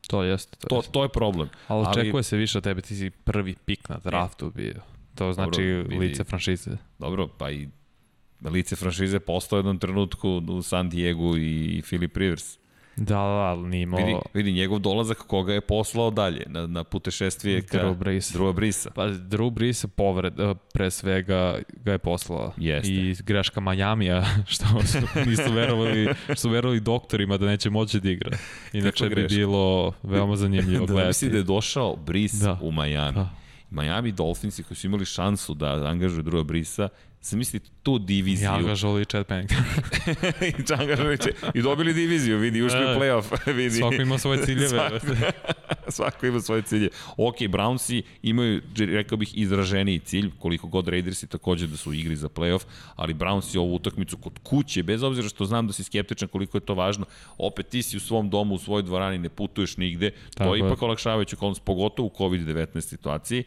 To 0.07 0.23
jeste. 0.23 0.57
To, 0.57 0.67
to, 0.67 0.75
jeste. 0.75 0.91
to 0.91 1.03
je 1.03 1.09
problem. 1.09 1.49
Ali 1.67 1.87
očekuje 1.87 2.11
ali... 2.13 2.23
se 2.23 2.37
više 2.37 2.57
od 2.57 2.63
tebe, 2.63 2.81
ti 2.81 2.95
si 2.95 3.09
prvi 3.09 3.55
pik 3.65 3.89
na 3.89 3.97
draftu 4.03 4.51
bio. 4.55 4.81
To 5.19 5.33
znači 5.33 5.75
Dobro, 5.83 5.99
lice 5.99 6.23
franšize. 6.23 6.71
Dobro, 6.99 7.27
pa 7.27 7.51
i 7.51 7.67
lice 8.41 8.75
franšize 8.75 9.19
postao 9.19 9.57
jednom 9.57 9.79
trenutku 9.79 10.29
u 10.49 10.61
San 10.61 10.89
Diego 10.89 11.37
i 11.37 11.81
Philip 11.85 12.17
Rivers. 12.17 12.59
Da, 12.95 13.15
da, 13.15 13.19
ali 13.19 13.69
nije 13.69 13.81
imao... 13.81 13.99
Vidi, 14.05 14.19
vidi 14.33 14.51
njegov 14.51 14.79
dolazak 14.79 15.17
koga 15.17 15.53
je 15.53 15.61
poslao 15.61 16.11
dalje 16.11 16.43
na, 16.47 16.67
na 16.67 16.83
putešestvije 16.83 17.61
ka 17.61 17.77
Drew 17.77 17.95
Brees. 17.95 18.31
Drew 18.33 18.53
Breesa. 18.53 18.89
Pa 18.95 19.07
Drew 19.07 19.49
Brees 19.49 19.85
povred, 19.85 20.39
eh, 20.39 20.53
pre 20.73 20.91
svega 20.91 21.59
ga 21.83 21.91
je 21.91 21.97
poslao. 21.97 22.53
Jeste. 22.57 22.93
I 22.93 23.15
greška 23.23 23.59
Majamija, 23.59 24.25
što 24.53 24.65
su, 24.65 24.97
nisu 25.25 25.53
verovali, 25.53 26.07
što 26.23 26.35
su 26.35 26.49
verovali 26.49 26.79
doktorima 26.79 27.37
da 27.37 27.45
neće 27.45 27.69
moći 27.69 27.99
da 27.99 28.09
igra. 28.09 28.37
Inače 28.73 29.09
bi 29.09 29.27
bilo 29.27 29.93
veoma 30.03 30.35
zanimljivo 30.35 30.85
da, 30.85 30.93
gledati. 30.93 31.05
Da 31.05 31.07
misli 31.07 31.29
da 31.29 31.37
je 31.37 31.43
došao 31.43 31.95
Brees 31.95 32.33
da. 32.33 32.59
u 32.61 32.71
Miami. 32.71 33.13
Da. 33.13 33.29
Miami 33.71 34.11
Dolphinsi 34.11 34.63
koji 34.63 34.77
su 34.77 34.87
imali 34.87 35.05
šansu 35.05 35.53
da 35.53 35.87
angažuju 35.87 36.23
Drewa 36.23 36.43
Brisa 36.43 36.89
Zamislite 37.21 37.69
tu 37.83 37.99
diviziju. 37.99 38.45
Ja 38.45 38.55
angažovali 38.55 39.05
Chad 39.05 39.25
Pennington. 39.25 39.57
I 40.49 40.73
angažovali 40.81 41.17
I 41.53 41.61
dobili 41.61 41.93
diviziju, 41.93 42.37
vidi, 42.37 42.61
ušli 42.61 42.79
u 42.79 42.87
da. 42.87 42.95
playoff. 42.99 43.37
Vidi. 43.57 43.75
Svako 43.75 43.95
ima 43.95 44.17
svoje 44.17 44.45
ciljeve. 44.45 44.67
svako, 44.69 44.99
svako 45.87 46.27
ima 46.27 46.39
svoje 46.39 46.61
ciljeve. 46.61 46.89
Ok, 47.17 47.35
Brownsi 47.37 48.01
imaju, 48.21 48.61
rekao 48.77 49.17
bih, 49.17 49.37
izraženiji 49.37 49.99
cilj, 49.99 50.31
koliko 50.39 50.67
god 50.67 50.87
Raidersi 50.87 51.27
takođe 51.27 51.67
da 51.67 51.77
su 51.77 51.89
u 51.89 51.93
igri 51.93 52.15
za 52.15 52.29
playoff, 52.29 52.65
ali 52.95 53.13
Brownsi 53.13 53.57
ovu 53.57 53.75
utakmicu 53.75 54.17
kod 54.17 54.39
kuće, 54.43 54.83
bez 54.83 55.03
obzira 55.03 55.29
što 55.29 55.45
znam 55.45 55.67
da 55.67 55.73
si 55.73 55.83
skeptičan 55.83 56.27
koliko 56.27 56.57
je 56.57 56.61
to 56.61 56.73
važno, 56.73 57.05
opet 57.37 57.67
ti 57.67 57.83
si 57.83 57.97
u 57.97 57.99
svom 57.99 58.29
domu, 58.29 58.55
u 58.55 58.57
svojoj 58.57 58.83
dvorani, 58.83 59.17
ne 59.17 59.29
putuješ 59.29 59.77
nigde, 59.77 60.11
Tako 60.33 60.49
to 60.49 60.55
je 60.55 60.59
ipak 60.67 60.81
olakšavajući 60.81 61.35
okolnost, 61.35 61.61
pogotovo 61.63 62.07
u 62.07 62.11
COVID-19 62.17 62.81
situaciji. 62.81 63.43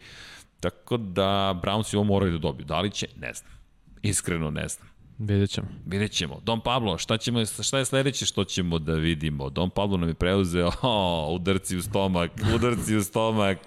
Tako 0.59 0.97
da 0.97 1.59
Brownsi 1.63 1.95
ovo 1.95 2.03
moraju 2.03 2.31
da 2.31 2.37
dobiju. 2.37 2.65
Da 2.65 2.81
li 2.81 2.91
će? 2.91 3.07
Ne 3.19 3.33
znam. 3.33 3.62
Iskreno 4.03 4.49
ne 4.49 4.67
znam. 4.67 4.93
Vidjet 5.19 5.49
ćemo. 5.49 5.67
Vidjet 5.85 6.11
ćemo. 6.11 6.39
Don 6.43 6.61
Pablo, 6.61 6.97
šta, 6.97 7.17
ćemo, 7.17 7.45
šta 7.45 7.77
je 7.77 7.85
sledeće 7.85 8.25
što 8.25 8.43
ćemo 8.43 8.79
da 8.79 8.93
vidimo? 8.93 9.49
Don 9.49 9.69
Pablo 9.69 9.97
nam 9.97 10.09
je 10.09 10.13
preuzeo, 10.13 10.67
oh, 10.81 11.35
udarci 11.35 11.77
u 11.77 11.81
stomak, 11.81 12.31
udarci 12.55 12.95
u 12.95 13.03
stomak, 13.03 13.57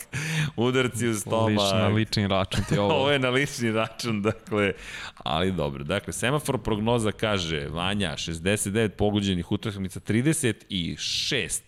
udarci 0.57 1.09
u 1.09 1.15
stomak. 1.15 1.49
Lič, 1.49 1.73
na 1.73 1.89
lični 1.89 2.27
račun 2.27 2.65
ti 2.69 2.79
ovo. 2.79 2.95
ovo 2.95 3.11
je 3.11 3.19
na 3.19 3.31
lični 3.31 3.73
račun, 3.73 4.23
dakle, 4.23 4.73
ali 5.17 5.53
dobro. 5.53 5.85
Dakle, 5.85 6.13
semafor 6.13 6.63
prognoza 6.63 7.13
kaže, 7.13 7.69
Vanja, 7.69 8.13
69 8.17 8.89
pogođenih 8.89 9.53
utakmica, 9.53 10.01
36 10.01 11.61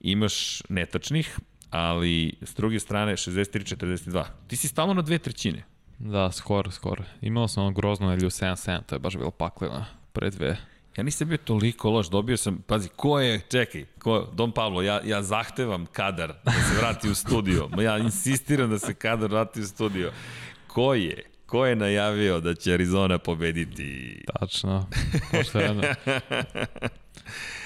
imaš 0.00 0.62
netačnih, 0.68 1.38
ali 1.70 2.34
s 2.42 2.54
druge 2.54 2.78
strane 2.78 3.12
63-42. 3.12 4.24
Ti 4.48 4.56
si 4.56 4.68
stalno 4.68 4.94
na 4.94 5.02
dve 5.02 5.18
trećine. 5.18 5.71
Da, 6.04 6.32
skoro, 6.32 6.70
skoro. 6.70 7.04
Imao 7.20 7.48
sam 7.48 7.62
ono 7.62 7.72
grozno 7.72 8.08
nedelju 8.08 8.30
7-7, 8.30 8.80
to 8.86 8.94
je 8.94 8.98
baš 8.98 9.16
bilo 9.16 9.30
pakleno 9.30 9.84
pre 10.12 10.30
dve. 10.30 10.56
Ja 10.96 11.04
nisam 11.04 11.28
bio 11.28 11.38
toliko 11.38 11.90
loš, 11.90 12.08
dobio 12.10 12.36
sam, 12.36 12.58
pazi, 12.66 12.88
ko 12.96 13.20
je, 13.20 13.40
čekaj, 13.40 13.84
ko, 13.98 14.28
Don 14.32 14.52
Pablo, 14.52 14.82
ja, 14.82 15.00
ja 15.04 15.22
zahtevam 15.22 15.86
kadar 15.86 16.32
da 16.44 16.52
se 16.52 16.78
vrati 16.80 17.08
u 17.08 17.14
studio. 17.14 17.68
Ja 17.82 17.98
insistiram 17.98 18.70
da 18.70 18.78
se 18.78 18.94
kadar 18.94 19.30
vrati 19.30 19.60
u 19.60 19.64
studio. 19.64 20.12
Ko 20.66 20.94
je? 20.94 21.22
Ko 21.46 21.66
je 21.66 21.76
najavio 21.76 22.40
da 22.40 22.54
će 22.54 22.74
Arizona 22.74 23.18
pobediti? 23.18 24.22
Tačno, 24.40 24.86
pošteno. 25.30 25.82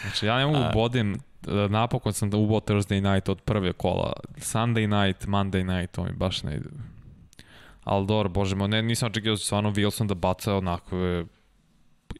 Znači, 0.02 0.26
ja 0.26 0.38
ne 0.38 0.46
mogu 0.46 0.58
A... 0.58 0.70
bodim, 0.74 1.20
napokon 1.68 2.12
sam 2.12 2.30
da 2.30 2.36
ubao 2.36 2.60
Thursday 2.60 3.12
night 3.12 3.28
od 3.28 3.40
prve 3.40 3.72
kola. 3.72 4.12
Sunday 4.36 5.06
night, 5.06 5.26
Monday 5.26 5.78
night, 5.78 5.94
to 5.94 6.04
mi 6.04 6.12
baš 6.12 6.42
ne 6.42 6.56
ide. 6.56 6.68
Ali 7.86 8.06
dobro, 8.06 8.28
bože 8.28 8.56
mo, 8.56 8.66
ne, 8.66 8.82
nisam 8.82 9.06
očekio 9.06 9.32
da 9.32 9.38
stvarno 9.38 9.70
Wilson 9.70 10.06
da 10.06 10.14
baca 10.14 10.56
onakve 10.56 11.24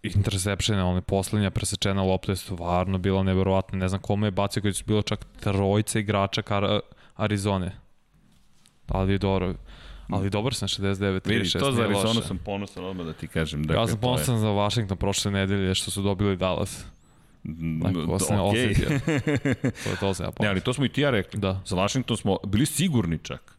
interceptione, 0.03 0.83
one 0.83 1.01
poslednja 1.01 1.51
presečena 1.51 2.03
lopta 2.03 2.33
je 2.33 2.37
stvarno 2.37 2.99
bila 2.99 3.23
neverovatna. 3.23 3.79
Ne 3.79 3.89
znam 3.89 4.01
kome 4.01 4.27
je 4.27 4.31
bacio 4.31 4.63
koji 4.63 4.75
su 4.75 4.85
bilo 4.87 5.03
čak 5.03 5.27
trojica 5.41 5.99
igrača 5.99 6.43
kar 6.43 6.81
Arizone. 7.17 7.73
Ali 8.89 9.19
dobro, 9.19 9.55
ali 10.09 10.31
dobar 10.31 10.55
sam 10.55 10.69
69 10.69 11.29
Vidi, 11.29 11.51
to 11.51 11.73
za 11.73 11.83
Arizonu 11.83 12.23
sam 12.23 12.39
ponosan 12.39 12.85
odmah 12.85 13.07
da 13.07 13.13
ti 13.13 13.29
kažem. 13.29 13.63
Dakle, 13.63 13.83
ja 13.83 13.87
sam 13.87 14.01
ponosan 14.01 14.35
je... 14.35 14.41
za 14.41 14.49
Washington 14.49 14.97
prošle 14.97 15.31
nedelje 15.31 15.75
što 15.75 15.91
su 15.91 16.03
dobili 16.03 16.37
Dallas. 16.37 16.85
Dakle, 17.83 18.03
okay. 18.03 19.01
to 19.85 19.91
je 19.91 19.97
to 20.01 20.15
se 20.15 20.23
ja 20.23 20.31
ponosan. 20.31 20.45
Ne, 20.45 20.49
ali 20.49 20.61
to 20.61 20.73
smo 20.73 20.85
i 20.85 20.89
ti 20.89 21.01
ja 21.01 21.11
rekli. 21.11 21.41
Da. 21.41 21.61
Za 21.65 21.77
Washington 21.77 22.17
smo 22.17 22.39
bili 22.47 22.67
sigurni 22.67 23.19
čak. 23.19 23.56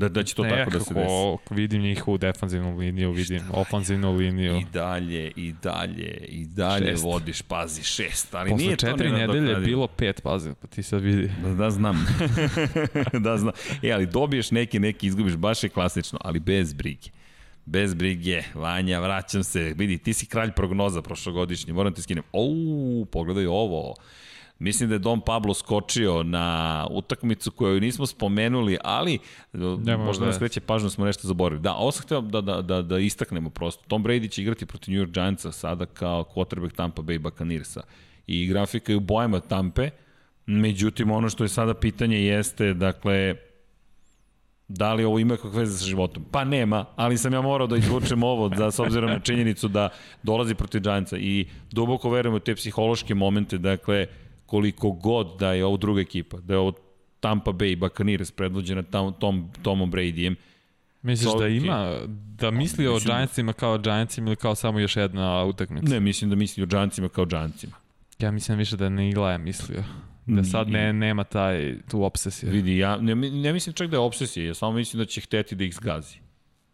Da, 0.00 0.08
da 0.08 0.22
će 0.22 0.34
to 0.34 0.42
ne, 0.42 0.50
tako 0.50 0.70
da 0.70 0.80
se 0.80 0.94
desi. 0.94 1.54
Vidim 1.54 1.82
njih 1.82 2.08
u 2.08 2.18
defanzivnu 2.18 2.76
liniju, 2.78 3.12
vidim 3.12 3.38
Šta? 3.38 3.52
ofanzivnu 3.52 4.12
liniju. 4.12 4.56
I 4.56 4.64
dalje, 4.72 5.32
i 5.36 5.52
dalje, 5.62 6.24
i 6.28 6.44
dalje 6.46 6.90
šest. 6.90 7.04
vodiš, 7.04 7.42
pazi, 7.42 7.82
šest. 7.82 8.34
Ali 8.34 8.50
Posle 8.50 8.64
nije 8.64 8.76
četiri 8.76 9.08
to 9.08 9.16
nedelje 9.16 9.50
je 9.50 9.56
bilo 9.56 9.86
pet, 9.86 10.22
pazi, 10.22 10.50
pa 10.60 10.66
ti 10.66 10.82
sad 10.82 11.02
vidi. 11.02 11.30
Da, 11.42 11.54
da 11.54 11.70
znam. 11.70 12.06
da 13.26 13.36
znam. 13.36 13.52
E, 13.82 13.92
ali 13.92 14.06
dobiješ 14.06 14.50
neki, 14.50 14.78
neki 14.78 15.06
izgubiš, 15.06 15.36
baš 15.36 15.62
je 15.62 15.68
klasično, 15.68 16.18
ali 16.24 16.40
bez 16.40 16.72
brige. 16.72 17.10
Bez 17.64 17.94
brige, 17.94 18.42
Vanja, 18.54 19.00
vraćam 19.00 19.44
se. 19.44 19.74
Vidi, 19.76 19.98
ti 19.98 20.12
si 20.12 20.26
kralj 20.26 20.52
prognoza 20.52 21.02
prošlogodišnji, 21.02 21.72
moram 21.72 21.94
ti 21.94 22.02
skinem. 22.02 22.24
Ou, 22.32 23.04
pogledaj 23.04 23.46
ovo. 23.46 23.94
Mislim 24.60 24.88
da 24.88 24.94
je 24.94 24.98
Don 24.98 25.20
Pablo 25.20 25.54
skočio 25.54 26.22
na 26.22 26.86
utakmicu 26.90 27.50
koju 27.50 27.80
nismo 27.80 28.06
spomenuli, 28.06 28.78
ali 28.84 29.18
Nemo 29.52 30.04
možda 30.04 30.26
nas 30.26 30.38
kreće 30.38 30.60
pažnju 30.60 30.86
da 30.86 30.90
smo 30.90 31.04
nešto 31.04 31.28
zaboravili. 31.28 31.62
Da, 31.62 31.74
ovo 31.74 31.92
sam 31.92 32.02
htio 32.02 32.20
da, 32.20 32.40
da, 32.40 32.62
da, 32.62 32.82
da 32.82 32.98
istaknemo 32.98 33.50
prosto. 33.50 33.84
Tom 33.88 34.04
Brady 34.04 34.30
će 34.30 34.42
igrati 34.42 34.66
protiv 34.66 34.94
New 34.94 35.04
York 35.04 35.10
Giantsa 35.10 35.52
sada 35.52 35.86
kao 35.86 36.24
quarterback 36.34 36.72
Tampa 36.72 37.02
Bay 37.02 37.18
Buccaneersa. 37.18 37.82
I 38.26 38.46
grafika 38.46 38.92
je 38.92 38.96
u 38.96 39.00
bojama 39.00 39.40
Tampe, 39.40 39.90
međutim 40.46 41.10
ono 41.10 41.28
što 41.28 41.44
je 41.44 41.48
sada 41.48 41.74
pitanje 41.74 42.24
jeste, 42.24 42.74
dakle, 42.74 43.34
da 44.68 44.94
li 44.94 45.04
ovo 45.04 45.18
ima 45.18 45.36
kakve 45.36 45.60
veze 45.60 45.78
sa 45.78 45.84
životom? 45.84 46.24
Pa 46.30 46.44
nema, 46.44 46.84
ali 46.96 47.18
sam 47.18 47.32
ja 47.32 47.40
morao 47.40 47.66
da 47.66 47.76
izvučem 47.76 48.22
ovo 48.22 48.48
da, 48.48 48.70
s 48.70 48.78
obzirom 48.78 49.10
na 49.10 49.18
činjenicu 49.18 49.68
da 49.68 49.88
dolazi 50.22 50.54
protiv 50.54 50.80
Giantsa 50.80 51.16
i 51.16 51.46
duboko 51.70 52.10
verujem 52.10 52.34
u 52.34 52.40
te 52.40 52.54
psihološke 52.54 53.14
momente, 53.14 53.58
dakle, 53.58 54.06
koliko 54.50 54.90
god 54.90 55.38
da 55.38 55.52
je 55.52 55.64
ovo 55.64 55.76
druga 55.76 56.00
ekipa, 56.00 56.36
da 56.40 56.54
je 56.54 56.58
ovo 56.58 56.72
Tampa 57.20 57.50
Bay 57.50 57.78
Buccaneers 57.78 58.30
predvođena 58.30 58.82
tam, 58.82 59.12
tom, 59.12 59.50
Tomom 59.62 59.92
Bradyjem, 59.92 60.34
Misliš 61.02 61.30
da 61.38 61.46
ima, 61.46 61.96
da 62.38 62.50
misli 62.50 62.86
o 62.86 62.98
Giantsima 62.98 63.52
kao 63.52 63.78
Giantsima 63.78 64.26
ili 64.26 64.36
kao 64.36 64.54
samo 64.54 64.78
još 64.78 64.96
jedna 64.96 65.44
utakmica? 65.44 65.88
Ne, 65.88 66.00
mislim 66.00 66.30
da 66.30 66.36
misli 66.36 66.62
o 66.62 66.66
Giantsima 66.66 67.08
kao 67.08 67.24
Giantsima. 67.24 67.72
Ja 68.18 68.30
mislim 68.30 68.58
više 68.58 68.76
da 68.76 68.88
ne 68.88 69.10
Ila 69.10 69.32
je 69.32 69.38
mislio. 69.38 69.84
Da 70.26 70.44
sad 70.44 70.68
ne, 70.68 70.92
nema 70.92 71.24
taj, 71.24 71.78
tu 71.90 72.02
obsesiju. 72.02 72.50
Vidi, 72.50 72.78
ja 72.78 72.96
ne, 72.96 73.14
ne 73.14 73.52
mislim 73.52 73.74
čak 73.74 73.90
da 73.90 73.96
je 73.96 74.00
obsesija, 74.00 74.46
ja 74.46 74.54
samo 74.54 74.72
mislim 74.72 74.98
da 74.98 75.04
će 75.04 75.20
hteti 75.20 75.54
da 75.54 75.64
ih 75.64 75.74
zgazi. 75.74 76.18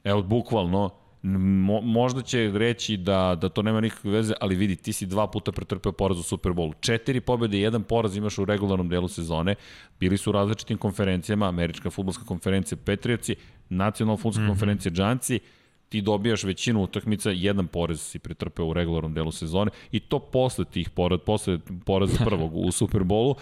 Evo, 0.05 0.23
bukvalno, 0.23 0.91
Mo, 1.35 1.81
možda 1.81 2.23
će 2.23 2.51
reći 2.55 2.97
da, 2.97 3.39
da 3.41 3.49
to 3.49 3.63
nema 3.63 3.81
nikakve 3.81 4.11
veze, 4.11 4.35
ali 4.41 4.55
vidi, 4.55 4.77
ti 4.77 4.93
si 4.93 5.07
dva 5.07 5.27
puta 5.27 5.53
pretrpeo 5.53 5.93
poraz 5.93 6.19
u 6.19 6.23
Superbowlu. 6.23 6.73
Četiri 6.81 7.21
pobjede 7.21 7.59
i 7.59 7.61
jedan 7.61 7.83
poraz 7.83 8.17
imaš 8.17 8.39
u 8.39 8.45
regularnom 8.45 8.89
delu 8.89 9.09
sezone. 9.09 9.55
Bili 10.01 10.17
su 10.17 10.31
u 10.31 10.33
različitim 10.33 10.79
konferencijama, 10.79 11.49
Američka 11.49 11.91
futbolska 11.91 12.25
konferencija 12.25 12.79
Petrijaci, 12.85 13.37
Nacionalna 13.69 14.17
futbolska 14.17 14.43
mm 14.43 14.45
-hmm. 14.45 14.49
konferencija 14.49 14.93
Džanci, 14.93 15.41
ti 15.89 16.01
dobijaš 16.01 16.45
većinu 16.45 16.83
utakmica, 16.83 17.31
jedan 17.31 17.67
poraz 17.67 18.01
si 18.01 18.19
pretrpeo 18.19 18.67
u 18.67 18.73
regularnom 18.73 19.15
delu 19.15 19.33
sezone 19.33 19.71
i 19.93 20.01
to 20.01 20.19
posle 20.19 20.65
tih 20.65 20.91
poraz, 20.91 21.21
posle 21.27 21.59
poraza 21.85 22.25
prvog 22.25 22.57
u 22.57 22.67
Superbowlu 22.67 23.35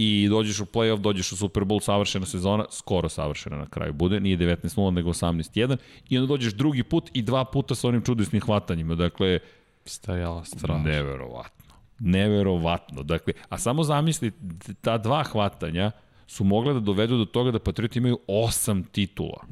i 0.00 0.28
dođeš 0.28 0.60
u 0.60 0.64
playoff, 0.64 1.00
dođeš 1.00 1.32
u 1.32 1.36
Super 1.36 1.62
Bowl, 1.62 1.80
savršena 1.80 2.26
sezona, 2.26 2.64
skoro 2.70 3.08
savršena 3.08 3.56
na 3.56 3.66
kraju 3.66 3.92
bude, 3.92 4.20
nije 4.20 4.38
19-0 4.38 4.90
nego 4.90 5.10
18-1 5.10 5.76
i 6.08 6.18
onda 6.18 6.28
dođeš 6.28 6.52
drugi 6.52 6.82
put 6.82 7.10
i 7.12 7.22
dva 7.22 7.44
puta 7.44 7.74
sa 7.74 7.88
onim 7.88 8.02
čudesnim 8.02 8.42
hvatanjima, 8.42 8.94
dakle 8.94 9.38
Stajala 9.84 10.44
strašno. 10.44 10.78
neverovatno. 10.78 11.74
Neverovatno. 11.98 13.02
Dakle, 13.02 13.32
a 13.48 13.58
samo 13.58 13.84
zamisli, 13.84 14.32
ta 14.80 14.98
dva 14.98 15.22
hvatanja 15.24 15.90
su 16.26 16.44
mogle 16.44 16.74
da 16.74 16.80
dovedu 16.80 17.18
do 17.18 17.24
toga 17.24 17.50
da 17.50 17.58
Patrioti 17.58 17.98
imaju 17.98 18.18
osam 18.26 18.84
titula. 18.84 19.44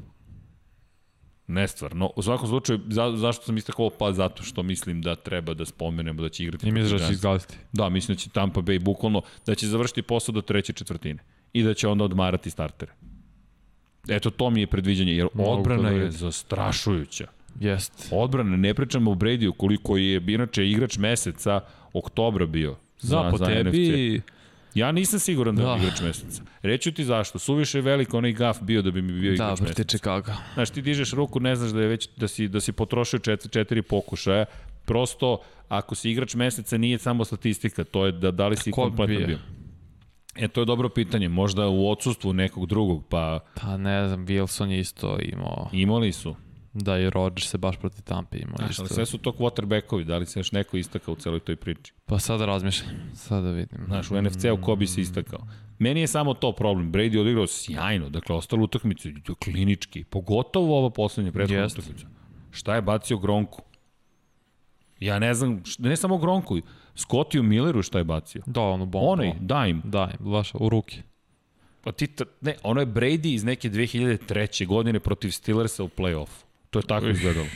Nestvarno. 1.47 2.11
U 2.15 2.21
svakom 2.21 2.47
slučaju, 2.47 2.79
za, 2.87 3.13
zašto 3.15 3.45
sam 3.45 3.57
istakao 3.57 3.85
ovo? 3.85 3.95
Pa 3.99 4.11
zato 4.13 4.43
što 4.43 4.63
mislim 4.63 5.01
da 5.01 5.15
treba 5.15 5.53
da 5.53 5.65
spomenemo 5.65 6.21
da 6.21 6.29
će 6.29 6.43
igrati. 6.43 6.67
I 6.67 6.71
misliš 6.71 7.01
da 7.01 7.07
će 7.07 7.13
izglasiti? 7.13 7.55
Da, 7.73 7.89
mislim 7.89 8.15
da 8.15 8.19
će 8.19 8.29
Tampa 8.29 8.61
Bay 8.61 8.79
bukvalno, 8.79 9.21
da 9.45 9.55
će 9.55 9.67
završiti 9.67 10.01
posao 10.01 10.33
do 10.33 10.41
treće 10.41 10.73
četvrtine 10.73 11.23
i 11.53 11.63
da 11.63 11.73
će 11.73 11.87
onda 11.87 12.03
odmarati 12.03 12.49
startere. 12.49 12.91
Eto, 14.09 14.29
to 14.29 14.49
mi 14.49 14.61
je 14.61 14.67
predviđanje, 14.67 15.13
jer 15.13 15.27
odbrana 15.33 15.89
je 15.89 16.11
zastrašujuća. 16.11 17.27
Jest. 17.59 18.09
Odbrana, 18.11 18.57
ne 18.57 18.73
pričamo 18.73 19.11
o 19.11 19.15
Brady-u 19.15 19.53
koliko 19.53 19.97
je 19.97 20.21
inače 20.27 20.69
igrač 20.69 20.97
meseca 20.97 21.61
oktobra 21.93 22.45
bio. 22.45 22.75
Da, 23.01 23.27
po 23.31 23.37
tebi... 23.37 24.21
Ja 24.77 24.91
nisam 24.91 25.19
siguran 25.19 25.55
da, 25.55 25.63
Da. 25.63 25.71
je 25.71 25.77
igrač 25.77 26.01
meseca. 26.01 26.41
Reću 26.61 26.91
ti 26.91 27.03
zašto. 27.03 27.39
Suviše 27.39 27.77
je 27.77 27.81
velik 27.81 28.13
onaj 28.13 28.31
gaf 28.33 28.57
bio 28.61 28.81
da 28.81 28.91
bi 28.91 29.01
mi 29.01 29.11
bio 29.13 29.29
Da, 29.29 29.35
igrač 29.35 29.59
meseca. 29.61 29.83
Chicago. 29.85 30.31
Znaš, 30.53 30.69
ti 30.69 30.81
dižeš 30.81 31.11
ruku, 31.11 31.39
ne 31.39 31.55
znaš 31.55 31.71
da 31.71 31.81
je 31.81 31.87
već 31.87 32.09
da 32.17 32.27
si 32.27 32.47
da 32.47 32.61
si 32.61 32.71
potrošio 32.71 33.19
četiri, 33.19 33.49
četiri 33.49 33.81
pokušaja. 33.81 34.45
Prosto 34.85 35.37
ako 35.69 35.95
si 35.95 36.11
igrač 36.11 36.35
meseca 36.35 36.77
nije 36.77 36.97
samo 36.97 37.25
statistika, 37.25 37.83
to 37.83 38.05
je 38.05 38.11
da 38.11 38.31
da 38.31 38.47
li 38.47 38.55
si 38.55 38.71
Ko 38.71 38.81
bi 38.81 38.85
kompletno 38.85 39.17
bio? 39.17 39.27
bio. 39.27 39.39
E, 40.35 40.47
to 40.47 40.61
je 40.61 40.65
dobro 40.65 40.89
pitanje. 40.89 41.29
Možda 41.29 41.67
u 41.67 41.89
odsustvu 41.89 42.33
nekog 42.33 42.65
drugog, 42.65 43.03
pa 43.09 43.39
Pa 43.55 43.77
ne 43.77 44.07
znam, 44.07 44.25
Wilson 44.25 44.65
je 44.65 44.79
isto 44.79 45.17
imao. 45.21 45.69
imali 45.73 46.11
su. 46.11 46.35
Da, 46.79 46.99
i 46.99 47.09
Rodgers 47.09 47.49
se 47.49 47.57
baš 47.57 47.77
protiv 47.77 48.01
Tampe 48.03 48.37
imao 48.37 48.55
Znaš, 48.57 48.69
isto. 48.71 48.81
ali 48.83 48.89
sve 48.89 49.05
su 49.05 49.17
to 49.17 49.31
quarterbackovi, 49.31 50.03
da 50.03 50.17
li 50.17 50.25
se 50.25 50.39
još 50.39 50.51
neko 50.51 50.77
istakao 50.77 51.11
u 51.13 51.17
celoj 51.17 51.39
toj 51.39 51.55
priči? 51.55 51.93
Pa 52.05 52.19
sada 52.19 52.45
razmišljam. 52.45 52.89
Sada 53.13 53.51
vidim. 53.51 53.79
Znaš, 53.85 54.11
u 54.11 54.21
NFC-u 54.21 54.61
ko 54.61 54.75
bi 54.75 54.87
se 54.87 55.01
istakao. 55.01 55.39
Meni 55.79 55.99
je 55.99 56.07
samo 56.07 56.33
to 56.33 56.51
problem. 56.51 56.91
Brady 56.91 57.19
odigrao 57.19 57.47
sjajno, 57.47 58.09
dakle, 58.09 58.35
ostalo 58.35 58.63
utakmice 58.63 59.09
klinički, 59.43 60.03
pogotovo 60.03 60.77
ova 60.79 60.89
poslednja 60.89 61.31
prethodna 61.31 61.63
Jeste. 61.63 61.79
utakmica. 61.79 62.07
Šta 62.51 62.75
je 62.75 62.81
bacio 62.81 63.17
Gronku? 63.17 63.61
Ja 64.99 65.19
ne 65.19 65.33
znam, 65.33 65.63
ne 65.79 65.95
samo 65.95 66.17
Gronku, 66.17 66.57
Scottiju 66.95 67.43
Milleru 67.43 67.81
šta 67.83 67.97
je 67.97 68.03
bacio. 68.03 68.41
Da, 68.45 68.61
ono 68.61 68.85
bomba. 68.85 69.11
Onaj, 69.11 69.33
da 69.39 69.65
im. 69.67 69.81
Da, 69.83 70.11
baš 70.19 70.51
u 70.53 70.69
ruke. 70.69 71.01
Pa 71.83 71.91
ti, 71.91 72.07
ne, 72.41 72.55
ono 72.63 72.79
je 72.81 72.87
Brady 72.87 73.33
iz 73.33 73.43
neke 73.43 73.69
2003. 73.69 74.65
godine 74.67 74.99
protiv 74.99 75.29
Steelersa 75.31 75.83
u 75.83 75.87
play-offu. 75.89 76.46
To 76.69 76.79
je 76.79 76.83
tako 76.83 77.07
izgledalo. 77.07 77.47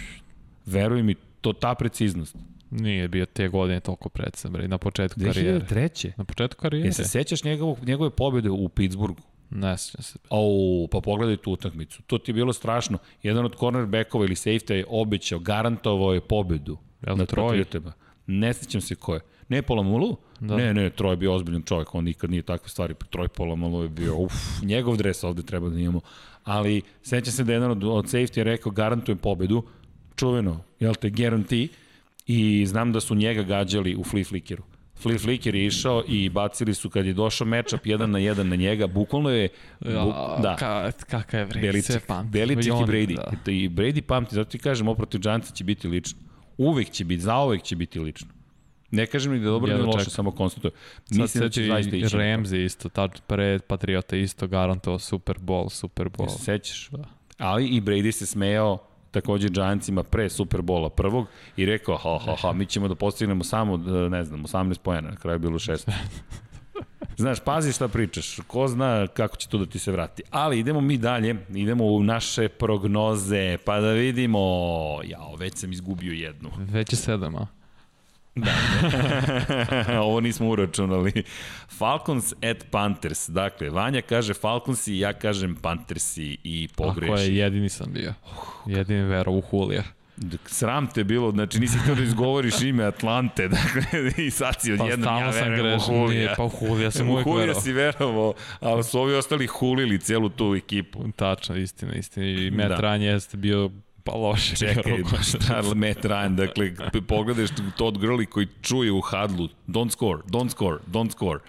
Veruj 0.66 1.03
mi, 1.03 1.16
to 1.41 1.53
ta 1.53 1.76
preciznost. 1.76 2.36
Nije 2.70 3.07
bio 3.07 3.26
te 3.26 3.47
godine 3.47 3.80
toliko 3.80 4.09
precizan, 4.09 4.51
bre, 4.51 4.68
na 4.68 4.78
početku 4.78 5.20
karijere. 5.20 5.59
2003. 5.59 6.12
Na 6.18 6.24
početku 6.24 6.62
karijere? 6.62 6.88
Je 6.88 6.93
se 6.93 7.03
sećaš 7.03 7.43
njegovog, 7.43 7.86
njegove 7.86 8.09
pobjede 8.09 8.49
u 8.49 8.70
Pittsburghu? 8.70 9.22
Ne 9.49 9.78
sećam 9.78 10.03
se. 10.03 10.20
O, 10.30 10.88
pa 10.91 11.01
pogledaj 11.01 11.38
tu 11.38 11.51
utakmicu. 11.51 12.01
To 12.01 12.18
ti 12.18 12.32
je 12.32 12.34
bilo 12.34 12.53
strašno. 12.53 12.97
Jedan 13.24 13.45
od 13.45 13.55
cornerbackova 13.59 14.26
ili 14.26 14.36
safety 14.36 14.74
je 14.74 14.86
obećao, 14.89 15.39
garantovao 15.39 16.14
je 16.14 16.22
pobedu. 16.22 16.78
Jel 17.07 17.18
na 17.18 17.26
Troj? 17.26 17.47
Patriotama. 17.47 17.93
Ne 18.28 18.53
sećam 18.53 18.82
se 18.82 18.95
ko 18.95 19.14
je. 19.14 19.22
Ne 19.49 19.62
Polamulu? 19.62 20.18
Da. 20.39 20.57
Ne, 20.57 20.74
ne, 20.74 20.89
Troj 20.89 21.14
je 21.14 21.18
bio 21.18 21.34
ozbiljan 21.34 21.62
čovjek, 21.62 21.95
on 21.95 22.03
nikad 22.03 22.32
nije 22.32 22.41
takve 22.41 22.70
stvari. 22.70 22.95
Troj 23.09 23.28
Polamulu 23.28 23.84
je 23.84 23.89
bio, 23.89 24.18
uf, 24.18 24.34
njegov 24.62 24.97
dres 24.97 25.24
ovde 25.24 25.43
treba 25.43 25.70
da 25.70 25.80
imamo. 25.80 26.01
Ali 26.44 26.82
sećam 27.04 27.34
se 27.34 27.44
da 27.44 27.52
je 27.52 27.56
jedan 27.56 27.72
od, 27.72 27.84
od 27.84 28.06
safety 28.06 28.38
je 28.38 28.44
rekao, 28.44 28.72
garantujem 28.72 29.18
pobedu, 29.18 29.64
čuveno, 30.16 30.64
jel 30.80 30.96
te, 30.96 31.10
guarantee, 31.10 31.68
i 32.28 32.66
znam 32.66 32.92
da 32.92 33.00
su 33.00 33.16
njega 33.16 33.44
gađali 33.44 33.96
u 33.96 34.04
flea 34.04 34.24
flickeru. 34.24 34.64
Flea 35.02 35.18
flicker 35.18 35.56
je 35.56 35.66
išao 35.66 36.04
i 36.08 36.30
bacili 36.30 36.74
su 36.74 36.89
kad 36.89 37.06
je 37.06 37.14
došao 37.14 37.48
matchup 37.48 37.86
jedan 37.86 38.12
na 38.12 38.20
jedan 38.20 38.50
na 38.50 38.56
njega, 38.56 38.88
bukvalno 38.88 39.30
je 39.30 39.50
bu, 39.80 40.14
da. 40.42 40.56
Ka, 40.60 40.92
kakav 40.92 41.39
je 41.39 41.48
Brady, 41.48 41.82
sve 41.82 41.96
Beliček, 41.96 42.08
pamti. 42.08 42.32
Beliček 42.32 42.68
i 42.68 42.72
on, 42.72 42.86
Brady. 42.86 43.16
Da. 43.16 43.52
I 43.52 43.70
Brady 43.70 44.02
pamti, 44.02 44.36
zato 44.36 44.50
ti 44.50 44.60
kažem, 44.60 44.88
ovo 44.88 44.96
protiv 44.96 45.22
Giantsa 45.22 45.54
će 45.54 45.64
biti 45.64 45.88
lično. 45.88 46.20
Uvek 46.58 46.89
će 46.89 47.06
biti, 47.06 47.22
zauvek 47.22 47.64
će 47.64 47.76
biti 47.76 48.00
lično. 48.00 48.28
Ne 48.92 49.06
kažem 49.06 49.34
ni 49.34 49.39
da 49.39 49.46
je 49.46 49.50
dobro 49.50 49.72
Ja 49.72 49.78
ili 49.78 49.86
da 49.86 49.92
loše, 49.92 50.10
samo 50.10 50.32
konstatujem. 50.32 50.74
Mislim 51.10 51.44
da 51.44 51.50
će 51.50 51.64
zaista 51.64 51.96
ići. 51.96 52.16
Ramsey 52.16 52.66
isto, 52.66 52.89
tad 52.89 53.22
pred 53.28 53.62
Patriota 53.62 54.16
isto 54.16 54.48
garantovao 54.48 55.00
Super 55.00 55.38
Bowl, 55.38 55.70
Super 55.70 56.10
Bowl. 56.10 56.30
se 56.30 56.44
sećaš? 56.44 56.89
Da. 56.89 57.04
Ali 57.38 57.68
i 57.68 57.82
Brady 57.82 58.12
se 58.12 58.26
smejao 58.26 58.78
takođe 59.12 59.50
Giantsima 59.50 60.04
pre 60.04 60.30
Superbola 60.30 60.89
prvog 60.89 61.28
i 61.58 61.66
rekao, 61.66 61.98
ha, 61.98 62.20
ha, 62.26 62.36
ha, 62.42 62.54
mi 62.54 62.66
ćemo 62.66 62.88
da 62.88 62.96
postignemo 62.96 63.44
samo, 63.44 63.76
e, 63.76 64.10
ne 64.10 64.24
znam, 64.24 64.44
18 64.44 64.78
pojena, 64.78 65.10
na 65.10 65.16
kraju 65.16 65.36
je 65.36 65.39
bilo 65.39 65.60
16. 65.60 65.92
Znaš, 67.18 67.39
pazi 67.39 67.72
šta 67.72 67.88
pričaš, 67.88 68.39
ko 68.48 68.68
zna 68.68 69.08
kako 69.08 69.38
će 69.38 69.48
to 69.48 69.58
da 69.58 69.66
ti 69.66 69.80
se 69.80 69.92
vrati. 69.92 70.24
Ali 70.30 70.60
idemo 70.60 70.82
mi 70.82 70.98
dalje, 70.98 71.36
idemo 71.50 71.86
u 71.86 72.04
naše 72.04 72.50
prognoze, 72.50 73.58
pa 73.66 73.80
da 73.80 73.92
vidimo, 73.92 74.39
jao, 75.04 75.36
već 75.36 75.56
sam 75.56 75.72
izgubio 75.72 76.14
jednu. 76.14 76.50
Već 76.58 76.94
je 76.94 76.98
sedam, 76.98 77.36
a? 77.36 77.48
Ovo 80.01 80.19
nismo 80.19 80.49
uračunali. 80.49 81.23
Falcons 81.69 82.34
at 82.34 82.65
Panthers. 82.71 83.29
Dakle, 83.29 83.69
Vanja 83.69 84.01
kaže 84.01 84.34
Falconsi, 84.34 84.93
ja 84.93 85.13
kažem 85.13 85.55
Panthersi 85.55 86.38
i 86.43 86.67
Ako 86.73 86.84
pogreši. 86.84 87.23
je, 87.23 87.38
jedini 87.38 87.69
sam 87.69 87.93
bio. 87.93 88.13
Jedini 88.67 89.01
vero 89.01 89.32
u 89.32 89.41
Hulija. 89.41 89.84
Sram 90.45 90.88
te 90.88 91.03
bilo, 91.03 91.32
znači 91.32 91.59
nisi 91.59 91.77
htio 91.77 91.95
da 91.95 92.03
izgovoriš 92.03 92.61
ime 92.61 92.84
Atlante, 92.84 93.47
dakle, 93.75 93.84
i 94.17 94.32
sad 94.32 94.61
si 94.61 94.77
Pa 94.77 94.84
odjednom, 94.84 95.17
ja 95.17 95.32
stalno 95.32 95.34
sam 95.34 95.49
verujem 95.51 95.75
u 95.75 95.79
Hulija. 95.79 96.34
pa 96.38 96.43
u 96.43 96.49
Hulija 96.49 96.91
sam 96.91 97.09
uvijek 97.09 97.27
U 97.27 97.29
Hulija 97.29 97.45
verovao. 97.45 97.61
si 97.61 97.73
verovao, 97.73 98.34
ali 98.59 98.84
su 98.84 98.99
ovi 98.99 99.13
ostali 99.13 99.47
hulili 99.47 99.99
celu 99.99 100.29
tu 100.29 100.55
ekipu. 100.55 101.11
Tačno, 101.11 101.55
istina, 101.55 101.93
istina. 101.93 102.25
I 102.25 102.51
Matt 102.51 102.69
Da. 102.69 102.75
da. 102.75 102.82
Ryan 102.82 103.01
jeste 103.01 103.38
bio 103.38 103.71
pa 104.04 104.12
loše. 104.12 104.56
Čekaj, 104.56 104.93
šta 105.24 105.62
Matt 105.76 106.06
Ryan, 106.06 106.36
dakle, 106.36 106.72
pogledaš 107.02 107.49
Todd 107.78 107.97
Gurley 107.97 108.26
koji 108.26 108.47
čuje 108.62 108.91
u 108.91 109.02
hadlu, 109.02 109.47
don't 109.68 109.89
score, 109.91 110.22
don't 110.24 110.49
score, 110.49 110.78
don't 110.88 111.12
score, 111.12 111.39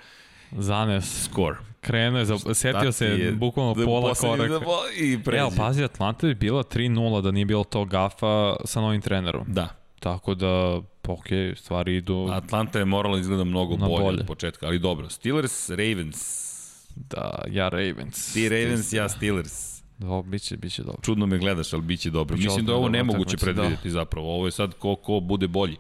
Zanes. 0.53 1.25
score. 1.25 1.57
Krenuo 1.81 2.21
je, 2.21 2.27
setio 2.55 2.93
se 2.93 3.07
je- 3.07 3.33
bukvalno 3.33 3.75
da 3.75 3.85
pola 3.85 4.15
koraka. 4.15 4.49
da 4.49 4.61
po- 4.61 4.79
I 4.97 5.19
pređe. 5.19 5.41
Evo, 5.41 5.51
pazi, 5.57 5.85
Atlanta 5.85 6.27
bi 6.27 6.35
bila 6.35 6.63
3-0 6.65 7.21
da 7.21 7.31
nije 7.31 7.45
bilo 7.45 7.65
tog 7.65 7.89
gafa 7.89 8.57
sa 8.65 8.81
novim 8.81 9.01
trenerom. 9.01 9.45
Da, 9.49 9.69
Tako 10.01 10.35
da, 10.35 10.81
ok, 11.09 11.27
stvari 11.57 11.97
idu, 11.97 12.29
Atlanta 12.31 12.79
je 12.79 12.85
morala 12.85 13.19
izgleda 13.19 13.45
mnogo 13.45 13.77
bolje, 13.79 13.89
bolje. 14.01 14.21
od 14.21 14.27
početka, 14.27 14.67
ali 14.67 14.79
dobro. 14.79 15.09
Steelers, 15.11 15.71
Ravens. 15.71 16.43
da, 16.97 17.45
ja 17.49 17.69
Ravens. 17.69 18.33
Ti 18.33 18.49
Ravens, 18.49 18.93
ja 18.93 19.09
Steelers. 19.09 19.72
Ovo 20.01 20.23
biće, 20.23 20.57
biće 20.57 20.83
dobro. 20.83 21.01
Čudno 21.03 21.27
me 21.27 21.39
gledaš, 21.39 21.73
ali 21.73 21.83
biće 21.83 22.11
dobro. 22.11 22.37
Biće 22.37 22.49
Mislim 22.49 22.67
da 22.67 22.73
ovo 22.73 22.83
dobra 22.83 22.99
nemoguće 22.99 23.37
da. 23.37 23.45
predvidjeti 23.45 23.91
zapravo. 23.91 24.35
Ovo 24.35 24.47
je 24.47 24.51
sad 24.51 24.75
ko, 24.75 24.97
ko 24.97 25.21
bude 25.21 25.49
bolji. 25.49 25.77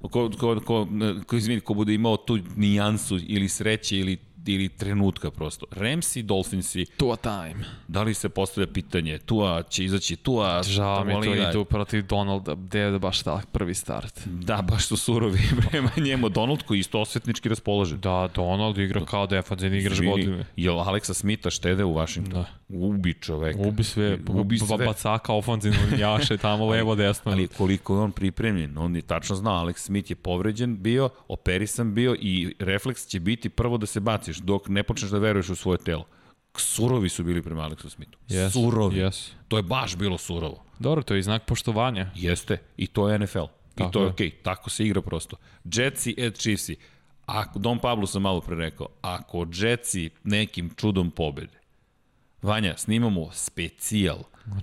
Ko, 0.00 0.08
ko, 0.38 0.60
ko, 0.60 0.88
ko, 1.26 1.36
izvini, 1.36 1.60
ko 1.60 1.74
bude 1.74 1.94
imao 1.94 2.16
tu 2.16 2.38
nijansu 2.56 3.18
ili 3.26 3.48
sreće 3.48 3.98
ili 3.98 4.16
ili 4.46 4.68
trenutka 4.68 5.30
prosto. 5.30 5.66
Ramsi, 5.70 6.22
Dolphinsi, 6.22 6.86
Tua 6.96 7.16
time. 7.16 7.64
da 7.88 8.02
li 8.02 8.14
se 8.14 8.28
postavlja 8.28 8.72
pitanje, 8.72 9.18
Tua 9.18 9.62
će 9.62 9.84
izaći, 9.84 10.16
Tua... 10.16 10.62
Žao 10.62 11.04
mi 11.04 11.12
to 11.12 11.34
idu 11.34 11.64
protiv 11.64 12.06
Donalda, 12.06 12.54
gde 12.54 12.78
je 12.78 12.98
baš 12.98 13.22
tak 13.22 13.46
prvi 13.46 13.74
start. 13.74 14.20
Da, 14.26 14.62
baš 14.62 14.86
su 14.86 14.96
surovi 14.96 15.40
prema 15.70 15.90
njemu. 15.96 16.28
Donald 16.28 16.62
koji 16.62 16.78
isto 16.78 17.00
osvetnički 17.00 17.48
raspoložen. 17.48 18.00
Da, 18.00 18.28
Donald 18.34 18.78
igra 18.78 19.04
kao 19.04 19.26
defanzivni 19.26 19.78
igrač 19.78 19.92
Izvini, 19.92 20.10
godine. 20.10 20.44
Jel 20.56 20.80
Aleksa 20.80 21.14
Smitha 21.14 21.50
štede 21.50 21.84
u 21.84 21.94
Washingtonu? 21.94 22.42
Da. 22.42 22.62
Ubi 22.68 23.14
čoveka. 23.14 23.58
Ubi 23.58 23.84
sve, 23.84 24.18
Ubi 24.28 24.58
sve. 24.58 24.86
bacaka, 24.86 25.32
ofanzivno 25.32 25.96
ljaše, 25.98 26.36
tamo 26.36 26.66
levo, 26.72 26.94
desno. 26.94 27.32
Ali 27.32 27.48
koliko 27.48 27.94
je 27.94 28.00
on 28.00 28.12
pripremljen, 28.12 28.78
on 28.78 28.96
je 28.96 29.02
tačno 29.02 29.36
znao, 29.36 29.66
Alex 29.66 29.76
Smith 29.76 30.10
je 30.10 30.14
povređen 30.14 30.82
bio, 30.82 31.08
operisan 31.28 31.94
bio 31.94 32.16
i 32.20 32.54
refleks 32.58 33.06
će 33.06 33.20
biti 33.20 33.48
prvo 33.48 33.78
da 33.78 33.86
se 33.86 34.00
baciš 34.32 34.44
dok 34.44 34.68
ne 34.68 34.82
počneš 34.82 35.10
da 35.10 35.18
veruješ 35.18 35.50
u 35.50 35.56
svoje 35.56 35.78
telo. 35.78 36.04
Surovi 36.56 37.08
su 37.08 37.24
bili 37.24 37.42
prema 37.42 37.62
Aleksu 37.62 37.90
Smithu. 37.90 38.18
Yes, 38.28 38.52
Surovi. 38.52 39.00
Yes. 39.00 39.32
To 39.48 39.56
je 39.56 39.62
baš 39.62 39.96
bilo 39.96 40.18
surovo. 40.18 40.64
Dobro, 40.78 41.02
to 41.02 41.14
je 41.14 41.20
i 41.20 41.22
znak 41.22 41.46
poštovanja. 41.46 42.10
Jeste. 42.14 42.58
I 42.76 42.86
to 42.86 43.08
je 43.08 43.18
NFL. 43.18 43.48
I 43.76 43.78
Tako 43.78 43.90
to 43.90 44.00
je 44.00 44.04
je. 44.04 44.10
okej. 44.10 44.30
Okay. 44.30 44.42
Tako 44.42 44.70
se 44.70 44.84
igra 44.84 45.02
prosto. 45.02 45.36
Jetsi 45.64 46.14
at 46.26 46.38
Chiefsi. 46.38 46.76
Ako, 47.26 47.58
Don 47.58 47.78
Pablo 47.78 48.06
sam 48.06 48.22
malo 48.22 48.40
pre 48.40 48.56
rekao, 48.56 48.88
ako 49.02 49.46
Jetsi 49.52 50.10
nekim 50.24 50.70
čudom 50.76 51.10
pobede, 51.10 51.58
Vanja, 52.42 52.76
snimamo 52.76 53.30
specijal. 53.32 54.18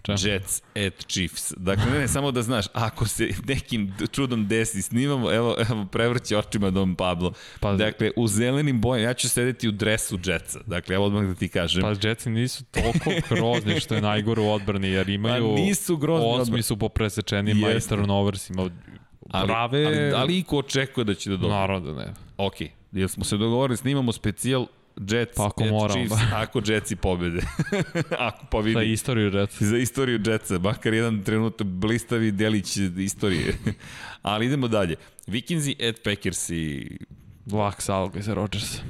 Jets 0.08 0.62
at 0.88 1.06
Chiefs. 1.08 1.54
Dakle, 1.58 1.86
ne, 1.92 2.00
ne, 2.00 2.08
samo 2.08 2.32
da 2.32 2.42
znaš, 2.42 2.66
ako 2.74 3.08
se 3.08 3.30
nekim 3.48 3.94
čudom 4.12 4.48
desi, 4.48 4.82
snimamo, 4.82 5.32
evo, 5.32 5.56
evo 5.70 5.86
prevrći 5.92 6.36
očima 6.36 6.70
Dom 6.70 6.96
Pablo. 6.96 7.34
Pa, 7.60 7.74
dakle, 7.74 8.12
u 8.16 8.28
zelenim 8.28 8.82
bojama, 8.82 9.08
ja 9.08 9.14
ću 9.14 9.30
sedeti 9.30 9.68
u 9.68 9.72
dresu 9.72 10.20
Jetsa. 10.26 10.60
Dakle, 10.66 10.96
evo 10.96 11.06
odmah 11.06 11.24
da 11.24 11.36
ti 11.36 11.48
kažem. 11.48 11.82
Pa 11.82 12.08
Jetsi 12.08 12.30
nisu 12.30 12.64
toliko 12.64 13.12
grozni 13.30 13.80
što 13.80 13.96
je 13.96 14.02
najgore 14.02 14.42
u 14.42 14.52
odbrani, 14.52 14.88
jer 14.88 15.10
imaju... 15.10 15.56
Pa 15.56 15.62
nisu 15.62 15.98
grozni. 15.98 16.28
Osmi 16.28 16.62
su 16.62 16.78
po 16.78 16.90
presečenima 16.90 17.72
i 17.72 17.80
turnoversima. 17.80 18.70
Prave... 19.32 19.86
Ali, 19.86 19.98
ali, 19.98 20.14
ali 20.14 20.38
iko 20.38 20.58
očekuje 20.58 21.04
da 21.04 21.14
će 21.14 21.30
da 21.30 21.38
dobije? 21.38 21.60
Naravno 21.60 21.94
da 21.94 22.06
ne. 22.06 22.14
Ok, 22.38 22.56
jer 22.92 23.10
smo 23.10 23.24
se 23.24 23.38
dogovorili, 23.38 23.78
snimamo 23.78 24.12
specijal 24.12 24.66
Jets, 25.00 25.36
pa 25.36 25.48
ako 25.48 25.64
moram, 25.66 25.96
Chiefs, 25.96 26.22
ako 26.34 26.62
Jetsi 26.66 26.96
pobede. 26.96 27.42
ako 28.30 28.62
vidi. 28.62 28.74
Za 28.74 28.84
istoriju 28.84 29.32
Jetsa. 29.34 29.66
Za 29.66 29.78
istoriju 29.78 30.20
Jetsa, 30.26 30.60
makar 30.60 30.94
jedan 30.94 31.24
trenutak 31.24 31.68
blistavi 31.68 32.32
delić 32.32 32.78
istorije. 32.98 33.56
Ali 34.22 34.46
idemo 34.46 34.68
dalje. 34.68 34.96
Vikinzi 35.28 35.76
at 35.90 36.04
Packersi. 36.04 36.98
Lak 37.52 37.82
salga 37.82 38.22
za 38.22 38.34
Rodgersa. 38.34 38.84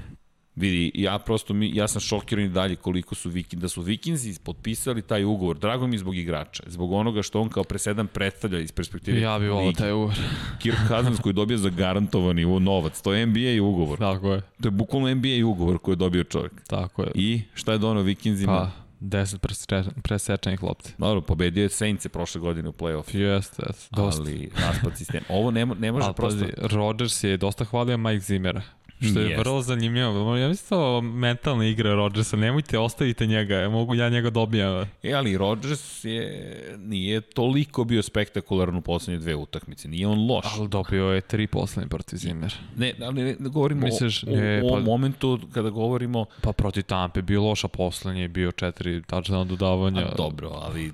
Vidi, 0.60 0.92
ja 0.94 1.20
prosto 1.20 1.54
mi, 1.54 1.72
ja 1.76 1.88
sam 1.88 2.02
šokiran 2.02 2.46
i 2.46 2.50
dalje 2.50 2.76
koliko 2.76 3.16
su 3.16 3.30
Vikinzi, 3.30 3.62
da 3.62 3.70
su 3.70 3.82
Vikinzi 3.82 4.40
potpisali 4.44 5.02
taj 5.02 5.24
ugovor. 5.24 5.58
Drago 5.58 5.88
mi 5.88 5.98
zbog 5.98 6.18
igrača, 6.18 6.64
zbog 6.68 6.92
onoga 6.92 7.24
što 7.24 7.42
on 7.42 7.50
kao 7.50 7.64
presedan 7.64 8.08
predstavlja 8.08 8.60
iz 8.60 8.72
perspektive. 8.72 9.22
Ja 9.22 9.40
bih 9.40 9.50
volao 9.50 9.72
taj 9.72 9.92
ugovor. 9.92 10.16
Kirk 10.62 10.78
Cousins 10.88 11.20
koji 11.20 11.34
dobija 11.34 11.58
zagarantovani 11.58 12.60
novac, 12.60 13.02
to 13.02 13.14
je 13.14 13.26
NBA 13.26 13.64
ugovor. 13.64 14.00
Tako 14.00 14.34
je. 14.34 14.42
To 14.62 14.68
je 14.68 14.72
bukvalno 14.72 15.16
NBA 15.16 15.46
ugovor 15.46 15.78
koji 15.78 15.94
je 15.94 15.98
dobio 15.98 16.24
čovjek. 16.24 16.54
Tako 16.68 17.04
je. 17.04 17.12
I 17.16 17.42
šta 17.54 17.72
je 17.72 17.78
donao 17.78 18.04
Vikinzima? 18.04 18.54
Pa, 18.54 18.72
10 19.02 20.02
presečenih 20.02 20.64
lopti. 20.64 20.94
Dobro, 20.98 21.22
pobedio 21.22 21.64
je 21.64 21.70
Saints 21.70 22.08
prošle 22.08 22.42
godine 22.42 22.70
u 22.70 22.72
play-off. 22.72 23.16
Jeste, 23.16 23.64
jeste. 23.68 23.96
Dosta. 23.96 24.22
Ali 24.22 24.50
raspad 24.56 24.98
sistem. 24.98 25.24
Ovo 25.30 25.52
ne, 25.52 25.66
ne 25.66 25.92
može 25.92 26.06
Ali, 26.06 26.16
prosto... 26.16 26.46
Rodgers 26.58 27.24
je 27.24 27.38
dosta 27.38 27.66
hvalio 27.66 27.98
Mike 27.98 28.20
Zimmera. 28.20 28.62
Što 29.02 29.20
je 29.20 29.30
yes. 29.30 29.40
vrlo 29.40 29.62
zanimljivo. 29.62 30.38
Ja 30.38 30.48
mislim 30.48 30.68
to 30.70 31.02
mentalna 31.02 31.66
igra 31.66 31.94
Rodgersa. 31.94 32.38
Nemojte, 32.38 32.80
ostavite 32.80 33.28
njega. 33.28 33.70
Mogu 33.70 33.96
ja 33.96 34.10
njega 34.10 34.30
dobijem. 34.30 34.86
E, 35.04 35.14
ali 35.14 35.38
Rodgers 35.38 36.06
je, 36.06 36.76
nije 36.78 37.22
toliko 37.22 37.84
bio 37.84 38.04
spektakularan 38.04 38.76
u 38.76 38.82
poslednje 38.82 39.20
dve 39.20 39.36
utakmice. 39.36 39.88
Nije 39.88 40.08
on 40.08 40.28
loš. 40.32 40.46
Ali 40.58 40.68
dobio 40.68 41.06
je 41.06 41.22
tri 41.22 41.48
poslednje 41.48 41.90
protiv 41.90 42.18
Zimmer. 42.18 42.54
Ne, 42.78 42.94
ali 43.02 43.24
ne, 43.24 43.36
ne 43.40 43.50
govorimo 43.50 43.86
Misliš, 43.86 44.24
o, 44.24 44.28
ne, 44.30 44.62
o, 44.64 44.68
o 44.68 44.74
pa, 44.74 44.80
momentu 44.80 45.40
kada 45.54 45.70
govorimo... 45.70 46.26
Pa 46.42 46.52
protiv 46.52 46.84
Tampe 46.84 47.22
bio 47.22 47.44
loš, 47.44 47.64
a 47.64 47.68
poslednje 47.68 48.22
je 48.22 48.28
bio 48.28 48.52
četiri 48.52 49.02
tačna 49.04 49.44
dodavanja. 49.44 50.02
A, 50.02 50.16
dobro, 50.18 50.50
ali, 50.50 50.92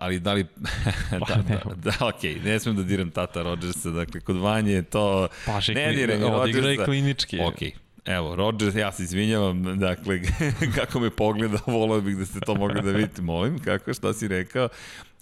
ali 0.00 0.20
da 0.20 0.32
li... 0.32 0.44
pa, 1.20 1.34
da, 1.34 1.42
da, 1.42 1.74
da, 1.74 2.06
okej, 2.06 2.34
okay, 2.34 2.44
ne 2.44 2.60
smem 2.60 2.76
da 2.76 2.82
diram 2.82 3.10
tata 3.10 3.42
Rodgersa. 3.42 3.90
Dakle, 3.90 4.20
kod 4.20 4.36
Vanje 4.36 4.72
je 4.72 4.82
to... 4.82 5.28
Pa, 5.46 5.60
ne 5.74 5.92
diram 5.92 6.20
Rodgersa. 6.20 6.42
Odigra 6.42 6.70
je 6.70 6.84
klinički. 6.84 7.43
Ok, 7.48 7.58
evo, 8.04 8.36
Rodgers, 8.36 8.74
ja 8.74 8.92
se 8.92 9.02
izvinjavam, 9.02 9.78
dakle, 9.78 10.20
kako 10.76 11.00
me 11.00 11.10
pogleda, 11.10 11.58
volao 11.66 12.00
bih 12.00 12.16
da 12.16 12.26
ste 12.26 12.40
to 12.40 12.54
mogli 12.54 12.82
da 12.82 12.90
vidite, 12.90 13.22
molim, 13.22 13.58
kako, 13.58 13.94
šta 13.94 14.12
si 14.12 14.28
rekao, 14.28 14.68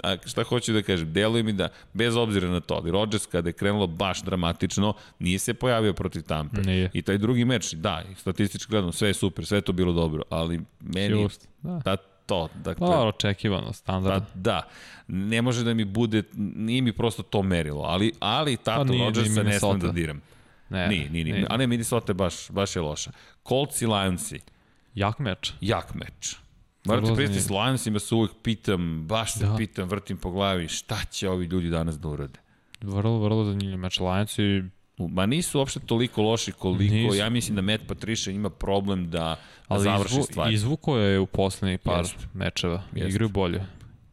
a 0.03 0.17
šta 0.27 0.43
hoću 0.43 0.73
da 0.73 0.83
kažem, 0.83 1.13
deluje 1.13 1.43
mi 1.43 1.53
da, 1.53 1.69
bez 1.93 2.17
obzira 2.17 2.49
na 2.49 2.61
to, 2.61 2.75
ali 2.75 2.91
Rodgers 2.91 3.27
kada 3.27 3.49
je 3.49 3.53
krenulo 3.53 3.87
baš 3.87 4.23
dramatično, 4.23 4.95
nije 5.19 5.39
se 5.39 5.55
pojavio 5.55 5.93
protiv 5.93 6.23
Tampe. 6.23 6.61
Nije. 6.61 6.91
I 6.93 7.03
taj 7.03 7.19
drugi 7.19 7.45
meč, 7.45 7.73
da, 7.73 8.03
statistički 8.17 8.71
gledano, 8.71 8.93
sve 8.93 9.09
je 9.09 9.15
super, 9.15 9.47
sve 9.47 9.59
je 9.59 9.63
to 9.63 9.73
bilo 9.73 9.93
dobro, 9.93 10.23
ali 10.31 10.61
meni, 10.81 11.23
Just, 11.23 11.49
da. 11.63 11.81
ta, 11.81 11.97
to, 12.27 12.49
dakle... 12.55 12.87
Pa, 12.87 13.03
očekivano, 13.03 13.73
standard. 13.73 14.25
Da, 14.35 14.41
da, 14.41 14.69
ne 15.09 15.43
može 15.43 15.65
da 15.65 15.75
mi 15.75 15.85
bude, 15.85 16.23
nije 16.37 16.83
mi 16.83 16.93
prosto 16.93 17.23
to 17.23 17.43
merilo, 17.43 17.83
ali, 17.83 18.13
ali 18.21 18.57
Tato 18.57 18.93
pa 18.93 18.99
Rodgersa 18.99 19.43
ne 19.43 19.59
smem 19.59 19.79
da 19.79 19.93
diram. 19.93 20.21
Ne, 20.73 20.89
nije, 20.89 21.11
nije, 21.11 21.25
nije. 21.25 21.47
A 21.51 21.57
ne, 21.57 21.67
Minnesota 21.67 22.13
baš, 22.13 22.51
baš 22.51 22.77
je 22.77 22.83
loša. 22.83 23.11
Colts 23.49 23.83
i 23.83 23.87
Lionsi. 23.87 24.41
Jak 24.95 25.19
meč. 25.19 25.53
Jak 25.61 25.95
meč. 25.95 26.37
Morate 26.85 27.15
pristati 27.15 27.41
s 27.41 27.51
Lionsima 27.51 27.99
se 27.99 28.15
uvek 28.15 28.31
pitam, 28.43 29.05
baš 29.07 29.33
se 29.35 29.47
da. 29.47 29.57
pitam, 29.57 29.89
vrtim 29.89 30.17
po 30.17 30.31
glavi, 30.31 30.69
šta 30.69 30.99
će 31.11 31.29
ovi 31.29 31.47
ljudi 31.47 31.71
danas 31.71 31.99
da 31.99 32.09
urade? 32.09 32.39
Vrlo, 32.81 33.19
vrlo 33.19 33.45
zanimljiv 33.45 33.79
meč. 33.79 34.01
Lionsi 34.01 34.63
Ma 34.99 35.27
nisu 35.27 35.59
uopšte 35.59 35.81
toliko 35.81 36.23
loši 36.23 36.53
koliko, 36.53 36.95
nisu. 36.95 37.17
ja 37.17 37.31
mislim 37.31 37.57
da 37.57 37.63
Matt 37.63 37.87
Patricia 37.89 38.33
ima 38.33 38.51
problem 38.51 39.05
da, 39.05 39.19
da 39.19 39.37
Ali 39.69 39.83
završi 39.83 40.13
izvu, 40.15 40.23
stvari. 40.25 40.55
izvuko 40.55 40.97
je 40.97 41.19
u 41.21 41.27
poslednjih 41.27 41.81
par 41.81 41.99
Jest. 41.99 42.27
mečeva. 42.35 42.83
Jest. 42.95 43.11
Igraju 43.11 43.29
bolje. 43.29 43.65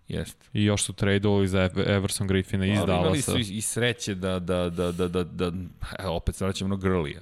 Jeste. 0.09 0.45
I 0.53 0.63
još 0.63 0.83
su 0.83 0.93
tradeovali 0.93 1.47
za 1.47 1.69
Everson 1.87 2.27
Griffina 2.27 2.65
iz 2.65 2.79
Dallasa. 2.79 3.01
Imali 3.01 3.21
su 3.21 3.53
i, 3.53 3.61
sreće 3.61 4.15
da, 4.15 4.39
da, 4.39 4.69
da, 4.69 4.91
da, 4.91 5.07
da, 5.07 5.23
da 5.23 5.51
evo, 5.99 6.15
opet 6.15 6.35
se 6.35 6.45
vraćamo 6.45 6.69
na 6.69 6.75
Grlija. 6.75 7.21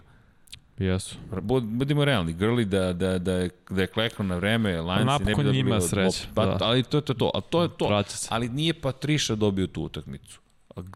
Jesu. 0.77 1.15
Budimo 1.63 2.05
realni, 2.05 2.33
Grli 2.33 2.65
da, 2.65 2.93
da, 2.93 3.19
da, 3.19 3.33
je, 3.33 3.49
da 3.69 3.81
je 3.81 3.88
klekno 3.88 4.25
na 4.25 4.35
vreme, 4.35 4.81
Lance 4.81 5.25
ne 5.25 5.35
bi 5.35 5.43
da 5.43 5.51
ima 5.51 5.81
sreće. 5.81 6.27
Pa, 6.33 6.45
da. 6.45 6.57
Ali 6.61 6.83
to 6.83 6.97
je 6.97 7.01
to, 7.01 7.13
to. 7.13 7.31
A 7.33 7.41
to 7.41 7.63
je 7.63 7.69
to. 7.77 8.03
Ali 8.29 8.49
nije 8.49 8.73
Patriša 8.73 9.35
dobio 9.35 9.67
tu 9.67 9.83
utakmicu. 9.83 10.39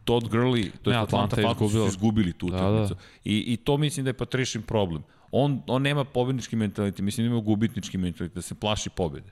Todd 0.04 0.28
Gurley, 0.28 0.70
to 0.82 0.90
je 0.90 0.96
Atlanta, 0.96 1.36
Atlanta 1.36 1.42
Falcons 1.42 1.72
su 1.72 1.86
izgubili 1.86 2.32
tu 2.32 2.46
utakmicu. 2.46 2.94
Da, 2.94 3.00
da. 3.00 3.00
I, 3.24 3.52
I 3.52 3.56
to 3.56 3.76
mislim 3.76 4.04
da 4.04 4.10
je 4.10 4.14
Patrišin 4.14 4.62
problem. 4.62 5.02
On, 5.30 5.62
on 5.66 5.82
nema 5.82 6.04
pobednički 6.04 6.56
mentalitet, 6.56 7.00
mislim 7.00 7.26
da 7.26 7.32
ima 7.32 7.42
gubitnički 7.42 7.98
mentalitet, 7.98 8.34
da 8.34 8.42
se 8.42 8.54
plaši 8.54 8.90
pobede. 8.90 9.30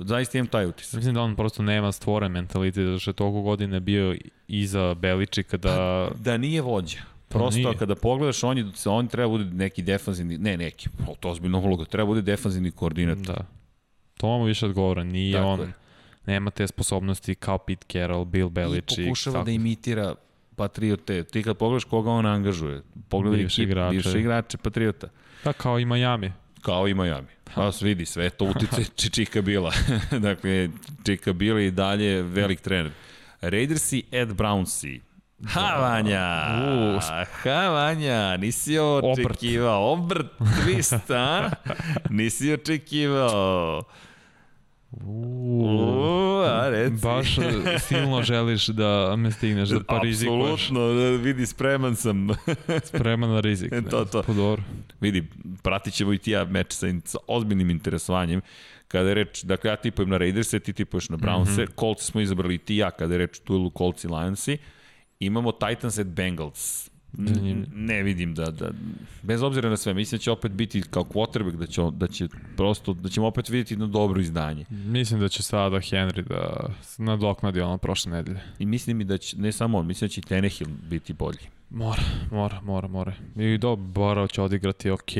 Zaista 0.00 0.38
imam 0.38 0.46
taj 0.46 0.66
utisak. 0.66 0.94
Mislim 0.94 1.14
da 1.14 1.22
on 1.22 1.36
prosto 1.36 1.62
nema 1.62 1.92
stvoren 1.92 2.32
mentalitet, 2.32 2.86
zato 2.86 2.98
što 2.98 3.10
je 3.10 3.14
toliko 3.14 3.42
godine 3.42 3.80
bio 3.80 4.16
iza 4.48 4.94
Beličika 4.94 5.56
da... 5.56 5.68
Pa, 5.68 6.14
da 6.18 6.36
nije 6.36 6.62
vođa. 6.62 6.98
Pa 7.28 7.38
prosto 7.38 7.60
nije. 7.60 7.76
kada 7.78 7.94
pogledaš, 7.94 8.44
on, 8.44 8.58
je, 8.58 8.64
on 8.86 9.08
treba 9.08 9.28
bude 9.28 9.44
neki 9.44 9.82
defanzivni, 9.82 10.38
ne 10.38 10.56
neki, 10.56 10.88
to 11.20 11.30
ozbiljno 11.30 11.60
uloga, 11.60 11.84
treba 11.84 12.06
bude 12.06 12.22
defanzivni 12.22 12.70
koordinator. 12.70 13.36
Da. 13.36 13.44
To 14.16 14.38
mu 14.38 14.44
više 14.44 14.66
odgovora, 14.66 15.04
nije 15.04 15.36
Tako 15.36 15.48
on, 15.48 15.72
nema 16.26 16.50
te 16.50 16.66
sposobnosti 16.66 17.34
kao 17.34 17.58
Pete 17.58 17.86
Carroll, 17.92 18.24
Bill 18.24 18.48
Belichick. 18.48 18.98
I 18.98 19.04
pokušava 19.04 19.34
tako. 19.34 19.44
da 19.44 19.50
imitira 19.50 20.14
Patriote. 20.56 21.24
Ti 21.24 21.42
kad 21.42 21.56
pogledaš 21.56 21.84
koga 21.84 22.10
on 22.10 22.26
angažuje, 22.26 22.82
pogledaj 23.08 23.38
bivše 23.38 23.62
ekip, 23.62 23.70
igrače. 23.70 23.92
bivše 23.92 24.20
igrače 24.20 24.58
Patriota. 24.58 25.08
Pa 25.44 25.52
kao 25.52 25.78
i 25.78 25.84
Miami. 25.84 26.32
Kao 26.68 26.88
i 26.88 26.94
Miami. 26.94 27.28
Pa 27.54 27.72
se 27.72 27.84
vidi, 27.84 28.06
sve 28.06 28.30
to 28.30 28.44
utice 28.44 28.84
Čika 29.14 29.42
Bila. 29.42 29.72
dakle, 30.26 30.68
Čika 31.06 31.32
Bila 31.32 31.60
i 31.60 31.70
dalje 31.70 32.22
velik 32.22 32.60
trener. 32.60 32.92
Raidersi, 33.40 34.02
Ed 34.12 34.28
Brownsi. 34.28 35.00
Ha, 35.46 35.76
Vanja! 35.80 36.46
Uh, 36.96 37.02
ha, 37.42 37.68
Vanja! 37.68 38.36
Nisi 38.36 38.78
očekivao. 38.78 39.92
Obrt, 39.92 40.26
twist, 40.38 41.14
a? 41.14 41.50
Nisi 42.10 42.52
očekivao. 42.52 43.82
Uuu, 44.90 46.42
a 46.42 46.68
reci. 46.70 47.02
Baš 47.02 47.38
silno 47.78 48.22
želiš 48.22 48.66
da 48.66 49.16
me 49.16 49.30
stigneš, 49.30 49.68
da 49.68 49.80
pa 49.80 50.00
rizikuješ. 50.02 50.52
Apsolutno, 50.52 50.94
da 50.94 51.10
vidi, 51.10 51.46
spreman 51.46 51.96
sam. 51.96 52.28
spreman 52.88 53.30
na 53.30 53.40
rizik. 53.40 53.72
to, 53.90 54.04
to. 54.04 54.22
Podor. 54.22 54.60
Vidi, 55.00 55.28
pratit 55.62 55.94
ćemo 55.94 56.12
i 56.12 56.18
ti 56.18 56.30
ja 56.30 56.44
meč 56.44 56.72
sa, 56.72 56.86
sa 57.04 57.18
ozbiljnim 57.26 57.70
interesovanjem. 57.70 58.40
Kada 58.88 59.08
je 59.08 59.14
reč, 59.14 59.42
dakle 59.42 59.70
ja 59.70 59.76
tipujem 59.76 60.10
na 60.10 60.16
Raiders, 60.16 60.50
ti 60.50 60.72
tipuješ 60.72 61.08
na 61.08 61.16
Browns, 61.16 61.48
mm 61.48 61.62
-hmm. 61.62 61.80
Colts 61.80 62.04
smo 62.04 62.20
izabrali 62.20 62.58
ti 62.58 62.76
ja 62.76 62.90
kada 62.90 63.14
je 63.14 63.18
reč 63.18 63.40
duelu 63.46 63.72
Colts 63.78 64.04
i 64.04 64.08
Lionsi. 64.08 64.58
Imamo 65.20 65.52
Titans 65.52 65.98
at 65.98 66.06
Bengals. 66.06 66.90
Ne 67.74 68.02
vidim 68.02 68.34
da, 68.34 68.50
da, 68.50 68.70
bez 69.22 69.42
obzira 69.42 69.70
na 69.70 69.76
sve, 69.76 69.94
mislim 69.94 70.18
da 70.18 70.22
će 70.22 70.30
opet 70.30 70.52
biti 70.52 70.82
kao 70.90 71.04
quarterback, 71.04 71.56
da 71.56 71.66
će, 71.66 71.82
da 71.92 72.06
će 72.06 72.28
prosto, 72.56 72.92
da 72.92 73.08
ćemo 73.08 73.26
opet 73.26 73.48
vidjeti 73.48 73.74
jedno 73.74 73.86
dobro 73.86 74.20
izdanje. 74.20 74.64
Mislim 74.70 75.20
da 75.20 75.28
će 75.28 75.42
sada 75.42 75.76
Henry 75.76 76.22
da 76.22 76.70
nadoknadi 76.98 77.60
ono 77.60 77.78
prošle 77.78 78.12
nedelje. 78.12 78.40
I 78.58 78.66
mislim 78.66 79.00
i 79.00 79.04
da 79.04 79.18
će, 79.18 79.38
ne 79.38 79.52
samo 79.52 79.78
on, 79.78 79.86
mislim 79.86 80.08
da 80.08 80.12
će 80.12 80.20
i 80.20 80.22
Tenehill 80.22 80.70
biti 80.90 81.12
bolji. 81.12 81.38
Mora, 81.70 82.02
mora, 82.30 82.60
mora, 82.60 82.88
mora. 82.88 83.12
I 83.36 83.58
do 83.58 83.76
Barrow 83.76 84.32
će 84.32 84.42
odigrati 84.42 84.90
ok. 84.90 85.16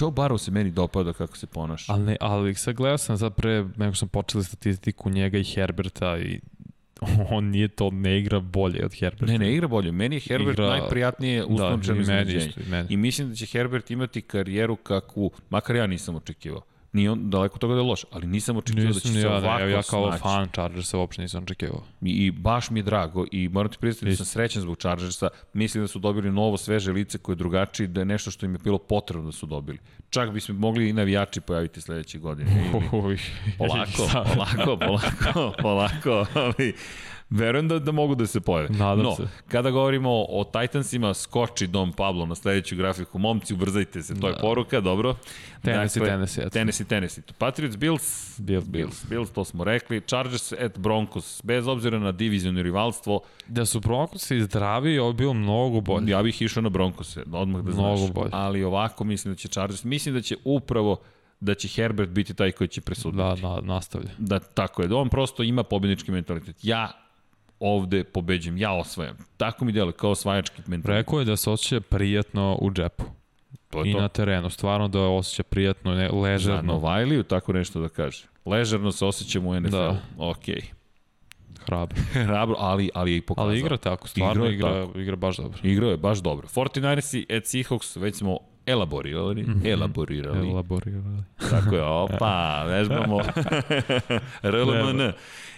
Joe 0.00 0.10
Barrow 0.10 0.38
se 0.38 0.50
meni 0.50 0.70
dopada 0.70 1.12
kako 1.12 1.36
se 1.36 1.46
ponaša. 1.46 1.92
Ali, 1.92 2.04
ne, 2.04 2.16
ali 2.20 2.54
sad 2.54 2.74
gledao 2.74 2.98
sam 2.98 3.18
sad 3.18 3.34
pre, 3.34 3.64
nego 3.76 3.94
sam 3.94 4.08
počeli 4.08 4.44
statistiku 4.44 5.10
njega 5.10 5.38
i 5.38 5.44
Herberta 5.44 6.18
i 6.18 6.40
on 7.36 7.44
nije 7.44 7.68
to, 7.68 7.90
ne 7.90 8.18
igra 8.18 8.40
bolje 8.40 8.84
od 8.84 8.94
Herberta. 8.94 9.32
Ne, 9.32 9.38
ne 9.38 9.52
igra 9.52 9.68
bolje. 9.68 9.92
Meni 9.92 10.16
je 10.16 10.20
Herbert 10.20 10.58
igra... 10.58 10.68
najprijatnije 10.68 11.44
uslovčeno 11.44 11.94
da, 11.94 12.00
iznenađenje. 12.00 12.52
I, 12.88 12.94
I 12.94 12.96
mislim 12.96 13.28
da 13.28 13.34
će 13.34 13.46
Herbert 13.46 13.90
imati 13.90 14.22
karijeru 14.22 14.76
kakvu, 14.76 15.30
makar 15.50 15.76
ja 15.76 15.86
nisam 15.86 16.16
očekivao. 16.16 16.62
Nije 16.92 17.10
on 17.10 17.30
daleko 17.30 17.58
toga 17.58 17.74
da 17.74 17.80
je 17.80 17.86
loš, 17.86 18.04
ali 18.10 18.26
nisam 18.26 18.56
očekivao 18.56 18.92
da 18.92 19.00
će 19.00 19.08
se 19.08 19.20
ja, 19.20 19.36
ovako 19.36 19.64
ne, 19.64 19.70
ja 19.70 19.82
kao 19.82 20.06
snaći. 20.08 20.22
fan 20.22 20.48
Chargersa 20.52 20.98
uopšte 20.98 21.22
nisam 21.22 21.42
očekivao. 21.42 21.82
I, 22.02 22.10
I 22.10 22.30
baš 22.30 22.70
mi 22.70 22.78
je 22.78 22.82
drago 22.82 23.24
i 23.32 23.48
moram 23.48 23.72
ti 23.72 23.78
priznati 23.80 24.10
da 24.10 24.16
sam 24.16 24.26
srećan 24.26 24.62
zbog 24.62 24.78
Chargersa. 24.78 25.28
Mislim 25.52 25.84
da 25.84 25.88
su 25.88 25.98
dobili 25.98 26.30
novo, 26.30 26.56
sveže 26.56 26.92
lice 26.92 27.18
koje 27.18 27.32
je 27.32 27.36
drugačije, 27.36 27.86
da 27.86 28.00
je 28.00 28.04
nešto 28.04 28.30
što 28.30 28.46
im 28.46 28.52
je 28.52 28.58
bilo 28.64 28.78
potrebno 28.78 29.26
da 29.26 29.32
su 29.32 29.46
dobili. 29.46 29.78
Čak 30.10 30.30
bi 30.30 30.40
se 30.40 30.52
mogli 30.52 30.88
i 30.88 30.92
navijači 30.92 31.40
pojaviti 31.40 31.80
sledeće 31.80 32.18
godine. 32.18 32.70
Ili, 32.72 33.02
Uj, 33.02 33.18
polako, 33.58 34.08
polako, 34.34 34.76
polako, 34.76 35.52
polako, 35.62 36.26
ali 36.40 36.74
verujem 37.30 37.68
da, 37.68 37.78
da 37.78 37.92
mogu 37.92 38.14
da 38.14 38.26
se 38.26 38.40
pojave. 38.40 38.68
Nadam 38.68 39.04
no, 39.04 39.14
se. 39.16 39.22
kada 39.48 39.70
govorimo 39.70 40.10
o 40.10 40.44
Titansima, 40.44 41.14
skoči 41.14 41.66
Dom 41.66 41.92
Pablo 41.92 42.26
na 42.26 42.34
sledeću 42.34 42.76
grafiku. 42.76 43.18
Momci, 43.18 43.54
ubrzajte 43.54 44.02
se, 44.02 44.20
to 44.20 44.28
je 44.28 44.34
poruka, 44.40 44.80
dobro. 44.80 45.14
Tennessee, 45.62 46.04
Tennessee, 46.04 46.42
eto. 46.42 46.50
Tennessee, 46.50 46.86
Tennessee. 46.86 47.24
Patriots, 47.38 47.76
Bills, 47.76 48.38
Bills, 48.40 48.64
Bills, 48.68 49.04
Bills, 49.08 49.30
to 49.30 49.44
smo 49.44 49.64
rekli. 49.64 50.00
Chargers 50.00 50.52
at 50.52 50.78
Broncos, 50.78 51.40
bez 51.44 51.66
obzira 51.66 51.98
na 51.98 52.12
divizionno 52.12 52.62
rivalstvo, 52.62 53.20
Da 53.46 53.66
su 53.66 53.80
Broncosi 53.80 54.40
zdravi, 54.40 54.98
ovo 54.98 55.12
bi 55.12 55.16
bilo 55.16 55.34
mnogo 55.34 55.80
bolje. 55.80 56.10
ja 56.10 56.22
bih 56.22 56.42
išao 56.42 56.62
na 56.62 56.68
Broncose, 56.68 57.22
odmah 57.32 57.62
da 57.62 57.70
Mnogo 57.72 57.96
znaš. 57.96 58.12
bolje. 58.12 58.30
Ali 58.32 58.64
ovako 58.64 59.04
mislim 59.04 59.34
da 59.34 59.38
će 59.38 59.48
Chargers, 59.48 59.84
mislim 59.84 60.14
da 60.14 60.20
će 60.22 60.36
upravo 60.44 61.00
da 61.40 61.54
će 61.54 61.68
Herbert 61.68 62.10
biti 62.10 62.34
taj 62.34 62.52
koji 62.52 62.68
će 62.68 62.80
presuditi. 62.80 63.22
Da, 63.22 63.36
da, 63.42 63.60
nastavlja. 63.60 64.10
Da, 64.18 64.38
tako 64.38 64.82
je, 64.82 64.88
da 64.88 64.96
on 64.96 65.08
prosto 65.08 65.42
ima 65.42 65.62
pobednički 65.62 66.12
mentalitet. 66.12 66.56
Ja 66.62 66.90
ovde 67.60 68.04
pobeđujem, 68.04 68.56
ja 68.58 68.72
osvajam. 68.72 69.16
Tako 69.36 69.64
mi 69.64 69.72
deluje, 69.72 69.92
kao 69.92 70.10
osvajački 70.10 70.62
mentalitet. 70.66 71.06
Rekao 71.06 71.18
je 71.18 71.24
da 71.24 71.36
se 71.36 71.50
osjeća 71.50 71.80
prijatno 71.80 72.58
u 72.60 72.70
džepu. 72.70 73.04
to 73.70 73.84
je 73.84 73.90
I 73.90 73.92
to. 73.92 74.00
na 74.00 74.08
terenu. 74.08 74.50
Stvarno 74.50 74.88
da 74.88 75.00
osjeća 75.00 75.42
prijatno, 75.42 75.94
ne, 75.94 76.08
Za 76.08 76.16
ležerno. 76.16 76.62
Novajliju 76.72 77.22
tako 77.22 77.52
nešto 77.52 77.80
da 77.80 77.88
kaže. 77.88 78.24
Ležerno 78.46 78.92
se 78.92 79.04
osjećam 79.04 79.46
u 79.46 79.60
NFL. 79.60 79.70
Da. 79.76 80.00
Okej. 80.18 80.60
Hrabro. 81.66 81.96
Hrabro, 82.26 82.56
ali, 82.58 82.90
ali 82.94 83.10
je 83.12 83.16
i 83.16 83.20
pokazao. 83.20 83.48
Ali 83.48 83.58
igra 83.58 83.76
tako, 83.76 84.08
stvarno 84.08 84.32
Igrao 84.32 84.46
je 84.46 84.54
igra, 84.54 84.86
tako. 84.86 84.98
igra 84.98 85.16
baš 85.16 85.36
dobro. 85.36 85.58
Igrao 85.62 85.90
je 85.90 85.96
baš 85.96 86.18
dobro. 86.18 86.48
49ersi 86.48 87.36
at 87.36 87.42
Seahawks 87.44 88.00
već 88.00 88.14
smo 88.16 88.38
elaborirali. 88.66 89.42
Mhm. 89.42 89.66
Elaborirali. 89.66 90.48
Elaborirali. 90.50 91.22
Tako 91.50 91.74
je, 91.76 91.82
opa, 92.04 92.64
vežbamo 92.64 93.20
RLMN 94.42 95.12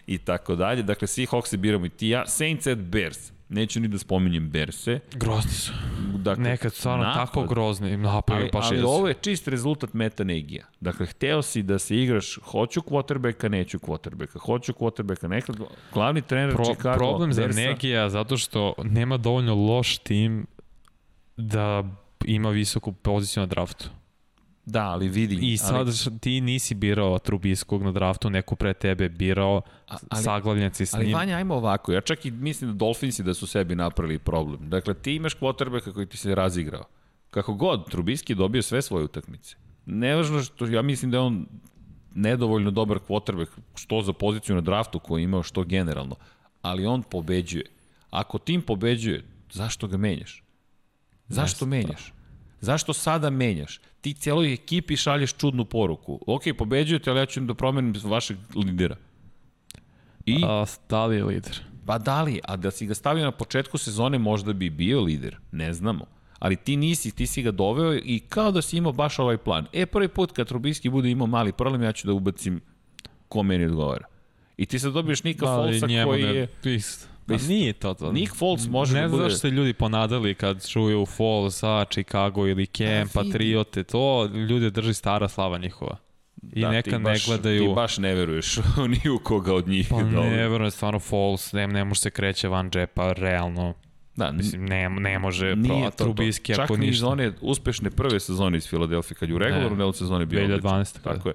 i 0.06 0.18
tako 0.18 0.56
dalje. 0.56 0.82
Dakle, 0.82 1.06
Seahawksi 1.06 1.56
biramo 1.56 1.86
i 1.86 1.90
ti 1.90 2.08
ja. 2.08 2.26
Saints 2.26 2.66
at 2.66 2.78
Bears. 2.78 3.18
Neću 3.48 3.80
ni 3.80 3.88
da 3.88 3.98
spominjem 3.98 4.50
Berse. 4.50 5.00
Grozni 5.12 5.50
su. 5.50 5.72
Dakle, 6.14 6.44
Nekad 6.44 6.72
stvarno 6.72 7.04
napad. 7.04 7.26
tako 7.26 7.44
grozni. 7.44 7.96
Napad 7.96 8.36
Ali, 8.36 8.50
baš 8.52 8.66
ali 8.66 8.82
ovo 8.82 9.08
je 9.08 9.14
čist 9.14 9.48
rezultat 9.48 9.92
meta 9.92 10.24
negija. 10.24 10.66
Dakle, 10.80 11.06
hteo 11.06 11.42
si 11.42 11.62
da 11.62 11.78
se 11.78 11.96
igraš, 11.96 12.38
hoću 12.42 12.80
quarterbacka, 12.80 13.48
neću 13.48 13.78
quarterbacka, 13.78 14.38
hoću 14.38 14.72
quarterbacka, 14.72 15.28
nekad 15.28 15.56
glavni 15.92 16.22
trener 16.22 16.54
Pro, 16.54 16.64
Chicago. 16.64 16.98
problem 16.98 17.32
za 17.32 17.42
Bearsa- 17.42 17.54
Negija 17.56 18.08
zato 18.08 18.36
što 18.36 18.74
nema 18.78 19.16
dovoljno 19.16 19.54
loš 19.56 19.98
tim 19.98 20.46
da 21.36 21.84
ima 22.24 22.50
visoku 22.50 22.92
poziciju 22.92 23.40
na 23.40 23.46
draftu. 23.46 23.90
Da, 24.66 24.84
ali 24.84 25.08
vidi. 25.08 25.38
I 25.42 25.56
sad 25.56 25.76
ali, 25.76 26.20
ti 26.20 26.40
nisi 26.40 26.74
birao 26.74 27.18
Trubiskog 27.18 27.82
na 27.82 27.92
draftu, 27.92 28.30
neko 28.30 28.56
pre 28.56 28.74
tebe 28.74 29.08
birao, 29.08 29.62
A- 29.88 29.96
ali- 30.08 30.22
s 30.86 30.94
Ali 30.94 31.06
njim. 31.06 31.14
Vanja, 31.14 31.36
ajmo 31.36 31.54
ovako. 31.54 31.92
Ja 31.92 32.00
čak 32.00 32.26
i 32.26 32.30
mislim 32.30 32.70
da 32.70 32.76
Dolfinsi 32.76 33.22
da 33.22 33.34
su 33.34 33.46
sebi 33.46 33.74
napravili 33.74 34.18
problem. 34.18 34.70
Dakle, 34.70 34.94
ti 34.94 35.14
imaš 35.14 35.36
quarterbacka 35.36 35.92
koji 35.92 36.06
ti 36.06 36.16
se 36.16 36.34
razigrao. 36.34 36.84
Kako 37.30 37.54
god, 37.54 37.90
Trubiski 37.90 38.32
je 38.32 38.36
dobio 38.36 38.62
sve 38.62 38.82
svoje 38.82 39.04
utakmice. 39.04 39.56
Nevažno 39.86 40.42
što, 40.42 40.66
ja 40.66 40.82
mislim 40.82 41.10
da 41.10 41.16
je 41.16 41.20
on 41.20 41.46
nedovoljno 42.14 42.70
dobar 42.70 42.98
quarterback, 43.08 43.48
što 43.74 44.02
za 44.02 44.12
poziciju 44.12 44.54
na 44.54 44.60
draftu 44.60 44.98
koju 44.98 45.18
je 45.18 45.24
imao, 45.24 45.42
što 45.42 45.64
generalno. 45.64 46.16
Ali 46.62 46.86
on 46.86 47.02
pobeđuje. 47.02 47.64
Ako 48.10 48.38
tim 48.38 48.62
pobeđuje, 48.62 49.24
zašto 49.50 49.86
ga 49.88 49.96
menjaš? 49.96 50.42
Zašto 51.28 51.66
menjaš? 51.66 52.12
Zašto 52.60 52.92
sada 52.92 53.30
menjaš? 53.30 53.80
Ti 54.02 54.14
cijeloj 54.14 54.52
ekipi 54.52 54.96
šalješ 54.96 55.34
čudnu 55.34 55.64
poruku. 55.64 56.20
Ok, 56.26 56.42
pobeđujete, 56.58 57.10
ali 57.10 57.20
ja 57.20 57.26
ću 57.26 57.40
da 57.40 57.54
promenim 57.54 57.94
vašeg 58.04 58.36
lidera. 58.54 58.96
I? 60.26 60.42
A, 60.44 60.64
da 60.88 61.06
li 61.06 61.16
je 61.16 61.24
lider? 61.24 61.60
Pa 61.86 61.98
da 61.98 62.22
li, 62.22 62.40
a 62.44 62.56
da 62.56 62.70
si 62.70 62.86
ga 62.86 62.94
stavio 62.94 63.24
na 63.24 63.30
početku 63.30 63.78
sezone 63.78 64.18
možda 64.18 64.52
bi 64.52 64.70
bio 64.70 65.00
lider, 65.00 65.36
ne 65.52 65.72
znamo. 65.72 66.06
Ali 66.38 66.56
ti 66.56 66.76
nisi, 66.76 67.10
ti 67.10 67.26
si 67.26 67.42
ga 67.42 67.50
doveo 67.50 67.94
i 67.94 68.20
kao 68.28 68.50
da 68.50 68.62
si 68.62 68.76
imao 68.76 68.92
baš 68.92 69.18
ovaj 69.18 69.36
plan. 69.36 69.66
E, 69.72 69.86
prvi 69.86 70.08
put 70.08 70.32
kad 70.32 70.48
Trubiski 70.48 70.90
bude 70.90 71.10
imao 71.10 71.26
mali 71.26 71.52
problem, 71.52 71.82
ja 71.82 71.92
ću 71.92 72.06
da 72.06 72.12
ubacim 72.12 72.60
ko 73.28 73.42
meni 73.42 73.64
odgovara. 73.64 74.06
I 74.56 74.66
ti 74.66 74.78
sad 74.78 74.92
dobiješ 74.92 75.22
Nika 75.24 75.46
Da, 75.46 75.56
Folsa 75.56 75.86
koji 76.04 76.22
je... 76.22 76.48
Isto. 76.64 77.11
Pa 77.26 77.34
Isto. 77.34 77.48
nije 77.48 77.72
to 77.72 77.94
to. 77.94 78.12
Nick 78.12 78.36
Foles 78.36 78.68
može 78.68 78.94
ne 78.94 79.02
da 79.02 79.08
bude... 79.08 79.22
zašto 79.22 79.38
se 79.38 79.50
ljudi 79.50 79.72
ponadali 79.72 80.34
kad 80.34 80.68
čuju 80.68 81.06
Fallsa, 81.06 81.84
Chicago 81.90 82.46
ili 82.46 82.66
Cam, 82.66 82.86
A, 82.86 82.98
vidi. 82.98 83.10
Patriote, 83.14 83.84
to 83.84 84.30
ljude 84.48 84.70
drži 84.70 84.94
stara 84.94 85.28
slava 85.28 85.58
njihova. 85.58 85.96
I 86.52 86.60
Da, 86.60 86.70
neka 86.70 86.90
ti 86.90 86.96
ne 86.96 86.98
baš, 86.98 87.26
gledaju... 87.26 87.68
Ti 87.68 87.74
baš 87.74 87.98
ne 87.98 88.14
veruješ 88.14 88.56
ni 89.04 89.10
u 89.10 89.18
koga 89.18 89.54
od 89.54 89.68
njih. 89.68 89.86
Pa 89.90 90.02
Dobro. 90.02 90.22
ne, 90.22 90.48
verujem, 90.48 90.70
stvarno 90.70 91.00
Falls, 91.00 91.52
ne, 91.52 91.66
ne 91.66 91.84
može 91.84 92.00
se 92.00 92.10
kreće 92.10 92.48
van 92.48 92.70
džepa, 92.70 93.12
realno. 93.12 93.74
Da, 94.16 94.32
Mislim, 94.32 94.64
ne, 94.64 94.88
ne 94.88 95.18
može, 95.18 95.56
nije 95.56 95.82
pro, 95.82 95.90
to 95.90 95.96
to. 95.96 96.04
Trubiski 96.04 96.54
Čak 96.54 96.64
ako 96.64 96.76
ni 96.76 96.86
iz 96.86 96.90
ništa. 96.90 97.06
one 97.06 97.32
uspešne 97.40 97.90
prve 97.90 98.20
sezone 98.20 98.58
iz 98.58 98.68
Filadelfije, 98.68 99.16
kad 99.16 99.28
je 99.28 99.34
u 99.34 99.38
regularnom 99.38 99.78
delu 99.78 99.92
sezone 99.92 100.26
bio 100.26 100.40
2012. 100.40 100.48
odličan. 100.48 101.02
kada. 101.02 101.16
Tako 101.16 101.28
je. 101.28 101.34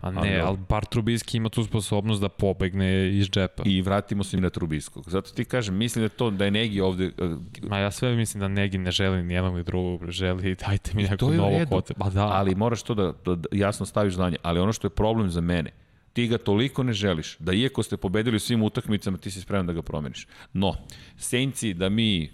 A 0.00 0.06
Ali 0.06 0.28
ne, 0.28 0.36
dobro. 0.36 0.48
ali 0.48 0.58
bar 0.68 0.84
Trubiski 0.84 1.36
ima 1.36 1.48
tu 1.48 1.64
sposobnost 1.64 2.20
da 2.20 2.28
pobegne 2.28 3.16
iz 3.18 3.30
džepa. 3.30 3.62
I 3.66 3.82
vratimo 3.82 4.24
se 4.24 4.36
i 4.36 4.40
na 4.40 4.50
Trubiskog. 4.50 5.10
Zato 5.10 5.30
ti 5.30 5.44
kažem, 5.44 5.76
mislim 5.76 6.04
da 6.04 6.08
to 6.08 6.30
da 6.30 6.44
je 6.44 6.50
Negi 6.50 6.80
ovde 6.80 7.10
uh, 7.18 7.38
Ma 7.68 7.78
ja 7.78 7.90
sve 7.90 8.16
mislim 8.16 8.40
da 8.40 8.48
Negi 8.48 8.78
ne 8.78 8.90
želi 8.90 9.22
ni 9.22 9.34
jednog 9.34 9.56
ni 9.56 9.62
drugog, 9.62 10.10
želi 10.10 10.54
dajte 10.66 10.90
mi 10.94 11.02
neko 11.02 11.30
novo 11.30 11.60
kote. 11.70 11.94
Pa 11.94 12.10
da, 12.10 12.26
ali 12.26 12.54
moraš 12.54 12.82
to 12.82 12.94
da, 12.94 13.12
da, 13.24 13.34
da 13.34 13.48
jasno 13.52 13.86
staviš 13.86 14.14
znanje. 14.14 14.36
Ali 14.42 14.60
ono 14.60 14.72
što 14.72 14.86
je 14.86 14.90
problem 14.90 15.30
za 15.30 15.40
mene, 15.40 15.70
ti 16.12 16.26
ga 16.26 16.38
toliko 16.38 16.82
ne 16.82 16.92
želiš, 16.92 17.36
da 17.38 17.52
iako 17.52 17.82
ste 17.82 17.96
pobedili 17.96 18.36
u 18.36 18.40
svim 18.40 18.62
utakmicama, 18.62 19.18
ti 19.18 19.30
si 19.30 19.40
spreman 19.40 19.66
da 19.66 19.72
ga 19.72 19.82
promeniš. 19.82 20.26
No, 20.52 20.74
Saintsi 21.16 21.74
da 21.74 21.88
mi, 21.88 22.30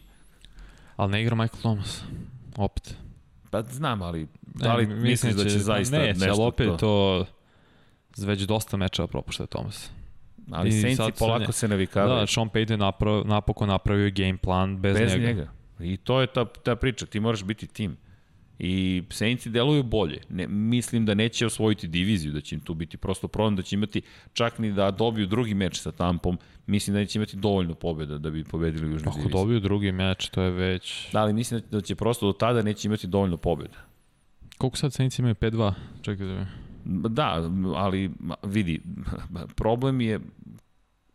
ali 0.96 1.12
ne 1.12 1.22
igra 1.22 1.34
Michael 1.34 1.60
Thomas. 1.60 2.02
Opet. 2.56 2.96
pa 3.50 3.62
znam, 3.62 4.02
ali 4.02 4.26
da 4.44 4.74
li 4.74 4.86
Ne, 4.86 4.94
misliš 4.94 5.34
da 5.34 5.44
će 5.44 5.58
zaista 5.58 5.98
neće, 5.98 6.20
nešto 6.20 6.42
ali 6.42 6.48
opet 6.48 6.66
to... 6.66 6.76
to 6.76 7.26
već 8.18 8.42
dosta 8.42 8.76
mečeva 8.76 9.08
propušta 9.08 9.46
Thomas. 9.46 9.90
Ali 10.50 10.68
i 10.68 10.72
Saintsi 10.72 10.96
sad- 10.96 11.06
sad 11.06 11.18
polako 11.18 11.40
ne. 11.40 11.52
se 11.52 11.68
navikavaju. 11.68 12.20
Da, 12.20 12.26
Sean 12.26 12.48
Payton 12.48 12.76
naprav, 12.76 13.26
napokon 13.26 13.68
napravio 13.68 14.10
game 14.10 14.36
plan 14.36 14.76
bez, 14.78 14.98
bez 14.98 15.12
njega. 15.12 15.26
njega. 15.26 15.48
I 15.80 15.96
to 15.96 16.20
je 16.20 16.26
ta, 16.26 16.44
ta 16.44 16.76
priča, 16.76 17.06
ti 17.06 17.20
moraš 17.20 17.44
biti 17.44 17.66
tim. 17.66 17.96
I 18.58 19.02
Saintsi 19.10 19.50
deluju 19.50 19.82
bolje. 19.82 20.20
Ne, 20.28 20.46
mislim 20.46 21.06
da 21.06 21.14
neće 21.14 21.46
osvojiti 21.46 21.88
diviziju, 21.88 22.32
da 22.32 22.40
će 22.40 22.54
im 22.54 22.60
tu 22.60 22.74
biti 22.74 22.96
prosto 22.96 23.28
problem, 23.28 23.56
da 23.56 23.62
će 23.62 23.76
imati 23.76 24.02
čak 24.32 24.58
ni 24.58 24.72
da 24.72 24.90
dobiju 24.90 25.26
drugi 25.26 25.54
meč 25.54 25.80
sa 25.80 25.92
Tampom, 25.92 26.38
mislim 26.66 26.94
da 26.94 27.00
neće 27.00 27.18
imati 27.18 27.36
dovoljno 27.36 27.74
pobjeda 27.74 28.18
da 28.18 28.30
bi 28.30 28.44
pobedili 28.44 28.86
Južnu 28.86 29.08
Ako 29.08 29.18
diviziju. 29.18 29.32
dobiju 29.32 29.60
drugi 29.60 29.92
meč, 29.92 30.28
to 30.28 30.42
je 30.42 30.50
već... 30.50 31.12
Da, 31.12 31.20
ali 31.20 31.32
mislim 31.32 31.62
da 31.70 31.80
će 31.80 31.94
prosto 31.94 32.26
do 32.26 32.32
tada 32.32 32.62
neće 32.62 32.88
imati 32.88 33.06
dovoljno 33.06 33.36
pobjeda. 33.36 33.76
Koliko 34.58 34.76
sad 34.76 34.92
Saints 34.92 35.18
imaju 35.18 35.34
5-2? 35.34 35.72
Čekaj 36.02 36.26
da. 36.26 36.46
Da, 36.84 37.42
ali 37.74 38.10
vidi, 38.42 38.80
problem 39.56 40.00
je, 40.00 40.20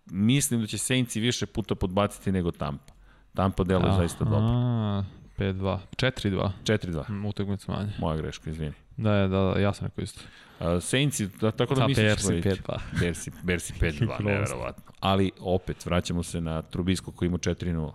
mislim 0.05 0.61
da 0.61 0.67
će 0.67 0.78
Saintsi 0.78 1.20
više 1.20 1.45
puta 1.45 1.76
podbaciti 1.76 2.32
nego 2.32 2.51
Tampa. 2.51 2.93
Tampa 3.34 3.63
deluje 3.63 3.93
zaista 3.93 4.24
dobro. 4.24 4.39
A, 4.41 5.03
5-2. 5.38 5.78
4-2. 5.91 6.49
4-2. 6.63 7.09
Mm, 7.11 7.26
Utakmica 7.26 7.72
manje. 7.72 7.91
Moja 7.99 8.17
greška, 8.17 8.49
izvini. 8.49 8.74
Da, 8.97 9.11
da, 9.11 9.28
da, 9.28 9.59
ja 9.59 9.74
sam 9.74 9.88
rekao 9.88 10.03
isto. 10.03 10.22
Uh, 10.59 10.84
Saintsi, 10.84 11.28
da, 11.41 11.51
tako 11.51 11.76
da 11.76 11.82
Da, 11.82 11.88
misliš 11.88 12.05
Persi 12.07 12.34
da 12.34 12.41
će- 12.41 12.49
5-2. 12.49 12.80
Bersi, 12.99 13.32
Bersi 13.43 13.74
5-2, 13.74 14.24
neverovatno. 14.24 14.84
Ali 14.99 15.32
opet, 15.39 15.86
vraćamo 15.86 16.24
se 16.24 16.41
na 16.41 16.61
Trubisko 16.61 17.11
koji 17.11 17.28
ima 17.28 17.38
4-0. 17.38 17.91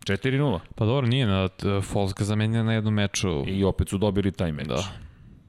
4-0. 0.00 0.58
Pa 0.74 0.84
dobro, 0.84 1.06
nije 1.06 1.26
na 1.26 1.48
Falls 1.82 2.14
ga 2.14 2.24
zamenja 2.24 2.62
na 2.62 2.72
jednom 2.72 2.94
meču. 2.94 3.44
I 3.46 3.64
opet 3.64 3.88
su 3.88 3.98
dobili 3.98 4.32
taj 4.32 4.52
meč. 4.52 4.66
Da. 4.68 4.82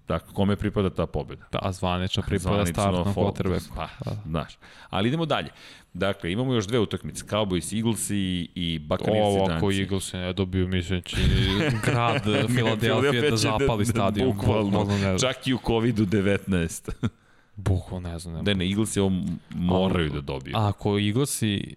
Tako, 0.06 0.34
kome 0.34 0.56
pripada 0.56 0.90
ta 0.90 1.06
pobjeda? 1.06 1.46
Da, 1.52 1.72
zvanično 1.72 2.24
pripada 2.24 2.56
Zvanično 2.56 2.74
startnom 2.74 3.04
Falls. 3.04 3.18
quarterbacku. 3.18 3.76
Pa, 3.76 3.88
znaš. 4.26 4.58
Ali 4.90 5.08
idemo 5.08 5.26
dalje. 5.26 5.50
Dakle, 5.94 6.32
imamo 6.32 6.54
još 6.54 6.68
dve 6.68 6.80
utakmice. 6.80 7.26
Cowboys, 7.26 7.76
Eagles 7.78 8.10
i, 8.10 8.50
i 8.56 8.80
Buccaneers 8.80 9.26
Ovo 9.26 9.48
i 9.50 9.54
ako. 9.54 9.72
Eagles 9.72 10.14
ne 10.14 10.34
dobiju, 10.34 10.68
mislim 10.68 11.02
će 11.02 11.18
grad 11.86 12.24
Filadelfije 12.56 13.30
da 13.32 13.38
zapali 13.38 13.86
stadion. 13.86 14.32
Bukvalno, 14.34 14.88
čak 15.20 15.48
i 15.48 15.54
u 15.54 15.58
COVID-19. 15.58 16.92
Bukvalno 17.56 18.10
ne 18.10 18.20
znam. 18.20 18.36
Ne. 18.36 18.42
da 18.42 18.54
ne, 18.54 18.70
Eagles 18.70 18.96
je 18.96 19.02
ovo 19.02 19.12
moraju 19.56 20.10
da 20.10 20.22
dobiju. 20.22 20.58
Ako 20.58 21.00
Eaglesi 21.00 21.76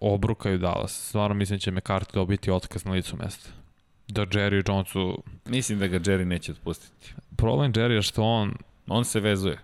obrukaju 0.00 0.58
Dallas, 0.58 1.08
stvarno 1.08 1.34
mislim 1.34 1.56
da 1.56 1.60
će 1.60 1.70
McCarthy 1.70 2.14
dobiti 2.14 2.50
otkaz 2.50 2.84
na 2.84 2.92
licu 2.92 3.16
mesta. 3.16 3.63
Da 4.08 4.26
Jerry 4.26 4.70
Jonesu... 4.70 5.22
Mislim 5.46 5.78
da 5.78 5.86
ga 5.86 5.98
Jerry 6.00 6.24
neće 6.24 6.52
otpustiti. 6.52 7.14
Problem 7.36 7.72
Jerry 7.72 7.90
je 7.90 8.02
što 8.02 8.22
on... 8.22 8.54
On 8.86 9.04
se 9.04 9.20
vezuje. 9.20 9.58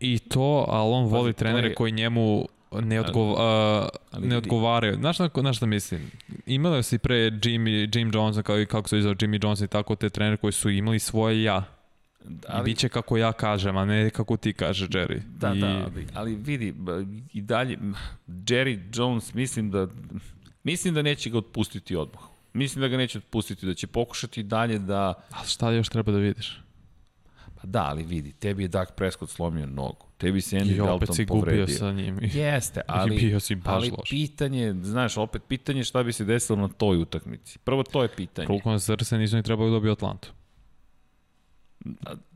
I 0.00 0.18
to, 0.18 0.64
ali 0.68 0.92
on 0.94 1.04
voli 1.04 1.32
trenere 1.32 1.68
je- 1.68 1.74
koji 1.74 1.92
njemu 1.92 2.46
ne, 2.72 3.00
odgov, 3.00 3.34
a, 3.38 3.88
ali 4.10 4.28
ne 4.28 4.36
odgovaraju. 4.36 4.94
Znaš 4.94 5.18
na, 5.18 5.30
na 5.42 5.52
šta 5.52 5.66
mislim? 5.66 6.10
Imali 6.46 6.82
si 6.82 6.98
pre 6.98 7.14
Jimmy, 7.30 7.98
Jim 7.98 8.10
Johnson, 8.14 8.42
kao, 8.42 8.60
i 8.60 8.66
kako 8.66 8.88
se 8.88 8.98
izao 8.98 9.14
Jimmy 9.14 9.44
Johnson 9.44 9.64
i 9.64 9.68
tako 9.68 9.94
te 9.96 10.10
trenere 10.10 10.36
koji 10.36 10.52
su 10.52 10.70
imali 10.70 10.98
svoje 10.98 11.42
ja. 11.42 11.64
Ali, 12.24 12.34
I 12.34 12.38
Ali, 12.48 12.64
bit 12.64 12.78
će 12.78 12.88
kako 12.88 13.16
ja 13.16 13.32
kažem, 13.32 13.76
a 13.76 13.84
ne 13.84 14.10
kako 14.10 14.36
ti 14.36 14.52
kaže 14.52 14.86
Jerry. 14.88 15.20
da, 15.38 15.52
I, 15.54 15.60
da, 15.60 15.66
ali, 15.68 16.06
ali 16.14 16.34
vidi, 16.34 16.74
i 17.32 17.40
dalje, 17.42 17.78
Jerry 18.28 18.78
Jones, 18.98 19.34
mislim 19.34 19.70
da, 19.70 19.88
mislim 20.64 20.94
da 20.94 21.02
neće 21.02 21.30
ga 21.30 21.38
otpustiti 21.38 21.96
odmah. 21.96 22.22
Mislim 22.52 22.80
da 22.80 22.88
ga 22.88 22.96
neće 22.96 23.18
otpustiti, 23.18 23.66
da 23.66 23.74
će 23.74 23.86
pokušati 23.86 24.42
dalje 24.42 24.78
da, 24.78 25.14
Ali 25.30 25.48
šta 25.48 25.70
još 25.70 25.88
treba 25.88 26.12
da 26.12 26.18
vidiš? 26.18 26.62
pa 27.62 27.68
da, 27.68 27.84
ali 27.84 28.02
vidi, 28.02 28.32
tebi 28.32 28.62
je 28.62 28.68
Dak 28.68 28.94
Prescott 28.96 29.32
slomio 29.32 29.66
nogu, 29.66 30.06
tebi 30.18 30.40
se 30.40 30.56
Andy 30.56 30.76
I 30.76 30.80
opet 30.80 31.08
Dalton 31.08 31.16
si 31.16 31.24
gubio 31.24 31.40
povredio. 31.40 31.76
sa 31.76 31.92
njim. 31.92 32.18
Jeste, 32.34 32.80
ali, 32.86 33.16
bio 33.16 33.40
si 33.40 33.54
baš 33.54 33.74
ali 33.74 33.90
loš. 33.90 34.10
pitanje, 34.10 34.74
znaš, 34.82 35.16
opet 35.16 35.42
pitanje 35.48 35.84
šta 35.84 36.02
bi 36.02 36.12
se 36.12 36.24
desilo 36.24 36.58
na 36.58 36.68
toj 36.68 36.96
utakmici. 36.96 37.58
Prvo, 37.58 37.82
to 37.82 38.02
je 38.02 38.08
pitanje. 38.08 38.48
Rukom 38.48 38.80
srce 38.80 39.18
nisu 39.18 39.36
ni 39.36 39.42
trebali 39.42 39.70
da 39.70 39.74
dobiju 39.74 39.92
Atlantu. 39.92 40.32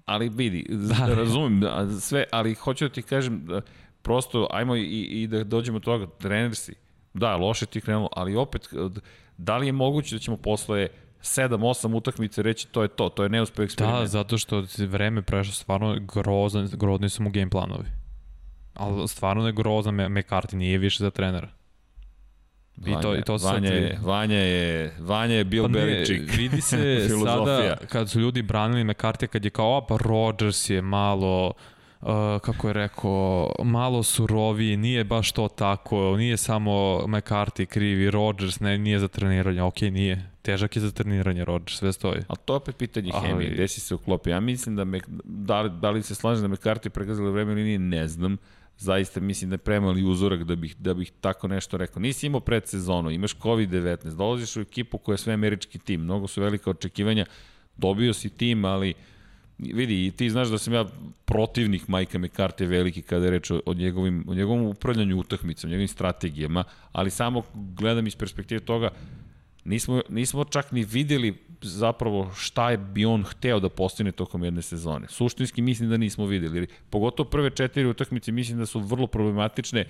Ali 0.04 0.28
vidi, 0.28 0.66
Da. 0.68 1.06
razumem 1.22 1.60
da, 1.60 2.00
sve, 2.00 2.24
ali 2.32 2.54
hoću 2.54 2.84
da 2.84 2.94
ti 2.94 3.02
kažem, 3.02 3.46
da, 3.46 3.60
prosto, 4.02 4.48
ajmo 4.50 4.76
i, 4.76 5.02
i 5.02 5.26
da 5.26 5.44
dođemo 5.44 5.78
do 5.78 5.84
toga, 5.84 6.06
trener 6.18 6.54
si, 6.54 6.74
da, 7.14 7.36
loše 7.36 7.66
ti 7.66 7.80
krenulo, 7.80 8.08
ali 8.12 8.36
opet, 8.36 8.68
da 9.39 9.57
li 9.57 9.66
je 9.66 9.72
moguće 9.72 10.14
da 10.14 10.18
ćemo 10.18 10.37
posle 10.37 10.89
7-8 11.20 11.97
utakmice 11.97 12.43
reći 12.43 12.68
to 12.68 12.82
je 12.82 12.89
to, 12.89 13.09
to 13.09 13.22
je 13.22 13.28
neuspeh 13.28 13.64
eksperiment. 13.64 14.01
Da, 14.01 14.07
zato 14.07 14.39
što 14.39 14.64
vreme 14.78 15.22
prešlo 15.22 15.53
stvarno 15.53 15.99
grozan, 16.14 16.68
grozni 16.72 17.09
su 17.09 17.22
mu 17.22 17.30
game 17.30 17.51
planovi. 17.51 17.89
Ali 18.74 19.09
stvarno 19.09 19.47
je 19.47 19.53
grozan, 19.53 19.95
McCarthy 19.95 20.55
nije 20.55 20.78
više 20.78 21.05
za 21.05 21.11
trenera. 21.11 21.49
I 22.87 22.95
to, 23.03 23.16
i 23.16 23.22
to 23.22 23.32
Vanja, 23.32 23.39
sad 23.39 23.64
je. 23.64 23.99
Vanja 24.03 24.39
je, 24.39 24.95
Vanja 25.01 25.34
je 25.34 25.45
Bill 25.45 25.64
Pa 25.64 25.68
ne, 25.68 25.84
Belichick. 25.84 26.37
vidi 26.37 26.61
se 26.61 27.09
sada, 27.24 27.76
kad 27.89 28.11
su 28.11 28.20
ljudi 28.20 28.43
branili 28.43 28.84
McCarthy, 28.84 29.26
kad 29.26 29.45
je 29.45 29.51
kao, 29.51 29.76
a 29.76 29.87
pa 29.87 29.97
Rodgers 30.01 30.70
je 30.70 30.82
malo, 30.82 31.47
uh, 31.47 31.76
kako 32.40 32.68
je 32.68 32.72
rekao, 32.72 33.53
malo 33.64 34.03
suroviji, 34.03 34.76
nije 34.76 35.05
baš 35.05 35.32
to 35.32 35.49
tako, 35.49 36.16
nije 36.16 36.36
samo 36.36 36.72
McCarthy 37.07 37.66
krivi, 37.66 38.11
Rodgers 38.11 38.61
ne, 38.61 38.78
nije 38.78 38.99
za 38.99 39.09
treniranje, 39.09 39.62
ok, 39.62 39.80
nije. 39.80 40.30
Težak 40.42 40.76
je 40.76 40.82
za 40.82 40.90
treniranje 40.90 41.44
Rodgers, 41.44 41.78
sve 41.78 41.92
stoji. 41.92 42.22
Ali 42.28 42.38
to 42.44 42.53
je 42.53 42.57
opet 42.57 42.76
pitanje 42.76 43.11
Ali- 43.14 43.28
hemije, 43.28 43.51
gde 43.51 43.68
si 43.68 43.80
se 43.80 43.94
uklopio. 43.94 44.30
Ja 44.30 44.40
mislim 44.40 44.76
da, 44.76 44.84
me, 44.84 45.01
da, 45.24 45.61
li, 45.61 45.70
da 45.80 45.90
li 45.90 46.03
se 46.03 46.14
slaže 46.14 46.42
da 46.42 46.49
me 46.49 46.57
karti 46.57 46.90
pregazali 46.90 47.30
vreme 47.30 47.53
ili 47.53 47.62
nije, 47.64 47.78
ne 47.78 48.09
znam. 48.09 48.36
Zaista 48.78 49.20
mislim 49.20 49.51
da 49.51 49.55
je 49.55 49.59
premali 49.59 50.05
uzorak 50.05 50.44
da 50.44 50.57
bih, 50.57 50.76
da 50.78 50.94
bih 50.94 51.12
tako 51.20 51.49
nešto 51.49 51.76
rekao. 51.76 52.01
Nisi 52.01 52.26
imao 52.26 52.40
predsezonu, 52.40 53.11
imaš 53.11 53.36
COVID-19, 53.36 54.16
dolaziš 54.16 54.57
u 54.57 54.61
ekipu 54.61 54.99
koja 54.99 55.14
je 55.14 55.18
sve 55.18 55.32
američki 55.32 55.78
tim, 55.78 56.01
mnogo 56.01 56.26
su 56.26 56.40
velika 56.42 56.70
očekivanja, 56.70 57.26
dobio 57.76 58.12
si 58.12 58.28
tim, 58.28 58.64
ali 58.64 58.94
vidi, 59.59 60.11
ti 60.11 60.30
znaš 60.30 60.48
da 60.48 60.59
sam 60.59 60.74
ja 60.74 60.84
protivnik 61.24 61.88
Majka 61.88 62.18
McCarthy 62.18 62.66
veliki 62.66 63.02
kada 63.02 63.24
je 63.24 63.30
reč 63.30 63.50
o, 63.50 63.74
njegovim, 63.74 64.24
o 64.28 64.34
njegovom 64.34 64.66
upravljanju 64.66 65.18
utakmicom, 65.18 65.70
njegovim 65.70 65.88
strategijama, 65.88 66.64
ali 66.92 67.11
samo 67.11 67.42
gledam 67.54 68.07
iz 68.07 68.16
perspektive 68.16 68.61
toga, 68.61 68.90
nismo, 69.64 70.02
nismo 70.09 70.44
čak 70.44 70.72
ni 70.72 70.84
videli 70.84 71.46
zapravo 71.62 72.30
šta 72.34 72.70
je 72.70 72.78
bi 72.78 73.04
on 73.04 73.24
hteo 73.24 73.61
da 73.61 73.68
postigne 73.68 74.12
tokom 74.12 74.44
jedne 74.44 74.62
sezone. 74.62 75.07
Suštinski 75.09 75.62
mislim 75.62 75.90
da 75.90 75.96
nismo 75.96 76.26
videli. 76.26 76.66
Pogotovo 76.90 77.28
prve 77.28 77.50
četiri 77.50 77.86
utakmice 77.86 78.32
mislim 78.32 78.59
da 78.59 78.66
su 78.66 78.80
vrlo 78.80 79.07
problematične 79.07 79.84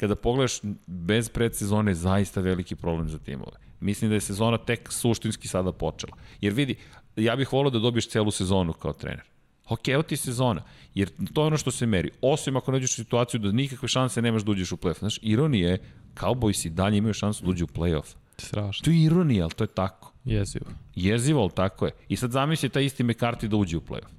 kada 0.00 0.14
pogledaš 0.14 0.60
bez 0.86 1.28
predsezone 1.28 1.94
zaista 1.94 2.40
veliki 2.40 2.76
problem 2.76 3.08
za 3.08 3.18
timove. 3.18 3.58
Mislim 3.80 4.10
da 4.10 4.14
je 4.14 4.20
sezona 4.20 4.58
tek 4.58 4.92
suštinski 4.92 5.48
sada 5.48 5.72
počela. 5.72 6.16
Jer 6.40 6.52
vidi, 6.52 6.76
ja 7.24 7.36
bih 7.36 7.52
volio 7.52 7.70
da 7.70 7.78
dobiješ 7.78 8.08
celu 8.08 8.30
sezonu 8.30 8.72
kao 8.72 8.92
trener. 8.92 9.24
Ok, 9.68 9.88
evo 9.88 10.02
ti 10.02 10.16
sezona. 10.16 10.62
Jer 10.94 11.10
to 11.34 11.42
je 11.42 11.46
ono 11.46 11.56
što 11.56 11.70
se 11.70 11.86
meri. 11.86 12.10
Osim 12.22 12.56
ako 12.56 12.72
nađeš 12.72 12.94
situaciju 12.94 13.40
da 13.40 13.52
nikakve 13.52 13.88
šanse 13.88 14.22
nemaš 14.22 14.42
da 14.42 14.50
uđeš 14.50 14.72
u 14.72 14.76
play-off. 14.76 14.98
Znaš, 14.98 15.18
ironija 15.22 15.70
je, 15.70 15.78
Cowboys 16.14 16.66
i 16.66 16.70
dalje 16.70 16.98
imaju 16.98 17.14
šansu 17.14 17.44
da 17.44 17.50
uđu 17.50 17.64
u 17.64 17.68
play-off. 17.68 18.14
Strašno. 18.38 18.84
To 18.84 18.90
je 18.90 19.02
ironija, 19.02 19.44
ali 19.44 19.52
to 19.52 19.64
je 19.64 19.68
tako. 19.68 20.12
Jezivo. 20.24 20.66
Jezivo, 20.94 21.40
ali 21.40 21.50
tako 21.54 21.86
je. 21.86 21.92
I 22.08 22.16
sad 22.16 22.30
zamisli 22.30 22.68
taj 22.68 22.84
isti 22.84 23.04
McCarthy 23.04 23.46
da 23.46 23.56
uđe 23.56 23.76
u 23.76 23.80
play-off. 23.80 24.12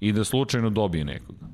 I 0.00 0.12
da 0.12 0.24
slučajno 0.24 0.70
dobije 0.70 1.04
nekoga. 1.04 1.46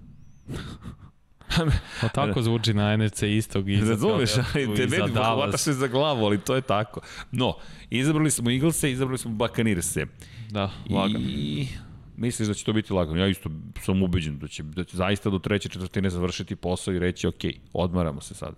Pa 2.00 2.08
tako 2.08 2.42
zvuči 2.42 2.74
na 2.74 2.96
NFC 2.96 3.22
istog 3.22 3.70
i 3.70 3.80
Razumeš, 3.80 4.30
ali 4.36 4.44
Philadelphia 4.44 4.88
te 4.88 5.02
meni 5.02 5.12
hvataš 5.12 5.60
se 5.60 5.72
za 5.72 5.86
glavu, 5.86 6.24
ali 6.24 6.38
to 6.38 6.54
je 6.54 6.60
tako. 6.60 7.00
No, 7.32 7.54
izabrali 7.90 8.30
smo 8.30 8.50
Eaglese, 8.50 8.90
izabrali 8.92 9.18
smo 9.18 9.30
Buccaneerse. 9.30 10.06
Da, 10.50 10.70
lagano. 10.90 11.24
I 11.28 11.68
misliš 12.16 12.48
da 12.48 12.54
će 12.54 12.64
to 12.64 12.72
biti 12.72 12.92
lagano? 12.92 13.20
Ja 13.20 13.26
isto 13.26 13.50
sam 13.80 14.02
ubeđen 14.02 14.38
da 14.38 14.48
će, 14.48 14.62
da 14.62 14.84
će 14.84 14.96
zaista 14.96 15.30
do 15.30 15.38
treće 15.38 15.68
četvrtine 15.68 16.10
završiti 16.10 16.56
posao 16.56 16.94
i 16.94 16.98
reći 16.98 17.26
ok, 17.26 17.44
odmaramo 17.72 18.20
se 18.20 18.34
sada. 18.34 18.56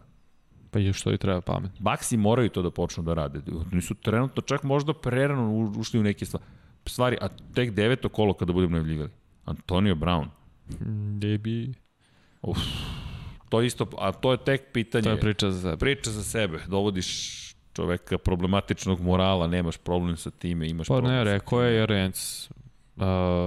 Pa 0.71 0.79
i 0.79 0.93
što 0.93 1.13
i 1.13 1.19
treba 1.19 1.41
pamet. 1.41 1.71
Baksi 1.79 2.17
moraju 2.17 2.49
to 2.49 2.63
da 2.63 2.71
počnu 2.71 3.03
da 3.03 3.15
rade. 3.15 3.41
Oni 3.73 3.83
su 3.83 3.95
trenutno 3.95 4.43
čak 4.43 4.63
možda 4.63 4.93
prerano 4.93 5.73
ušli 5.77 6.01
u 6.01 6.03
neke 6.03 6.25
stvari. 6.25 6.45
stvari, 6.87 7.17
a 7.21 7.29
tek 7.55 7.71
deveto 7.71 8.09
kolo 8.09 8.35
kada 8.35 8.53
budemo 8.53 8.73
najavljivali. 8.73 9.11
Antonio 9.45 9.95
Brown. 9.95 10.27
Gde 11.17 11.39
bi... 11.39 11.73
Uf, 12.43 12.59
to 13.49 13.61
je 13.61 13.67
isto, 13.67 13.87
a 13.99 14.13
to 14.13 14.33
je 14.33 14.39
tek 14.39 14.63
pitanje. 14.73 15.03
To 15.03 15.11
je 15.11 15.21
priča 15.21 15.51
za 15.51 15.61
sebe. 15.61 15.77
priča 15.77 16.11
za 16.11 16.23
sebe. 16.25 16.59
Dovodiš 16.67 17.37
čoveka 17.73 18.19
problematičnog 18.19 19.01
morala, 19.01 19.47
nemaš 19.47 19.77
problem 19.79 20.17
sa 20.17 20.31
time, 20.33 20.69
imaš 20.69 20.87
Pa 20.87 20.95
problem 20.95 21.13
ne, 21.13 21.19
sa 21.21 21.25
rekao 21.25 21.63
je 21.63 21.75
Jerenc. 21.75 22.49
Uh, 22.97 23.07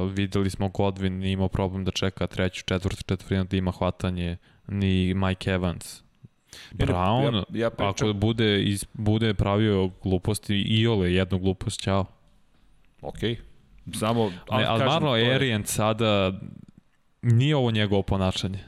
videli 0.10 0.50
smo 0.50 0.68
Godwin 0.68 1.26
imao 1.26 1.48
problem 1.48 1.86
da 1.86 1.92
čeka 1.92 2.28
treću, 2.28 2.64
četvrtu, 2.64 3.04
četvrtinu 3.04 3.44
da 3.44 3.58
ima 3.58 3.72
hvatanje, 3.72 4.38
ni 4.68 5.14
Mike 5.14 5.52
Evans. 5.52 6.02
Ne, 6.72 6.86
ne, 6.86 6.86
Brown, 6.86 7.36
ja- 7.36 7.44
ja 7.56 7.70
pričam- 7.70 7.88
ako 8.02 8.14
bude, 8.16 8.64
iz, 8.64 8.86
bude 8.94 9.34
pravio 9.34 9.90
gluposti, 10.04 10.56
i 10.58 10.88
ole 10.88 11.14
jednu 11.14 11.40
glupost, 11.40 11.80
ćao. 11.80 12.06
Ok. 13.02 13.18
Samo, 13.94 14.26
Ne, 14.26 14.36
ali 14.50 14.64
kažem, 14.66 14.88
Marlo 14.88 15.10
to 15.10 15.16
je- 15.16 15.66
sada 15.66 16.34
nije 17.22 17.56
ovo 17.56 17.72
njegovo 17.72 18.02
ponašanje. 18.02 18.60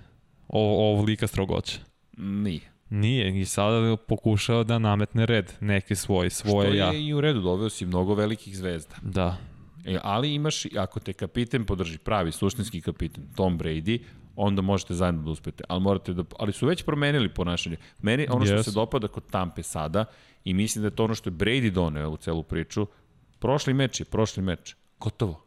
Ovo, 0.47 1.03
lika 1.03 1.27
strogoća. 1.27 1.77
Nije. 2.17 2.71
Nije, 2.89 3.41
i 3.41 3.45
sada 3.45 3.97
pokušao 3.97 4.63
da 4.63 4.79
nametne 4.79 5.25
red, 5.25 5.53
neki 5.59 5.95
svoj, 5.95 6.29
svoje 6.29 6.67
Što 6.67 6.77
ja. 6.77 6.85
je 6.91 7.05
i 7.05 7.13
u 7.13 7.21
redu, 7.21 7.41
doveo 7.41 7.69
si 7.69 7.85
mnogo 7.85 8.13
velikih 8.13 8.57
zvezda. 8.57 8.95
Da, 9.01 9.37
E, 9.85 9.99
ali 10.03 10.33
imaš, 10.33 10.65
ako 10.77 10.99
te 10.99 11.13
kapiten 11.13 11.65
podrži, 11.65 11.97
pravi 11.97 12.31
suštinski 12.31 12.81
kapiten, 12.81 13.23
Tom 13.35 13.59
Brady, 13.59 13.99
onda 14.35 14.61
možete 14.61 14.93
zajedno 14.93 15.21
da 15.21 15.29
uspete. 15.31 15.63
Ali, 15.69 15.81
morate 15.81 16.13
da, 16.13 16.23
ali 16.39 16.53
su 16.53 16.67
već 16.67 16.83
promenili 16.83 17.29
ponašanje. 17.33 17.77
Meni, 18.01 18.27
ono 18.29 18.45
što 18.45 18.55
Yes. 18.55 18.63
se 18.63 18.71
dopada 18.71 19.07
kod 19.07 19.23
Tampe 19.31 19.63
sada, 19.63 20.05
i 20.43 20.53
mislim 20.53 20.81
da 20.81 20.87
je 20.87 20.95
to 20.95 21.03
ono 21.03 21.15
što 21.15 21.29
je 21.29 21.33
Brady 21.33 21.69
doneo 21.69 22.09
u 22.09 22.17
celu 22.17 22.43
priču, 22.43 22.87
prošli 23.39 23.73
meč 23.73 23.99
je 23.99 24.05
prošli 24.05 24.43
meč. 24.43 24.75
Gotovo. 24.99 25.45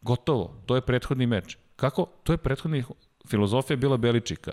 Gotovo. 0.00 0.62
To 0.66 0.74
je 0.74 0.80
prethodni 0.80 1.26
meč. 1.26 1.56
Kako? 1.76 2.06
To 2.22 2.32
je 2.32 2.36
prethodni 2.36 2.84
filozofija 3.28 3.76
bila 3.76 3.96
Beličika. 3.96 4.52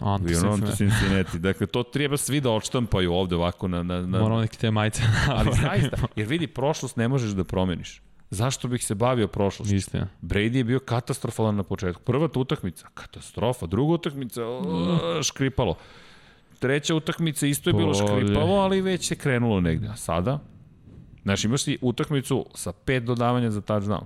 on 0.00 0.20
We 0.20 0.38
are 0.38 0.48
on 0.48 0.60
to 0.60 0.72
Cincinnati. 0.76 1.38
Dakle, 1.38 1.66
to 1.66 1.82
treba 1.82 2.16
svi 2.16 2.40
da 2.40 2.50
odštampaju 2.50 3.12
ovde 3.12 3.36
ovako 3.36 3.68
na... 3.68 3.82
na, 3.82 4.00
na 4.00 4.18
Moramo 4.20 4.40
neki 4.40 4.58
te 4.58 4.70
majice 4.70 5.02
ali 5.28 5.50
zaista, 5.62 5.96
jer 6.16 6.28
vidi, 6.28 6.46
prošlost 6.46 6.96
ne 6.96 7.08
možeš 7.08 7.30
da 7.30 7.44
promeniš. 7.44 8.02
Zašto 8.30 8.68
bih 8.68 8.84
se 8.84 8.94
bavio 8.94 9.28
prošlošću? 9.28 9.74
Istina. 9.74 10.08
Brady 10.22 10.56
je 10.56 10.64
bio 10.64 10.80
katastrofalan 10.80 11.56
na 11.56 11.62
početku. 11.62 12.02
Prva 12.02 12.28
ta 12.28 12.40
utakmica, 12.40 12.88
katastrofa. 12.94 13.66
Druga 13.66 13.94
utakmica, 13.94 14.46
o, 14.46 15.22
škripalo. 15.22 15.76
Treća 16.58 16.94
utakmica 16.94 17.46
isto 17.46 17.70
je 17.70 17.74
bilo 17.74 17.94
škripavo, 17.94 18.60
ali 18.60 18.80
već 18.80 19.10
je 19.10 19.16
krenulo 19.16 19.60
negde. 19.60 19.88
A 19.88 19.96
sada, 19.96 20.38
znaš, 21.22 21.44
imaš 21.44 21.64
ti 21.64 21.78
utakmicu 21.80 22.46
sa 22.54 22.72
pet 22.72 23.04
dodavanja 23.04 23.50
za 23.50 23.60
touchdown. 23.60 24.04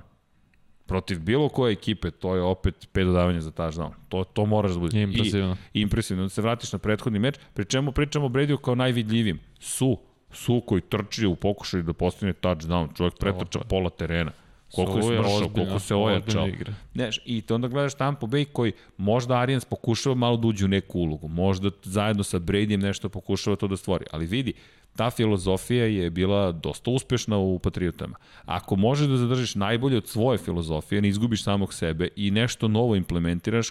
Protiv 0.86 1.20
bilo 1.20 1.48
koje 1.48 1.72
ekipe, 1.72 2.10
to 2.10 2.34
je 2.36 2.42
opet 2.42 2.88
pet 2.92 3.06
dodavanja 3.06 3.40
za 3.40 3.50
touchdown. 3.50 3.90
To, 4.08 4.24
to 4.24 4.46
moraš 4.46 4.72
da 4.72 4.78
bude. 4.78 5.00
Impresivno. 5.02 5.56
I, 5.74 5.80
impresivno. 5.80 6.22
Da 6.22 6.28
se 6.28 6.42
vratiš 6.42 6.72
na 6.72 6.78
prethodni 6.78 7.18
meč, 7.18 7.38
pri 7.54 7.64
čemu 7.64 7.92
pričamo 7.92 8.28
Bradyu 8.28 8.56
kao 8.56 8.74
najvidljivim. 8.74 9.40
Su, 9.60 9.98
su 10.32 10.62
koji 10.66 10.80
trči 10.80 11.26
u 11.26 11.36
pokušaju 11.36 11.82
da 11.82 11.92
postigne 11.92 12.32
touchdown. 12.32 12.96
Čovjek 12.96 13.14
pretrča 13.18 13.58
pola 13.58 13.90
terena. 13.90 14.32
koliko 14.74 14.98
je 14.98 15.22
smršao, 15.22 15.48
koliko 15.48 15.78
se 15.78 15.94
ojačao. 15.94 16.48
Znaš, 16.94 17.20
I 17.24 17.40
te 17.42 17.54
onda 17.54 17.68
gledaš 17.68 17.94
Tampa 17.94 18.26
Bay 18.26 18.44
koji 18.52 18.72
možda 18.96 19.38
Arians 19.38 19.64
pokušava 19.64 20.14
malo 20.14 20.36
da 20.36 20.48
uđe 20.48 20.64
u 20.64 20.68
neku 20.68 20.98
ulogu, 20.98 21.28
možda 21.28 21.70
zajedno 21.82 22.22
sa 22.22 22.38
Bradyjem 22.38 22.82
nešto 22.82 23.08
pokušava 23.08 23.56
to 23.56 23.68
da 23.68 23.76
stvori, 23.76 24.04
ali 24.10 24.26
vidi, 24.26 24.52
ta 24.96 25.10
filozofija 25.10 25.84
je 25.86 26.10
bila 26.10 26.52
dosta 26.52 26.90
uspešna 26.90 27.38
u 27.38 27.58
Patriotama. 27.58 28.16
Ako 28.44 28.76
možeš 28.76 29.06
da 29.06 29.16
zadržiš 29.16 29.54
najbolje 29.54 29.96
od 29.96 30.08
svoje 30.08 30.38
filozofije, 30.38 31.02
ne 31.02 31.08
izgubiš 31.08 31.44
samog 31.44 31.74
sebe 31.74 32.08
i 32.16 32.30
nešto 32.30 32.68
novo 32.68 32.96
implementiraš, 32.96 33.68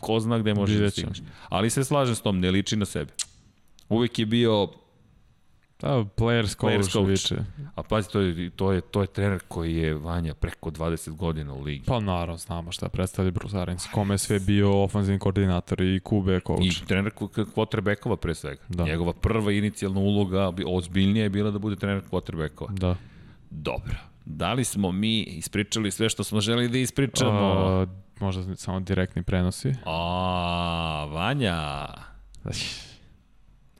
ko 0.00 0.20
zna 0.20 0.38
gde 0.38 0.54
možeš 0.54 0.76
da 0.76 0.90
stigneš. 0.90 1.18
Ali 1.48 1.70
se 1.70 1.84
slažem 1.84 2.14
s 2.14 2.20
tom, 2.20 2.40
ne 2.40 2.50
liči 2.50 2.76
na 2.76 2.84
sebe. 2.84 3.12
Uvek 3.88 4.18
je 4.18 4.26
bio 4.26 4.68
Da, 5.80 5.88
players 5.88 6.56
coach, 6.56 6.72
Players 6.72 6.92
coach. 6.92 7.08
više. 7.08 7.36
A 7.74 7.82
pazi, 7.82 8.08
to 8.10 8.20
je, 8.20 8.50
to, 8.50 8.72
je, 8.72 8.80
to 8.80 9.00
je 9.00 9.06
trener 9.06 9.40
koji 9.48 9.76
je 9.76 9.94
Vanja 9.94 10.34
preko 10.34 10.70
20 10.70 11.10
godina 11.10 11.54
u 11.54 11.62
ligi. 11.62 11.84
Pa 11.86 12.00
naravno, 12.00 12.36
znamo 12.36 12.72
šta 12.72 12.88
predstavlja 12.88 13.30
Bruce 13.30 13.58
Arians, 13.58 13.86
kome 13.86 14.14
je 14.14 14.18
sve 14.18 14.40
bio 14.40 14.82
ofenzivni 14.82 15.18
koordinator 15.18 15.80
i 15.80 16.00
QB 16.00 16.40
coach. 16.46 16.82
I 16.82 16.86
trener 16.86 17.12
quarterbackova 17.54 18.16
pre 18.16 18.34
svega. 18.34 18.62
Da. 18.68 18.84
Njegova 18.84 19.12
prva 19.12 19.52
inicijalna 19.52 20.00
uloga, 20.00 20.50
bi- 20.50 20.64
ozbiljnija 20.66 21.22
je 21.22 21.30
bila 21.30 21.50
da 21.50 21.58
bude 21.58 21.76
trener 21.76 22.02
quarterbackova. 22.10 22.70
Da. 22.70 22.96
Dobro. 23.50 23.94
Da 24.24 24.52
li 24.52 24.64
smo 24.64 24.92
mi 24.92 25.22
ispričali 25.22 25.90
sve 25.90 26.08
što 26.08 26.24
smo 26.24 26.40
želeli 26.40 26.68
da 26.68 26.78
ispričamo? 26.78 27.40
A, 27.40 27.86
možda 28.20 28.56
samo 28.56 28.80
direktni 28.80 29.22
prenosi. 29.22 29.72
A, 29.86 31.08
Vanja, 31.10 31.86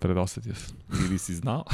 Predosetio 0.05 0.55
sam. 0.55 0.77
ili 1.09 1.19
si 1.19 1.35
znao? 1.35 1.65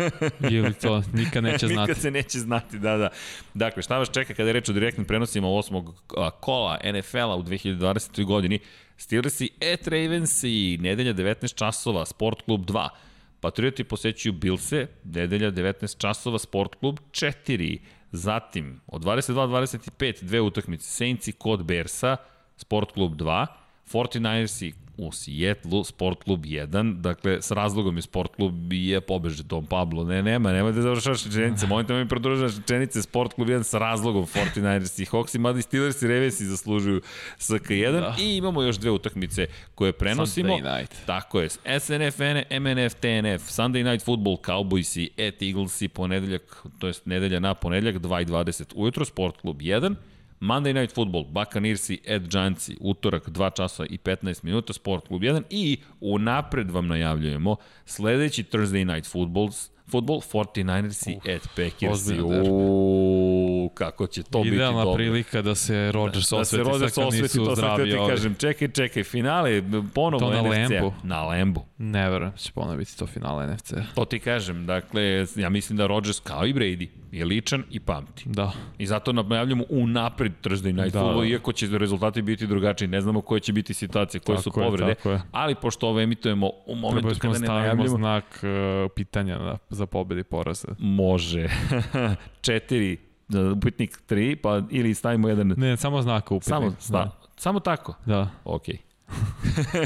Ili 0.50 0.74
to 0.74 1.02
nikad 1.12 1.44
neće 1.44 1.66
znati. 1.74 1.90
Nikad 1.90 2.02
se 2.02 2.10
neće 2.10 2.38
znati, 2.38 2.78
da, 2.78 2.96
da. 2.96 3.08
Dakle, 3.54 3.82
šta 3.82 3.98
vas 3.98 4.10
čeka 4.10 4.34
kada 4.34 4.48
je 4.48 4.52
reč 4.52 4.68
o 4.68 4.72
direktnim 4.72 5.06
prenosima 5.06 5.48
osmog 5.48 6.02
kola 6.40 6.78
NFL-a 6.92 7.36
u 7.36 7.42
2020. 7.42 8.24
godini? 8.24 8.58
Steelersi 8.96 9.50
at 9.72 9.88
Ravensi, 9.88 10.78
nedelja 10.80 11.14
19 11.14 11.54
časova, 11.54 12.06
Sport 12.06 12.42
klub 12.42 12.60
2. 12.60 12.88
Patrioti 13.40 13.84
posećuju 13.84 14.32
Bilse, 14.32 14.86
nedelja 15.04 15.52
19 15.52 15.98
časova, 15.98 16.38
Sport 16.38 16.74
klub 16.74 17.00
4. 17.10 17.78
Zatim, 18.12 18.80
od 18.86 19.04
22-25, 19.04 20.22
dve 20.22 20.40
utakmice, 20.40 20.84
Saintsi 20.84 21.32
kod 21.32 21.64
Bersa, 21.64 22.16
Sport 22.56 22.92
klub 22.92 23.12
2, 23.12 23.46
49ersi 23.92 24.83
u 24.96 25.12
Sijetlu, 25.12 25.84
Sport 25.84 26.24
klub 26.24 26.44
1, 26.44 27.00
dakle, 27.00 27.42
s 27.42 27.50
razlogom 27.50 27.96
je 27.96 28.02
Sport 28.02 28.34
klub 28.36 28.72
i 28.72 28.88
je 28.88 29.00
pobeže 29.00 29.42
Don 29.42 29.66
Pablo, 29.66 30.04
ne, 30.04 30.22
nema, 30.22 30.52
nema 30.52 30.70
da 30.70 30.82
završaš 30.82 31.24
rečenice, 31.24 31.66
mojte 31.66 31.94
mi 31.94 32.08
produžaš 32.08 32.56
rečenice, 32.56 33.02
Sport 33.02 33.34
klub 33.34 33.48
1 33.48 33.62
s 33.62 33.74
razlogom 33.74 34.26
49ers 34.26 35.02
i 35.02 35.06
Hawks 35.06 35.34
i 35.34 35.38
mada 35.38 35.58
i 35.58 35.62
Steelers 35.62 36.02
i 36.02 36.08
Ravens 36.08 36.40
zaslužuju 36.40 37.00
SK1 37.38 37.92
da. 37.92 38.16
i 38.20 38.36
imamo 38.36 38.62
još 38.62 38.76
dve 38.76 38.90
utakmice 38.90 39.46
koje 39.74 39.92
prenosimo. 39.92 40.48
Sunday 40.48 40.78
night. 40.78 40.96
Tako 41.06 41.40
je, 41.40 41.48
SNF, 41.50 42.18
MNF, 42.60 42.94
TNF, 42.94 43.50
Sunday 43.50 43.90
Night 43.90 44.04
Football, 44.04 44.36
Cowboysi, 44.36 45.28
at 45.28 45.42
Eaglesi, 45.42 45.88
ponedeljak, 45.88 46.64
to 46.78 46.86
jest 46.86 47.06
nedelja 47.06 47.40
na 47.40 47.54
ponedeljak, 47.54 47.96
2.20 47.96 48.72
ujutro, 48.74 49.04
Sport 49.04 49.40
klub 49.40 49.58
1, 49.58 49.94
Monday 50.44 50.72
Night 50.72 50.94
Football, 50.94 51.24
Buccaneersi 51.24 52.00
at 52.08 52.22
Giantsi, 52.22 52.76
utorak 52.80 53.28
2 53.28 53.50
časa 53.56 53.86
i 53.86 53.98
15 53.98 54.44
minuta, 54.44 54.72
Sport 54.72 55.08
klub 55.08 55.22
1 55.22 55.42
i 55.50 55.76
unapred 56.00 56.70
vam 56.70 56.86
najavljujemo 56.86 57.56
sledeći 57.86 58.44
Thursday 58.44 58.84
Night 58.94 59.10
Football, 59.10 59.48
Football 59.90 60.20
49ersi 60.20 61.16
uh, 61.16 61.34
at 61.34 61.48
Packersi. 61.56 61.88
ozbiljno 61.88 62.28
derbi. 62.28 62.48
Kako 63.68 64.06
će 64.06 64.22
to 64.22 64.42
biti 64.42 64.54
Idealna 64.54 64.84
dobro. 64.84 64.94
prilika 64.94 65.42
da 65.42 65.54
se 65.54 65.92
Rodgers 65.92 66.30
Da 66.30 66.44
se 66.44 66.56
osveti, 66.56 66.70
Rodgers 66.70 66.94
sad 66.94 67.04
kad 67.04 67.14
osveti, 67.14 67.38
to 67.38 67.44
sam 67.44 67.54
zdravi 67.54 67.90
htio 67.90 68.04
ti 68.04 68.10
kažem, 68.10 68.34
čekaj, 68.34 68.68
čekaj, 68.68 69.04
finale, 69.04 69.62
ponovo 69.94 70.20
To 70.20 70.30
na 70.30 70.42
NFC. 70.42 70.70
Lambu. 70.70 70.92
Na 71.02 71.22
Lambu. 71.22 71.64
Ne 71.78 72.10
verujem, 72.10 72.30
da 72.30 72.36
će 72.36 72.52
ponoviti 72.52 72.98
to 72.98 73.06
finale 73.06 73.54
NFC. 73.54 73.74
To 73.94 74.04
ti 74.04 74.18
kažem, 74.18 74.66
dakle, 74.66 75.26
ja 75.36 75.48
mislim 75.48 75.76
da 75.76 75.86
Rodgers 75.86 76.20
kao 76.20 76.46
i 76.46 76.54
Brady 76.54 76.88
je 77.12 77.24
ličan 77.24 77.64
i 77.70 77.80
pamti. 77.80 78.22
Da. 78.26 78.52
I 78.78 78.86
zato 78.86 79.12
najavljamo 79.12 79.64
u 79.68 79.86
napred 79.86 80.32
Thursday 80.42 80.72
Night 80.72 80.92
Da. 80.92 81.00
Football, 81.00 81.24
iako 81.24 81.52
će 81.52 81.78
rezultati 81.78 82.22
biti 82.22 82.46
drugačiji. 82.46 82.88
Ne 82.88 83.00
znamo 83.00 83.20
koje 83.20 83.40
će 83.40 83.52
biti 83.52 83.74
situacije, 83.74 84.20
koje 84.20 84.38
su 84.38 84.50
Tako 84.50 84.60
je, 84.60 84.66
povrede, 84.66 84.94
tako 84.94 85.10
je. 85.10 85.20
ali 85.32 85.54
pošto 85.54 85.88
ovo 85.88 86.00
emitujemo 86.00 86.50
u 86.66 86.74
momentu 86.74 87.08
kada 87.18 87.32
ne 87.32 87.38
stavimo 87.38 87.58
najavljamo, 87.60 87.88
znak 87.88 88.24
uh, 88.42 88.90
pitanja 88.96 89.38
na, 89.38 89.58
za 89.70 89.86
pobedi 89.86 90.20
i 90.20 90.24
poraze. 90.24 90.68
može. 90.78 91.48
Četiri, 92.46 92.96
upitnik 93.56 94.00
tri, 94.06 94.36
pa 94.36 94.62
ili 94.70 94.94
stavimo 94.94 95.28
jedan... 95.28 95.54
Ne, 95.56 95.76
samo 95.76 96.02
znaka 96.02 96.34
upitnik. 96.34 96.54
Samo, 96.54 96.74
sta, 96.78 97.10
samo 97.36 97.60
tako. 97.60 97.94
Da. 98.06 98.30
Ok. 98.44 98.64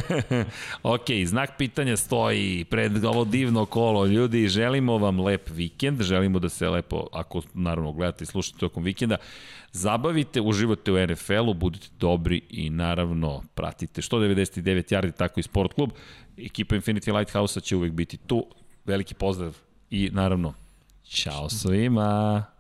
ok, 0.95 1.07
znak 1.27 1.51
pitanja 1.59 1.97
stoji 1.97 2.65
pred 2.65 3.05
ovo 3.05 3.25
divno 3.25 3.67
kolo. 3.67 4.07
Ljudi, 4.07 4.49
želimo 4.49 4.99
vam 4.99 5.21
lep 5.21 5.51
vikend, 5.51 6.03
želimo 6.03 6.39
da 6.39 6.49
se 6.49 6.69
lepo, 6.69 7.07
ako 7.13 7.43
naravno 7.55 7.93
gledate 7.93 8.25
i 8.25 8.27
slušate 8.27 8.59
tokom 8.59 8.85
vikenda, 8.85 9.17
zabavite, 9.73 10.41
uživate 10.41 10.93
u 10.93 11.07
NFL-u, 11.07 11.55
budite 11.55 11.89
dobri 11.99 12.41
i 12.51 12.71
naravno 12.71 13.43
pratite 13.55 14.03
što 14.03 14.19
99 14.19 14.95
yardi, 14.95 15.13
tako 15.17 15.41
i 15.41 15.43
Sport 15.43 15.73
klub. 15.73 15.91
Ekipa 16.39 16.77
Infinity 16.77 17.19
Lighthouse-a 17.19 17.61
će 17.61 17.77
uvek 17.77 17.93
biti 17.93 18.17
tu. 18.17 18.47
Veliki 18.85 19.15
pozdrav 19.15 19.57
i 19.91 20.11
naravno, 20.13 20.55
čao 21.03 21.49
svima! 21.49 22.58